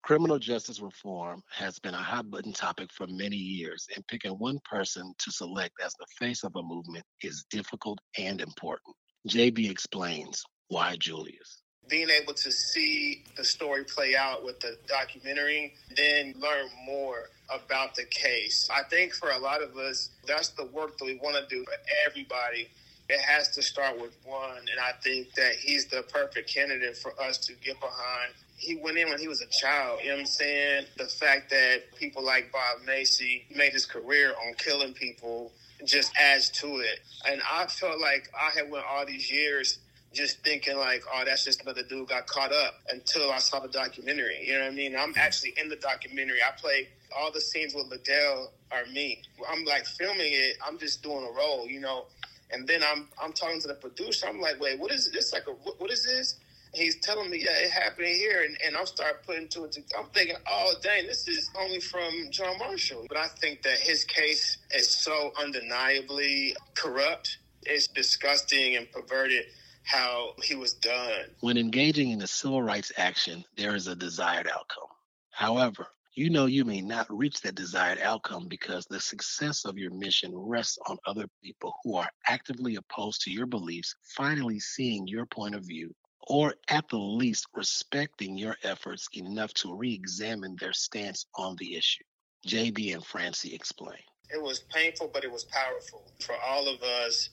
Criminal 0.03 0.38
justice 0.38 0.80
reform 0.80 1.42
has 1.51 1.78
been 1.78 1.92
a 1.92 1.98
hot 1.98 2.30
button 2.30 2.55
topic 2.55 2.90
for 2.90 3.07
many 3.07 3.36
years, 3.36 3.86
and 3.94 4.07
picking 4.07 4.32
one 4.32 4.59
person 4.64 5.12
to 5.18 5.30
select 5.30 5.74
as 5.84 5.92
the 5.94 6.07
face 6.18 6.42
of 6.42 6.57
a 6.57 6.62
movement 6.62 7.05
is 7.22 7.44
difficult 7.51 7.98
and 8.18 8.40
important. 8.40 8.96
Jabee 9.26 9.68
explains 9.68 10.42
why 10.68 10.96
Julius. 10.98 11.62
Being 11.88 12.09
able 12.09 12.32
to 12.34 12.51
see 12.51 13.24
the 13.36 13.44
story 13.44 13.84
play 13.84 14.16
out 14.16 14.42
with 14.42 14.59
the 14.61 14.78
documentary, 14.88 15.74
then 15.96 16.34
learn 16.38 16.68
more 16.86 17.28
about 17.53 17.94
the 17.94 18.05
case. 18.05 18.68
I 18.72 18.82
think 18.88 19.12
for 19.12 19.30
a 19.30 19.38
lot 19.38 19.62
of 19.62 19.76
us, 19.76 20.11
that's 20.26 20.48
the 20.51 20.66
work 20.66 20.96
that 20.98 21.05
we 21.05 21.16
want 21.22 21.36
to 21.36 21.55
do 21.55 21.62
for 21.64 21.74
everybody. 22.07 22.70
It 23.11 23.20
has 23.20 23.48
to 23.51 23.62
start 23.62 24.01
with 24.01 24.16
one, 24.24 24.59
and 24.59 24.80
I 24.80 24.92
think 25.03 25.34
that 25.34 25.57
he's 25.57 25.86
the 25.86 26.03
perfect 26.03 26.48
candidate 26.48 26.96
for 26.96 27.12
us 27.20 27.38
to 27.38 27.53
get 27.55 27.78
behind 27.80 28.32
he 28.61 28.77
went 28.77 28.99
in 28.99 29.09
when 29.09 29.19
he 29.19 29.27
was 29.27 29.41
a 29.41 29.47
child. 29.47 30.01
You 30.03 30.11
know 30.11 30.17
what 30.17 30.21
I'm 30.21 30.27
saying? 30.27 30.85
The 30.99 31.07
fact 31.07 31.51
that 31.51 31.97
people 31.97 32.23
like 32.23 32.53
Bob 32.53 32.85
Macy 32.87 33.45
made 33.55 33.73
his 33.73 33.87
career 33.87 34.35
on 34.47 34.55
killing 34.55 34.93
people 34.93 35.51
just 35.85 36.13
adds 36.21 36.51
to 36.51 36.67
it. 36.67 37.01
And 37.27 37.41
I 37.51 37.67
felt 37.67 37.99
like 38.01 38.29
I 38.39 38.51
had 38.51 38.71
went 38.71 38.85
all 38.87 39.07
these 39.07 39.31
years 39.31 39.79
just 40.13 40.43
thinking 40.45 40.77
like, 40.77 41.03
oh, 41.11 41.23
that's 41.25 41.45
just 41.45 41.63
another 41.63 41.83
dude 41.83 42.09
got 42.09 42.27
caught 42.27 42.53
up 42.53 42.75
until 42.93 43.31
I 43.31 43.39
saw 43.39 43.61
the 43.61 43.69
documentary. 43.69 44.45
You 44.45 44.55
know 44.55 44.65
what 44.65 44.73
I 44.73 44.75
mean? 44.75 44.95
I'm 44.95 45.15
actually 45.17 45.55
in 45.57 45.71
the 45.71 45.77
documentary. 45.77 46.39
I 46.47 46.51
play 46.61 46.89
all 47.17 47.33
the 47.33 47.41
scenes 47.41 47.75
with 47.75 47.87
Liddell 47.87 48.53
are 48.73 48.85
me. 48.93 49.23
I'm 49.49 49.65
like 49.65 49.87
filming 49.87 50.33
it. 50.33 50.59
I'm 50.67 50.79
just 50.79 51.03
doing 51.03 51.25
a 51.25 51.35
role, 51.35 51.67
you 51.67 51.81
know. 51.81 52.07
And 52.53 52.69
then 52.69 52.83
I'm 52.83 53.09
I'm 53.23 53.33
talking 53.33 53.61
to 53.63 53.69
the 53.69 53.75
producer. 53.75 54.27
I'm 54.27 54.41
like, 54.41 54.61
wait, 54.61 54.79
what 54.79 54.91
is 54.93 55.11
this? 55.13 55.33
Like, 55.33 55.47
a, 55.47 55.53
what 55.53 55.91
is 55.91 56.05
this? 56.05 56.37
He's 56.73 56.97
telling 57.01 57.31
me, 57.31 57.39
yeah, 57.45 57.57
it 57.57 57.71
happened 57.71 58.09
here. 58.09 58.43
And, 58.43 58.57
and 58.64 58.77
I'm 58.77 58.87
start 58.87 59.25
putting 59.25 59.43
and 59.43 59.51
two. 59.51 59.64
I'm 59.99 60.07
thinking, 60.14 60.37
oh, 60.49 60.75
dang, 60.83 61.07
this 61.07 61.27
is 61.29 61.51
only 61.59 61.81
from 61.81 62.31
John 62.31 62.59
Marshall. 62.59 63.07
But 63.09 63.18
I 63.18 63.29
think 63.29 63.62
that 63.62 63.79
his 63.79 64.05
case 64.05 64.59
is 64.75 64.89
so 64.89 65.33
undeniably 65.41 66.57
corrupt. 66.75 67.39
It's 67.62 67.89
disgusting 67.89 68.77
and 68.77 68.91
perverted 68.91 69.45
how 69.85 70.35
he 70.43 70.55
was 70.55 70.75
done. 70.75 71.25
When 71.41 71.57
engaging 71.57 72.11
in 72.11 72.23
a 72.23 72.27
civil 72.27 72.62
rights 72.62 72.93
action, 72.97 73.45
there 73.57 73.75
is 73.75 73.87
a 73.87 73.97
desired 73.97 74.47
outcome. 74.47 74.89
However, 75.31 75.89
you 76.14 76.29
know 76.29 76.47
you 76.47 76.64
may 76.64 76.81
not 76.81 77.07
reach 77.09 77.41
that 77.43 77.55
desired 77.55 77.99
outcome 78.01 78.47
because 78.49 78.85
the 78.87 79.01
success 79.01 79.64
of 79.64 79.79
your 79.79 79.91
mission 79.91 80.33
rests 80.35 80.79
on 80.87 80.99
other 81.07 81.27
people 81.43 81.73
who 81.83 81.97
are 81.97 82.09
actively 82.27 82.77
opposed 82.77 83.23
to 83.23 83.31
your 83.31 83.47
beliefs 83.47 83.95
finally 84.03 84.59
seeing 84.59 85.07
your 85.07 85.25
point 85.27 85.55
of 85.55 85.64
view 85.64 85.95
or 86.23 86.55
at 86.68 86.89
the 86.89 86.99
least 86.99 87.47
respecting 87.55 88.37
your 88.37 88.57
efforts 88.62 89.09
enough 89.14 89.53
to 89.55 89.75
re 89.75 89.93
examine 89.93 90.57
their 90.61 90.73
stance 90.73 91.27
on 91.37 91.57
the 91.57 91.77
issue. 91.77 92.05
Jabee 92.45 92.93
and 92.93 93.05
Francie 93.05 93.55
explain. 93.55 93.99
It 94.33 94.41
was 94.41 94.61
painful, 94.73 95.11
but 95.12 95.25
it 95.25 95.33
was 95.33 95.45
powerful 95.45 96.03
for 96.21 96.35
all 96.47 96.68
of 96.68 96.83
us. 96.83 97.31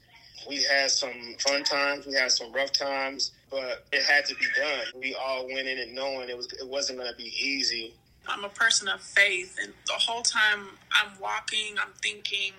We 0.47 0.63
had 0.63 0.91
some 0.91 1.35
fun 1.39 1.63
times, 1.63 2.05
we 2.05 2.13
had 2.13 2.31
some 2.31 2.51
rough 2.51 2.71
times, 2.71 3.31
but 3.49 3.85
it 3.91 4.03
had 4.03 4.25
to 4.25 4.35
be 4.35 4.45
done. 4.55 4.85
We 4.95 5.15
all 5.15 5.45
went 5.47 5.67
in 5.67 5.77
it 5.77 5.91
knowing 5.91 6.29
it 6.29 6.37
was 6.37 6.47
it 6.53 6.67
wasn't 6.67 6.99
going 6.99 7.11
to 7.11 7.17
be 7.17 7.31
easy. 7.39 7.93
I'm 8.27 8.43
a 8.43 8.49
person 8.49 8.87
of 8.89 9.01
faith, 9.01 9.57
and 9.61 9.73
the 9.85 9.93
whole 9.93 10.21
time 10.21 10.67
I'm 10.91 11.17
walking, 11.19 11.75
I'm 11.81 11.93
thinking, 12.01 12.53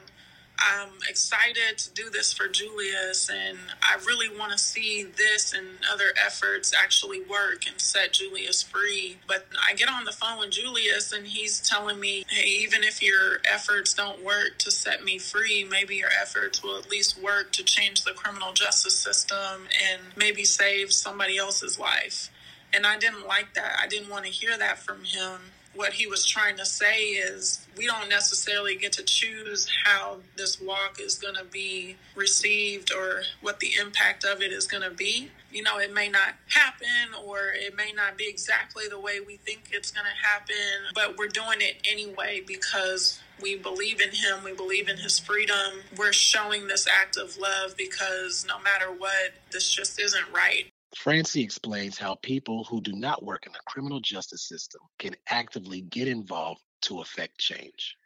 I'm 0.58 0.90
excited 1.08 1.78
to 1.78 1.90
do 1.92 2.10
this 2.10 2.32
for 2.32 2.48
Julius, 2.48 3.30
and 3.30 3.58
I 3.80 3.96
really 4.06 4.28
want 4.28 4.52
to 4.52 4.58
see 4.58 5.04
this 5.04 5.52
and 5.52 5.66
other 5.92 6.12
efforts 6.24 6.74
actually 6.76 7.20
work 7.20 7.66
and 7.68 7.80
set 7.80 8.14
Julius 8.14 8.62
free. 8.62 9.18
But 9.28 9.46
I 9.66 9.74
get 9.74 9.88
on 9.88 10.04
the 10.04 10.12
phone 10.12 10.40
with 10.40 10.50
Julius, 10.50 11.12
and 11.12 11.26
he's 11.26 11.60
telling 11.60 12.00
me, 12.00 12.24
hey, 12.28 12.48
even 12.48 12.82
if 12.82 13.00
your 13.02 13.38
efforts 13.44 13.94
don't 13.94 14.24
work 14.24 14.58
to 14.58 14.70
set 14.70 15.04
me 15.04 15.18
free, 15.18 15.64
maybe 15.64 15.94
your 15.96 16.10
efforts 16.20 16.62
will 16.62 16.76
at 16.76 16.90
least 16.90 17.22
work 17.22 17.52
to 17.52 17.62
change 17.62 18.02
the 18.02 18.12
criminal 18.12 18.52
justice 18.52 18.96
system 18.96 19.68
and 19.90 20.02
maybe 20.16 20.44
save 20.44 20.92
somebody 20.92 21.38
else's 21.38 21.78
life. 21.78 22.30
And 22.74 22.84
I 22.84 22.98
didn't 22.98 23.26
like 23.26 23.54
that. 23.54 23.78
I 23.80 23.86
didn't 23.86 24.10
want 24.10 24.24
to 24.24 24.30
hear 24.30 24.58
that 24.58 24.78
from 24.78 25.04
him 25.04 25.52
what 25.78 25.92
he 25.92 26.08
was 26.08 26.26
trying 26.26 26.56
to 26.56 26.66
say 26.66 27.04
is 27.10 27.64
we 27.76 27.86
don't 27.86 28.08
necessarily 28.08 28.74
get 28.74 28.90
to 28.92 29.02
choose 29.04 29.68
how 29.84 30.16
this 30.36 30.60
walk 30.60 30.98
is 31.00 31.14
going 31.14 31.36
to 31.36 31.44
be 31.44 31.94
received 32.16 32.92
or 32.92 33.22
what 33.42 33.60
the 33.60 33.70
impact 33.80 34.24
of 34.24 34.42
it 34.42 34.50
is 34.52 34.66
going 34.66 34.82
to 34.82 34.90
be. 34.90 35.30
You 35.52 35.62
know, 35.62 35.78
it 35.78 35.94
may 35.94 36.08
not 36.08 36.34
happen 36.48 37.14
or 37.24 37.52
it 37.54 37.76
may 37.76 37.92
not 37.92 38.18
be 38.18 38.28
exactly 38.28 38.88
the 38.90 38.98
way 38.98 39.20
we 39.20 39.36
think 39.36 39.68
it's 39.70 39.92
going 39.92 40.04
to 40.04 40.26
happen, 40.28 40.56
but 40.96 41.16
we're 41.16 41.28
doing 41.28 41.60
it 41.60 41.76
anyway 41.88 42.42
because 42.44 43.20
we 43.40 43.56
believe 43.56 44.00
in 44.00 44.10
him, 44.10 44.42
we 44.44 44.54
believe 44.54 44.88
in 44.88 44.96
his 44.96 45.20
freedom. 45.20 45.84
We're 45.96 46.12
showing 46.12 46.66
this 46.66 46.88
act 46.88 47.16
of 47.16 47.38
love 47.38 47.76
because 47.76 48.44
no 48.48 48.58
matter 48.58 48.86
what, 48.86 49.34
this 49.52 49.70
just 49.72 50.00
isn't 50.00 50.26
right. 50.34 50.66
Francie 50.96 51.42
explains 51.42 51.98
how 51.98 52.14
people 52.16 52.64
who 52.64 52.80
do 52.80 52.92
not 52.92 53.22
work 53.22 53.46
in 53.46 53.52
the 53.52 53.60
criminal 53.66 54.00
justice 54.00 54.48
system 54.48 54.80
can 54.98 55.14
actively 55.28 55.82
get 55.82 56.08
involved 56.08 56.62
to 56.82 57.00
affect 57.00 57.38
change. 57.38 57.96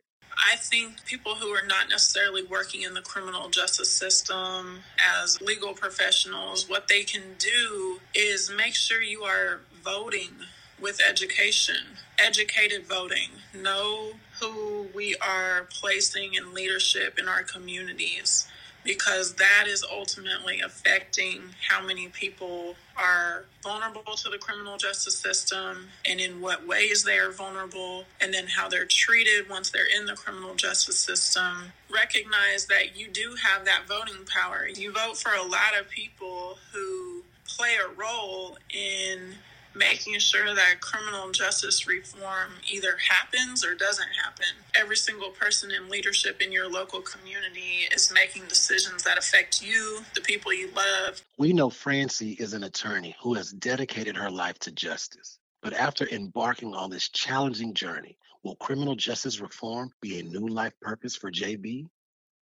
I 0.51 0.57
think 0.57 1.05
people 1.05 1.35
who 1.35 1.49
are 1.49 1.67
not 1.67 1.91
necessarily 1.91 2.43
working 2.43 2.83
in 2.83 2.95
the 2.95 3.03
criminal 3.03 3.51
justice 3.51 3.91
system 3.91 4.81
as 5.21 5.41
legal 5.43 5.75
professionals, 5.75 6.69
what 6.69 6.89
they 6.89 7.03
can 7.05 7.23
do 7.39 8.01
is 8.15 8.51
make 8.51 8.75
sure 8.75 9.03
you 9.03 9.23
are 9.23 9.61
voting 9.85 10.31
with 10.81 11.01
education, 11.07 11.99
educated 12.19 12.87
voting. 12.87 13.29
Know 13.55 14.13
who 14.41 14.89
we 14.95 15.15
are 15.17 15.69
placing 15.71 16.35
in 16.35 16.55
leadership 16.55 17.19
in 17.19 17.29
our 17.29 17.43
communities 17.43 18.49
because 18.85 19.35
that 19.35 19.65
is 19.67 19.85
ultimately 19.91 20.61
affecting 20.61 21.43
how 21.69 21.85
many 21.85 22.09
people 22.09 22.75
are 22.97 23.45
vulnerable 23.63 24.15
to 24.15 24.29
the 24.29 24.39
criminal 24.39 24.77
justice 24.77 25.17
system 25.17 25.89
and 26.05 26.21
in 26.21 26.41
what 26.41 26.67
ways 26.67 27.05
they 27.05 27.19
are 27.19 27.31
vulnerable, 27.31 28.05
and 28.21 28.35
then 28.35 28.47
how 28.47 28.69
they're 28.69 28.87
treated 28.87 29.49
once 29.49 29.71
they're 29.71 29.87
in 29.97 30.07
the 30.07 30.15
criminal 30.15 30.55
justice 30.55 30.99
system. 30.99 31.73
Recognize 31.93 32.67
that 32.67 32.97
you 32.97 33.09
do 33.09 33.37
have 33.43 33.65
that 33.65 33.83
voting 33.89 34.27
power. 34.27 34.67
You 34.67 34.93
vote 34.93 35.17
for 35.17 35.33
a 35.33 35.43
lot 35.43 35.79
of 35.81 35.89
people 35.89 36.59
who 36.73 37.23
play 37.47 37.77
a 37.77 37.89
role 37.99 38.57
in 38.71 39.35
making 39.75 40.19
sure 40.19 40.55
that 40.55 40.81
criminal 40.81 41.31
justice 41.31 41.87
reform 41.87 42.53
either 42.71 42.97
happens 43.09 43.65
or 43.65 43.75
doesn't 43.75 44.09
happen. 44.23 44.47
Every 44.75 44.97
single 44.97 45.31
person 45.31 45.71
in 45.71 45.89
leadership 45.89 46.41
in 46.41 46.53
your 46.53 46.71
local 46.71 47.01
community 47.01 47.89
is 47.95 48.13
making 48.13 48.45
decisions 48.49 49.03
that 49.05 49.19
affect 49.19 49.63
you, 49.63 50.01
the 50.15 50.21
people 50.21 50.53
you 50.53 50.71
love. 50.75 51.23
We 51.39 51.53
know 51.53 51.71
Francie 51.71 52.33
is 52.33 52.53
an 52.53 52.65
attorney 52.65 53.17
who 53.23 53.35
has 53.35 53.53
dedicated 53.53 54.17
her 54.17 54.31
life 54.31 54.59
to 54.61 54.73
justice. 54.73 55.39
But 55.63 55.75
after 55.75 56.09
embarking 56.09 56.75
on 56.75 56.91
this 56.91 57.09
challenging 57.09 57.75
journey, 57.75 58.19
will 58.43 58.57
criminal 58.57 58.97
justice 58.97 59.41
reform 59.41 59.93
be 60.01 60.19
a 60.19 60.25
new 60.25 60.49
life 60.49 60.75
purpose 60.81 61.15
for 61.15 61.31
Jabee? 61.31 61.87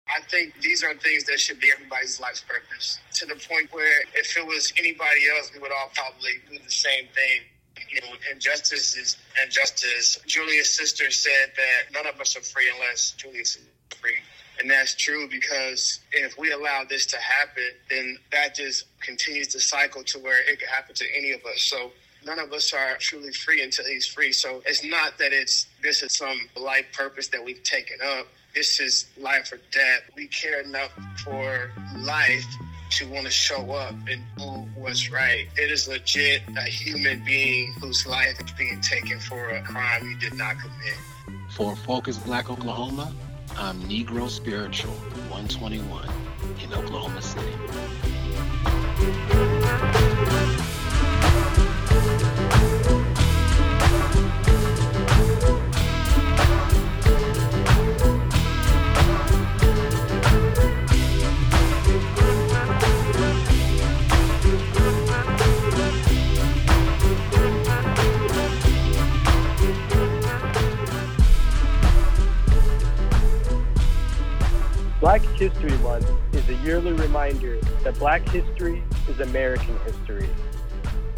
I 0.09 0.21
think 0.21 0.61
these 0.61 0.85
are 0.85 0.95
things 0.95 1.25
that 1.25 1.41
should 1.41 1.61
be 1.61 1.71
everybody's 1.73 2.21
life's 2.21 2.43
purpose 2.47 2.99
to 3.15 3.27
the 3.27 3.37
point 3.49 3.73
where 3.73 4.03
if 4.15 4.37
it 4.37 4.47
was 4.47 4.73
anybody 4.79 5.29
else, 5.35 5.51
we 5.53 5.61
would 5.61 5.73
all 5.73 5.91
probably 5.95 6.33
do 6.51 6.59
the 6.63 6.71
same 6.71 7.07
thing. 7.15 7.41
You 7.91 8.01
know, 8.03 8.17
injustice 8.31 8.97
is 8.97 9.17
injustice. 9.43 10.19
Julia's 10.27 10.71
sister 10.71 11.11
said 11.11 11.53
that 11.57 11.93
none 11.93 12.07
of 12.07 12.21
us 12.21 12.37
are 12.37 12.43
free 12.43 12.71
unless 12.75 13.13
Julius 13.13 13.57
is 13.57 13.67
free. 14.01 14.17
And 14.61 14.71
that's 14.71 14.95
true 14.95 15.29
because 15.29 16.01
if 16.13 16.39
we 16.39 16.53
allow 16.53 16.85
this 16.89 17.07
to 17.07 17.17
happen, 17.17 17.65
then 17.91 18.19
that 18.31 18.55
just 18.55 18.85
continues 19.01 19.49
to 19.49 19.61
cycle 19.61 20.05
to 20.05 20.19
where 20.19 20.41
it 20.49 20.61
could 20.61 20.69
happen 20.69 20.95
to 20.95 21.05
any 21.17 21.33
of 21.33 21.41
us. 21.45 21.63
So 21.63 21.91
none 22.25 22.39
of 22.39 22.53
us 22.53 22.73
are 22.73 22.97
truly 22.99 23.33
free 23.33 23.63
until 23.63 23.87
he's 23.87 24.07
free. 24.07 24.33
So 24.33 24.63
it's 24.67 24.85
not 24.85 25.19
that 25.19 25.33
it's 25.33 25.67
this 25.83 26.03
is 26.03 26.13
some 26.13 26.39
life 26.57 26.87
purpose 26.93 27.29
that 27.29 27.45
we've 27.45 27.63
taken 27.65 27.99
up 28.05 28.27
this 28.55 28.79
is 28.81 29.07
life 29.19 29.53
or 29.53 29.59
death. 29.73 30.03
We 30.17 30.29
care 30.29 30.61
enough 30.61 30.91
for 31.25 31.73
life 31.99 32.45
to 32.91 33.09
want 33.09 33.25
to 33.27 33.31
show 33.31 33.73
up 33.73 33.95
and 34.09 34.23
do 34.37 34.45
what's 34.77 35.11
right. 35.11 35.49
It 35.57 35.71
is 35.71 35.89
legit 35.89 36.43
a 36.57 36.63
human 36.63 37.25
being 37.25 37.75
whose 37.81 38.07
life 38.07 38.41
is 38.45 38.53
being 38.53 38.81
taken 38.81 39.19
for 39.19 39.51
a 39.51 39.63
crime 39.63 40.07
he 40.07 40.15
did 40.17 40.35
not 40.35 40.57
commit. 40.59 41.43
For 41.51 41.75
Focus 41.75 42.19
Black 42.19 42.51
Oklahoma, 42.51 43.13
I'm 43.57 43.81
Negro 43.83 44.29
Spiritual 44.29 44.93
121 45.31 46.09
in 46.63 46.73
Oklahoma 46.75 47.23
City. 47.23 47.55
Black 75.05 75.21
History 75.37 75.77
Month 75.81 76.11
is 76.35 76.49
a 76.49 76.55
yearly 76.65 76.95
reminder 76.95 77.61
that 77.83 77.99
Black 77.99 78.27
history 78.31 78.83
is 79.07 79.21
American 79.21 79.79
history. 79.81 80.27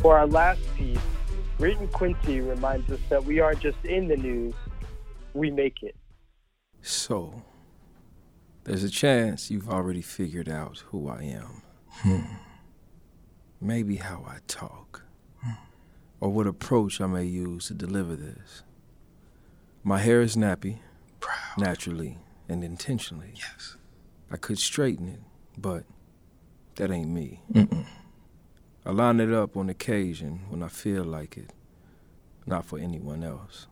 For 0.00 0.18
our 0.18 0.26
last 0.26 0.58
piece, 0.74 0.98
Rayton 1.60 1.86
Quincy 1.86 2.40
reminds 2.40 2.90
us 2.90 2.98
that 3.10 3.24
we 3.24 3.38
aren't 3.38 3.60
just 3.60 3.78
in 3.84 4.08
the 4.08 4.16
news, 4.16 4.54
we 5.34 5.52
make 5.52 5.84
it. 5.84 5.94
So, 6.82 7.44
there's 8.64 8.82
a 8.82 8.90
chance 8.90 9.52
you've 9.52 9.70
already 9.70 10.02
figured 10.02 10.48
out 10.48 10.82
who 10.88 11.08
I 11.08 11.22
am. 11.22 11.62
Hmm. 11.90 12.34
Maybe 13.60 13.94
how 13.94 14.24
I 14.26 14.38
talk, 14.48 15.04
hmm. 15.44 15.52
or 16.18 16.30
what 16.30 16.48
approach 16.48 17.00
I 17.00 17.06
may 17.06 17.24
use 17.24 17.68
to 17.68 17.74
deliver 17.74 18.16
this. 18.16 18.64
My 19.84 19.98
hair 19.98 20.22
is 20.22 20.34
nappy, 20.34 20.78
Proud. 21.20 21.58
naturally 21.58 22.18
and 22.48 22.62
intentionally. 22.62 23.32
Yes. 23.34 23.76
I 24.30 24.36
could 24.36 24.58
straighten 24.58 25.08
it, 25.08 25.20
but 25.56 25.84
that 26.76 26.90
ain't 26.90 27.10
me. 27.10 27.42
Mm-mm. 27.52 27.86
I 28.84 28.90
line 28.90 29.20
it 29.20 29.32
up 29.32 29.56
on 29.56 29.68
occasion 29.68 30.42
when 30.48 30.62
I 30.62 30.68
feel 30.68 31.04
like 31.04 31.36
it, 31.36 31.50
not 32.46 32.64
for 32.64 32.78
anyone 32.78 33.24
else. 33.24 33.66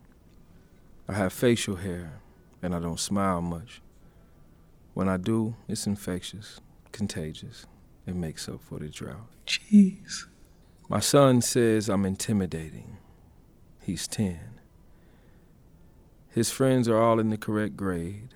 I 1.09 1.12
have 1.12 1.33
facial 1.33 1.77
hair, 1.77 2.20
and 2.62 2.75
I 2.75 2.81
don't 2.81 2.99
smile 2.99 3.41
much. 3.41 3.81
When 4.95 5.09
I 5.09 5.16
do, 5.16 5.55
it's 5.68 5.87
infectious, 5.87 6.61
contagious. 6.93 7.66
It 8.07 8.14
makes 8.14 8.49
up 8.49 8.61
for 8.61 8.79
the 8.79 8.89
drought. 8.89 9.29
Jeez. 9.47 10.27
My 10.89 11.01
son 11.01 11.41
says 11.41 11.89
I'm 11.89 12.05
intimidating. 12.05 12.99
He's 13.81 14.07
10. 14.07 14.61
His 16.29 16.51
friends 16.51 16.89
are 16.89 17.01
all 17.01 17.20
in 17.20 17.31
the 17.31 17.37
correct 17.37 17.77
grade. 17.77 18.34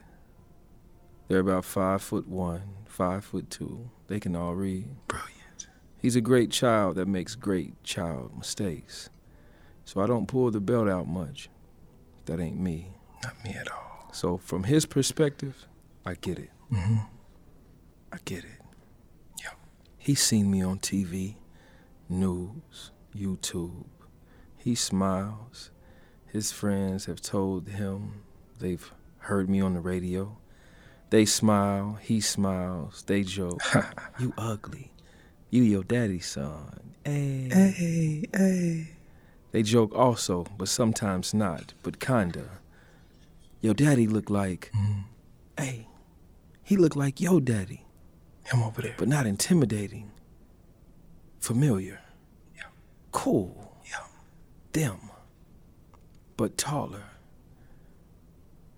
They're 1.28 1.40
about 1.40 1.64
five 1.66 2.02
foot 2.02 2.26
one, 2.26 2.62
five 2.86 3.24
foot 3.24 3.50
two. 3.50 3.90
They 4.06 4.18
can 4.18 4.34
all 4.34 4.54
read. 4.54 4.88
Brilliant. 5.06 5.68
He's 5.98 6.16
a 6.16 6.20
great 6.20 6.50
child 6.50 6.96
that 6.96 7.06
makes 7.06 7.34
great 7.34 7.82
child 7.84 8.36
mistakes. 8.36 9.10
So 9.84 10.00
I 10.00 10.06
don't 10.06 10.26
pull 10.26 10.50
the 10.50 10.60
belt 10.60 10.88
out 10.88 11.06
much. 11.06 11.50
That 12.26 12.40
ain't 12.40 12.58
me. 12.58 12.92
Not 13.22 13.42
me 13.44 13.50
at 13.50 13.70
all. 13.70 14.08
So 14.12 14.38
from 14.38 14.64
his 14.64 14.86
perspective, 14.86 15.66
I 16.04 16.14
get 16.14 16.38
it. 16.38 16.50
Mm-hmm. 16.72 16.98
I 18.12 18.16
get 18.24 18.44
it. 18.44 18.60
Yeah. 19.42 19.50
He's 19.98 20.22
seen 20.22 20.50
me 20.50 20.62
on 20.62 20.78
TV, 20.78 21.34
news, 22.08 22.90
YouTube. 23.14 23.84
He 24.56 24.74
smiles. 24.74 25.70
His 26.26 26.52
friends 26.52 27.06
have 27.06 27.20
told 27.20 27.68
him 27.68 28.22
they've 28.58 28.92
heard 29.18 29.48
me 29.50 29.60
on 29.60 29.74
the 29.74 29.80
radio. 29.80 30.36
They 31.10 31.24
smile, 31.24 31.98
he 32.02 32.20
smiles, 32.20 33.02
they 33.06 33.22
joke. 33.22 33.62
you 34.18 34.34
ugly. 34.36 34.92
You 35.50 35.62
your 35.62 35.84
daddy's 35.84 36.26
son. 36.26 36.92
Hey. 37.04 37.48
Hey, 37.50 38.24
hey. 38.34 38.88
They 39.52 39.62
joke 39.62 39.94
also, 39.94 40.44
but 40.58 40.68
sometimes 40.68 41.32
not, 41.32 41.72
but 41.82 41.98
kinda. 42.00 42.60
Your 43.62 43.74
daddy 43.74 44.06
look 44.06 44.28
like, 44.28 44.70
mm. 44.76 45.04
hey, 45.58 45.86
He 46.62 46.76
looked 46.76 46.96
like 46.96 47.20
your 47.20 47.40
daddy. 47.40 47.86
Him 48.44 48.62
over 48.62 48.82
there. 48.82 48.94
But 48.98 49.08
not 49.08 49.26
intimidating. 49.26 50.10
Familiar. 51.40 52.00
Yeah. 52.54 52.64
Cool. 53.12 53.74
Yeah. 53.86 54.04
Them. 54.72 55.10
But 56.36 56.58
taller. 56.58 57.04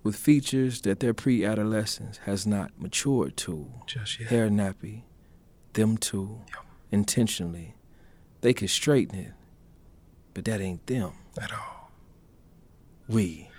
With 0.03 0.15
features 0.15 0.81
that 0.81 0.99
their 0.99 1.13
pre 1.13 1.45
adolescence 1.45 2.17
has 2.25 2.47
not 2.47 2.71
matured 2.79 3.37
to. 3.37 3.71
Just 3.85 4.19
yet. 4.19 4.29
Hair 4.29 4.49
nappy. 4.49 5.03
Them 5.73 5.97
too. 5.97 6.41
Yep. 6.47 6.65
Intentionally. 6.91 7.75
They 8.41 8.53
could 8.53 8.69
straighten 8.69 9.19
it. 9.19 9.33
But 10.33 10.45
that 10.45 10.61
ain't 10.61 10.85
them. 10.87 11.13
At 11.39 11.51
all. 11.53 11.91
We. 13.07 13.49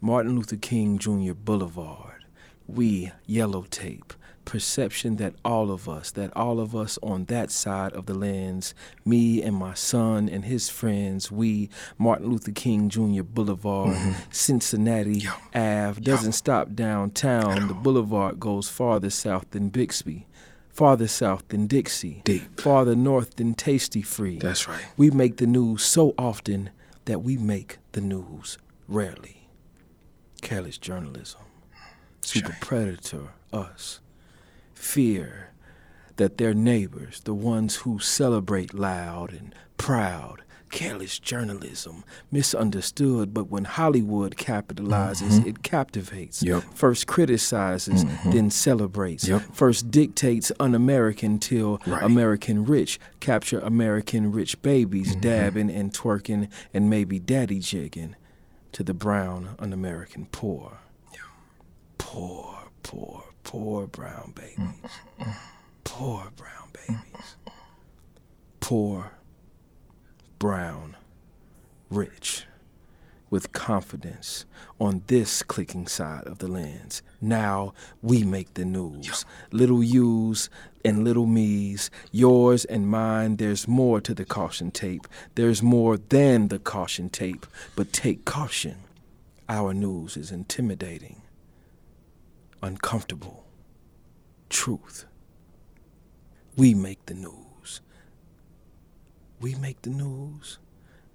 Martin 0.00 0.36
Luther 0.36 0.56
King 0.56 0.98
Jr. 0.98 1.32
Boulevard. 1.34 2.25
We, 2.66 3.12
yellow 3.26 3.62
tape. 3.70 4.12
Perception 4.44 5.16
that 5.16 5.34
all 5.44 5.72
of 5.72 5.88
us, 5.88 6.12
that 6.12 6.30
all 6.36 6.60
of 6.60 6.76
us 6.76 7.00
on 7.02 7.24
that 7.24 7.50
side 7.50 7.92
of 7.94 8.06
the 8.06 8.14
lens, 8.14 8.74
me 9.04 9.42
and 9.42 9.56
my 9.56 9.74
son 9.74 10.28
and 10.28 10.44
his 10.44 10.68
friends, 10.68 11.32
we, 11.32 11.68
Martin 11.98 12.28
Luther 12.28 12.52
King 12.52 12.88
Jr. 12.88 13.24
Boulevard, 13.24 13.96
mm-hmm. 13.96 14.12
Cincinnati 14.30 15.26
Ave, 15.52 16.00
doesn't 16.00 16.32
stop 16.32 16.74
downtown. 16.74 17.66
The 17.66 17.74
boulevard 17.74 18.38
goes 18.38 18.68
farther 18.68 19.10
south 19.10 19.50
than 19.50 19.68
Bixby, 19.68 20.28
farther 20.68 21.08
south 21.08 21.48
than 21.48 21.66
Dixie, 21.66 22.22
Deep. 22.24 22.60
farther 22.60 22.94
north 22.94 23.34
than 23.36 23.54
Tasty 23.54 24.02
Free. 24.02 24.38
That's 24.38 24.68
right. 24.68 24.84
We 24.96 25.10
make 25.10 25.38
the 25.38 25.48
news 25.48 25.82
so 25.82 26.14
often 26.16 26.70
that 27.06 27.22
we 27.22 27.36
make 27.36 27.78
the 27.92 28.00
news 28.00 28.58
rarely. 28.86 29.48
Careless 30.40 30.78
journalism. 30.78 31.40
Super 32.26 32.56
predator, 32.60 33.28
us. 33.52 34.00
Fear 34.74 35.50
that 36.16 36.38
their 36.38 36.54
neighbors, 36.54 37.20
the 37.20 37.34
ones 37.34 37.76
who 37.76 37.98
celebrate 37.98 38.74
loud 38.74 39.32
and 39.32 39.54
proud, 39.76 40.42
careless 40.70 41.18
journalism, 41.18 42.02
misunderstood, 42.32 43.32
but 43.32 43.48
when 43.48 43.64
Hollywood 43.64 44.36
capitalizes, 44.36 45.38
mm-hmm. 45.38 45.48
it 45.48 45.62
captivates. 45.62 46.42
Yep. 46.42 46.64
First 46.74 47.06
criticizes, 47.06 48.04
mm-hmm. 48.04 48.30
then 48.32 48.50
celebrates. 48.50 49.28
Yep. 49.28 49.42
First 49.54 49.90
dictates 49.90 50.50
un 50.58 50.74
American 50.74 51.38
till 51.38 51.80
Right. 51.86 52.02
American 52.02 52.64
rich 52.64 52.98
capture 53.20 53.60
American 53.60 54.32
rich 54.32 54.60
babies 54.62 55.12
mm-hmm. 55.12 55.20
dabbing 55.20 55.70
and 55.70 55.92
twerking 55.92 56.50
and 56.74 56.90
maybe 56.90 57.18
daddy 57.20 57.60
jigging 57.60 58.16
to 58.72 58.82
the 58.82 58.94
brown 58.94 59.54
un 59.58 59.72
American 59.72 60.26
poor. 60.32 60.78
Poor, 61.98 62.56
poor, 62.82 63.24
poor 63.42 63.86
brown 63.86 64.32
babies. 64.34 64.90
Poor 65.84 66.30
brown 66.36 66.68
babies. 66.72 67.36
Poor, 68.60 69.12
brown, 70.38 70.96
rich, 71.90 72.44
with 73.30 73.52
confidence 73.52 74.44
on 74.80 75.02
this 75.06 75.42
clicking 75.42 75.86
side 75.86 76.24
of 76.26 76.38
the 76.38 76.48
lens. 76.48 77.02
Now 77.20 77.74
we 78.02 78.24
make 78.24 78.54
the 78.54 78.64
news. 78.64 79.24
Little 79.50 79.82
yous 79.82 80.48
and 80.84 81.04
little 81.04 81.26
me's, 81.26 81.90
yours 82.12 82.64
and 82.64 82.88
mine. 82.88 83.36
There's 83.36 83.66
more 83.68 84.00
to 84.00 84.14
the 84.14 84.24
caution 84.24 84.70
tape. 84.70 85.06
There's 85.34 85.62
more 85.62 85.96
than 85.96 86.48
the 86.48 86.58
caution 86.58 87.08
tape. 87.08 87.46
But 87.74 87.92
take 87.92 88.24
caution. 88.24 88.76
Our 89.48 89.72
news 89.74 90.16
is 90.16 90.32
intimidating, 90.32 91.22
uncomfortable. 92.62 93.44
Truth. 94.48 95.06
We 96.56 96.74
make 96.74 97.04
the 97.06 97.14
news. 97.14 97.80
We 99.40 99.54
make 99.56 99.82
the 99.82 99.90
news. 99.90 100.58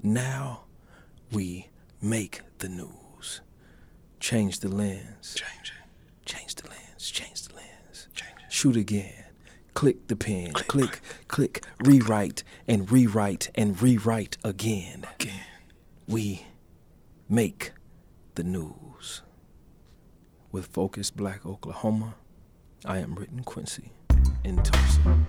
Now 0.04 0.66
we 1.32 1.70
make 2.02 2.42
the 2.60 2.70
news. 2.70 3.42
Change 4.20 4.60
the 4.60 4.70
lens. 4.70 5.36
Change 5.36 5.74
it. 5.76 6.26
Change 6.26 6.56
the 6.56 6.70
lens. 6.70 7.10
Change 7.10 7.42
the 7.42 7.56
lens. 7.56 8.08
Change 8.14 8.36
it. 8.46 8.52
Shoot 8.54 8.76
again. 8.76 9.26
Click 9.74 10.08
the 10.08 10.16
pen. 10.16 10.52
Click, 10.54 11.00
click, 11.28 11.66
rewrite 11.84 12.44
and 12.68 12.92
rewrite 12.92 13.50
and 13.56 13.82
rewrite 13.82 14.38
again. 14.44 15.08
Again. 15.20 15.40
We 16.08 16.46
make 17.30 17.72
the 18.36 18.44
news. 18.44 18.91
With 20.52 20.66
Focus 20.68 21.12
Black 21.12 21.46
Oklahoma, 21.46 22.16
I 22.84 22.98
am 22.98 23.16
Written 23.16 23.42
Quincy 23.42 23.94
in 24.44 24.58
Tulsa. 24.58 25.26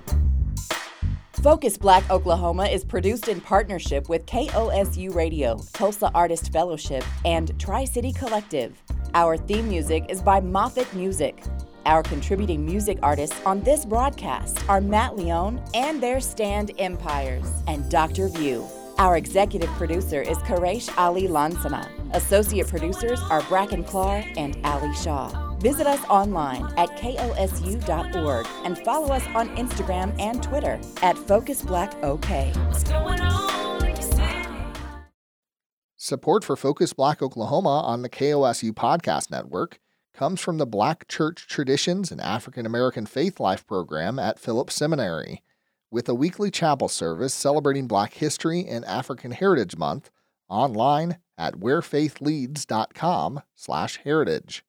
Focus 1.34 1.78
Black 1.78 2.10
Oklahoma 2.10 2.64
is 2.64 2.84
produced 2.84 3.28
in 3.28 3.40
partnership 3.40 4.08
with 4.08 4.26
KOSU 4.26 5.14
Radio, 5.14 5.60
Tulsa 5.74 6.10
Artist 6.12 6.52
Fellowship, 6.52 7.04
and 7.24 7.56
Tri 7.60 7.84
City 7.84 8.12
Collective. 8.12 8.82
Our 9.14 9.36
theme 9.36 9.68
music 9.68 10.06
is 10.08 10.20
by 10.20 10.40
Moffat 10.40 10.92
Music. 10.92 11.40
Our 11.86 12.02
contributing 12.02 12.66
music 12.66 12.98
artists 13.00 13.40
on 13.46 13.60
this 13.62 13.84
broadcast 13.84 14.68
are 14.68 14.80
Matt 14.80 15.16
Leone 15.16 15.62
and 15.72 16.02
their 16.02 16.18
Stand 16.18 16.72
Empires 16.78 17.48
and 17.68 17.88
Dr. 17.88 18.28
View. 18.28 18.66
Our 18.98 19.16
executive 19.16 19.70
producer 19.70 20.20
is 20.20 20.38
Quraysh 20.38 20.92
Ali 20.96 21.26
Lansana. 21.26 21.88
Associate 22.14 22.66
producers 22.66 23.20
are 23.30 23.42
Bracken 23.44 23.84
Clark 23.84 24.26
and 24.36 24.56
Ali 24.64 24.94
Shaw. 24.94 25.28
Visit 25.60 25.86
us 25.86 26.04
online 26.08 26.66
at 26.76 26.90
kosu.org 26.98 28.46
and 28.64 28.78
follow 28.78 29.12
us 29.12 29.24
on 29.34 29.48
Instagram 29.56 30.14
and 30.20 30.42
Twitter 30.42 30.80
at 31.02 31.16
FocusBlackOK. 31.16 32.52
Support 35.96 36.44
for 36.44 36.56
Focus 36.56 36.92
Black 36.92 37.22
Oklahoma 37.22 37.80
on 37.80 38.02
the 38.02 38.08
KOSU 38.08 38.72
Podcast 38.72 39.30
Network 39.30 39.78
comes 40.12 40.40
from 40.40 40.58
the 40.58 40.66
Black 40.66 41.08
Church 41.08 41.46
Traditions 41.48 42.10
and 42.10 42.20
African 42.20 42.66
American 42.66 43.06
Faith 43.06 43.40
Life 43.40 43.66
program 43.66 44.18
at 44.18 44.38
Phillips 44.38 44.74
Seminary. 44.74 45.42
With 45.92 46.08
a 46.08 46.14
weekly 46.14 46.50
chapel 46.50 46.88
service 46.88 47.34
celebrating 47.34 47.86
Black 47.86 48.14
History 48.14 48.64
and 48.66 48.82
African 48.86 49.30
Heritage 49.30 49.76
Month, 49.76 50.10
online 50.48 51.18
at 51.36 51.56
wherefaithleads.com 51.56 53.42
slash 53.54 53.98
heritage. 53.98 54.64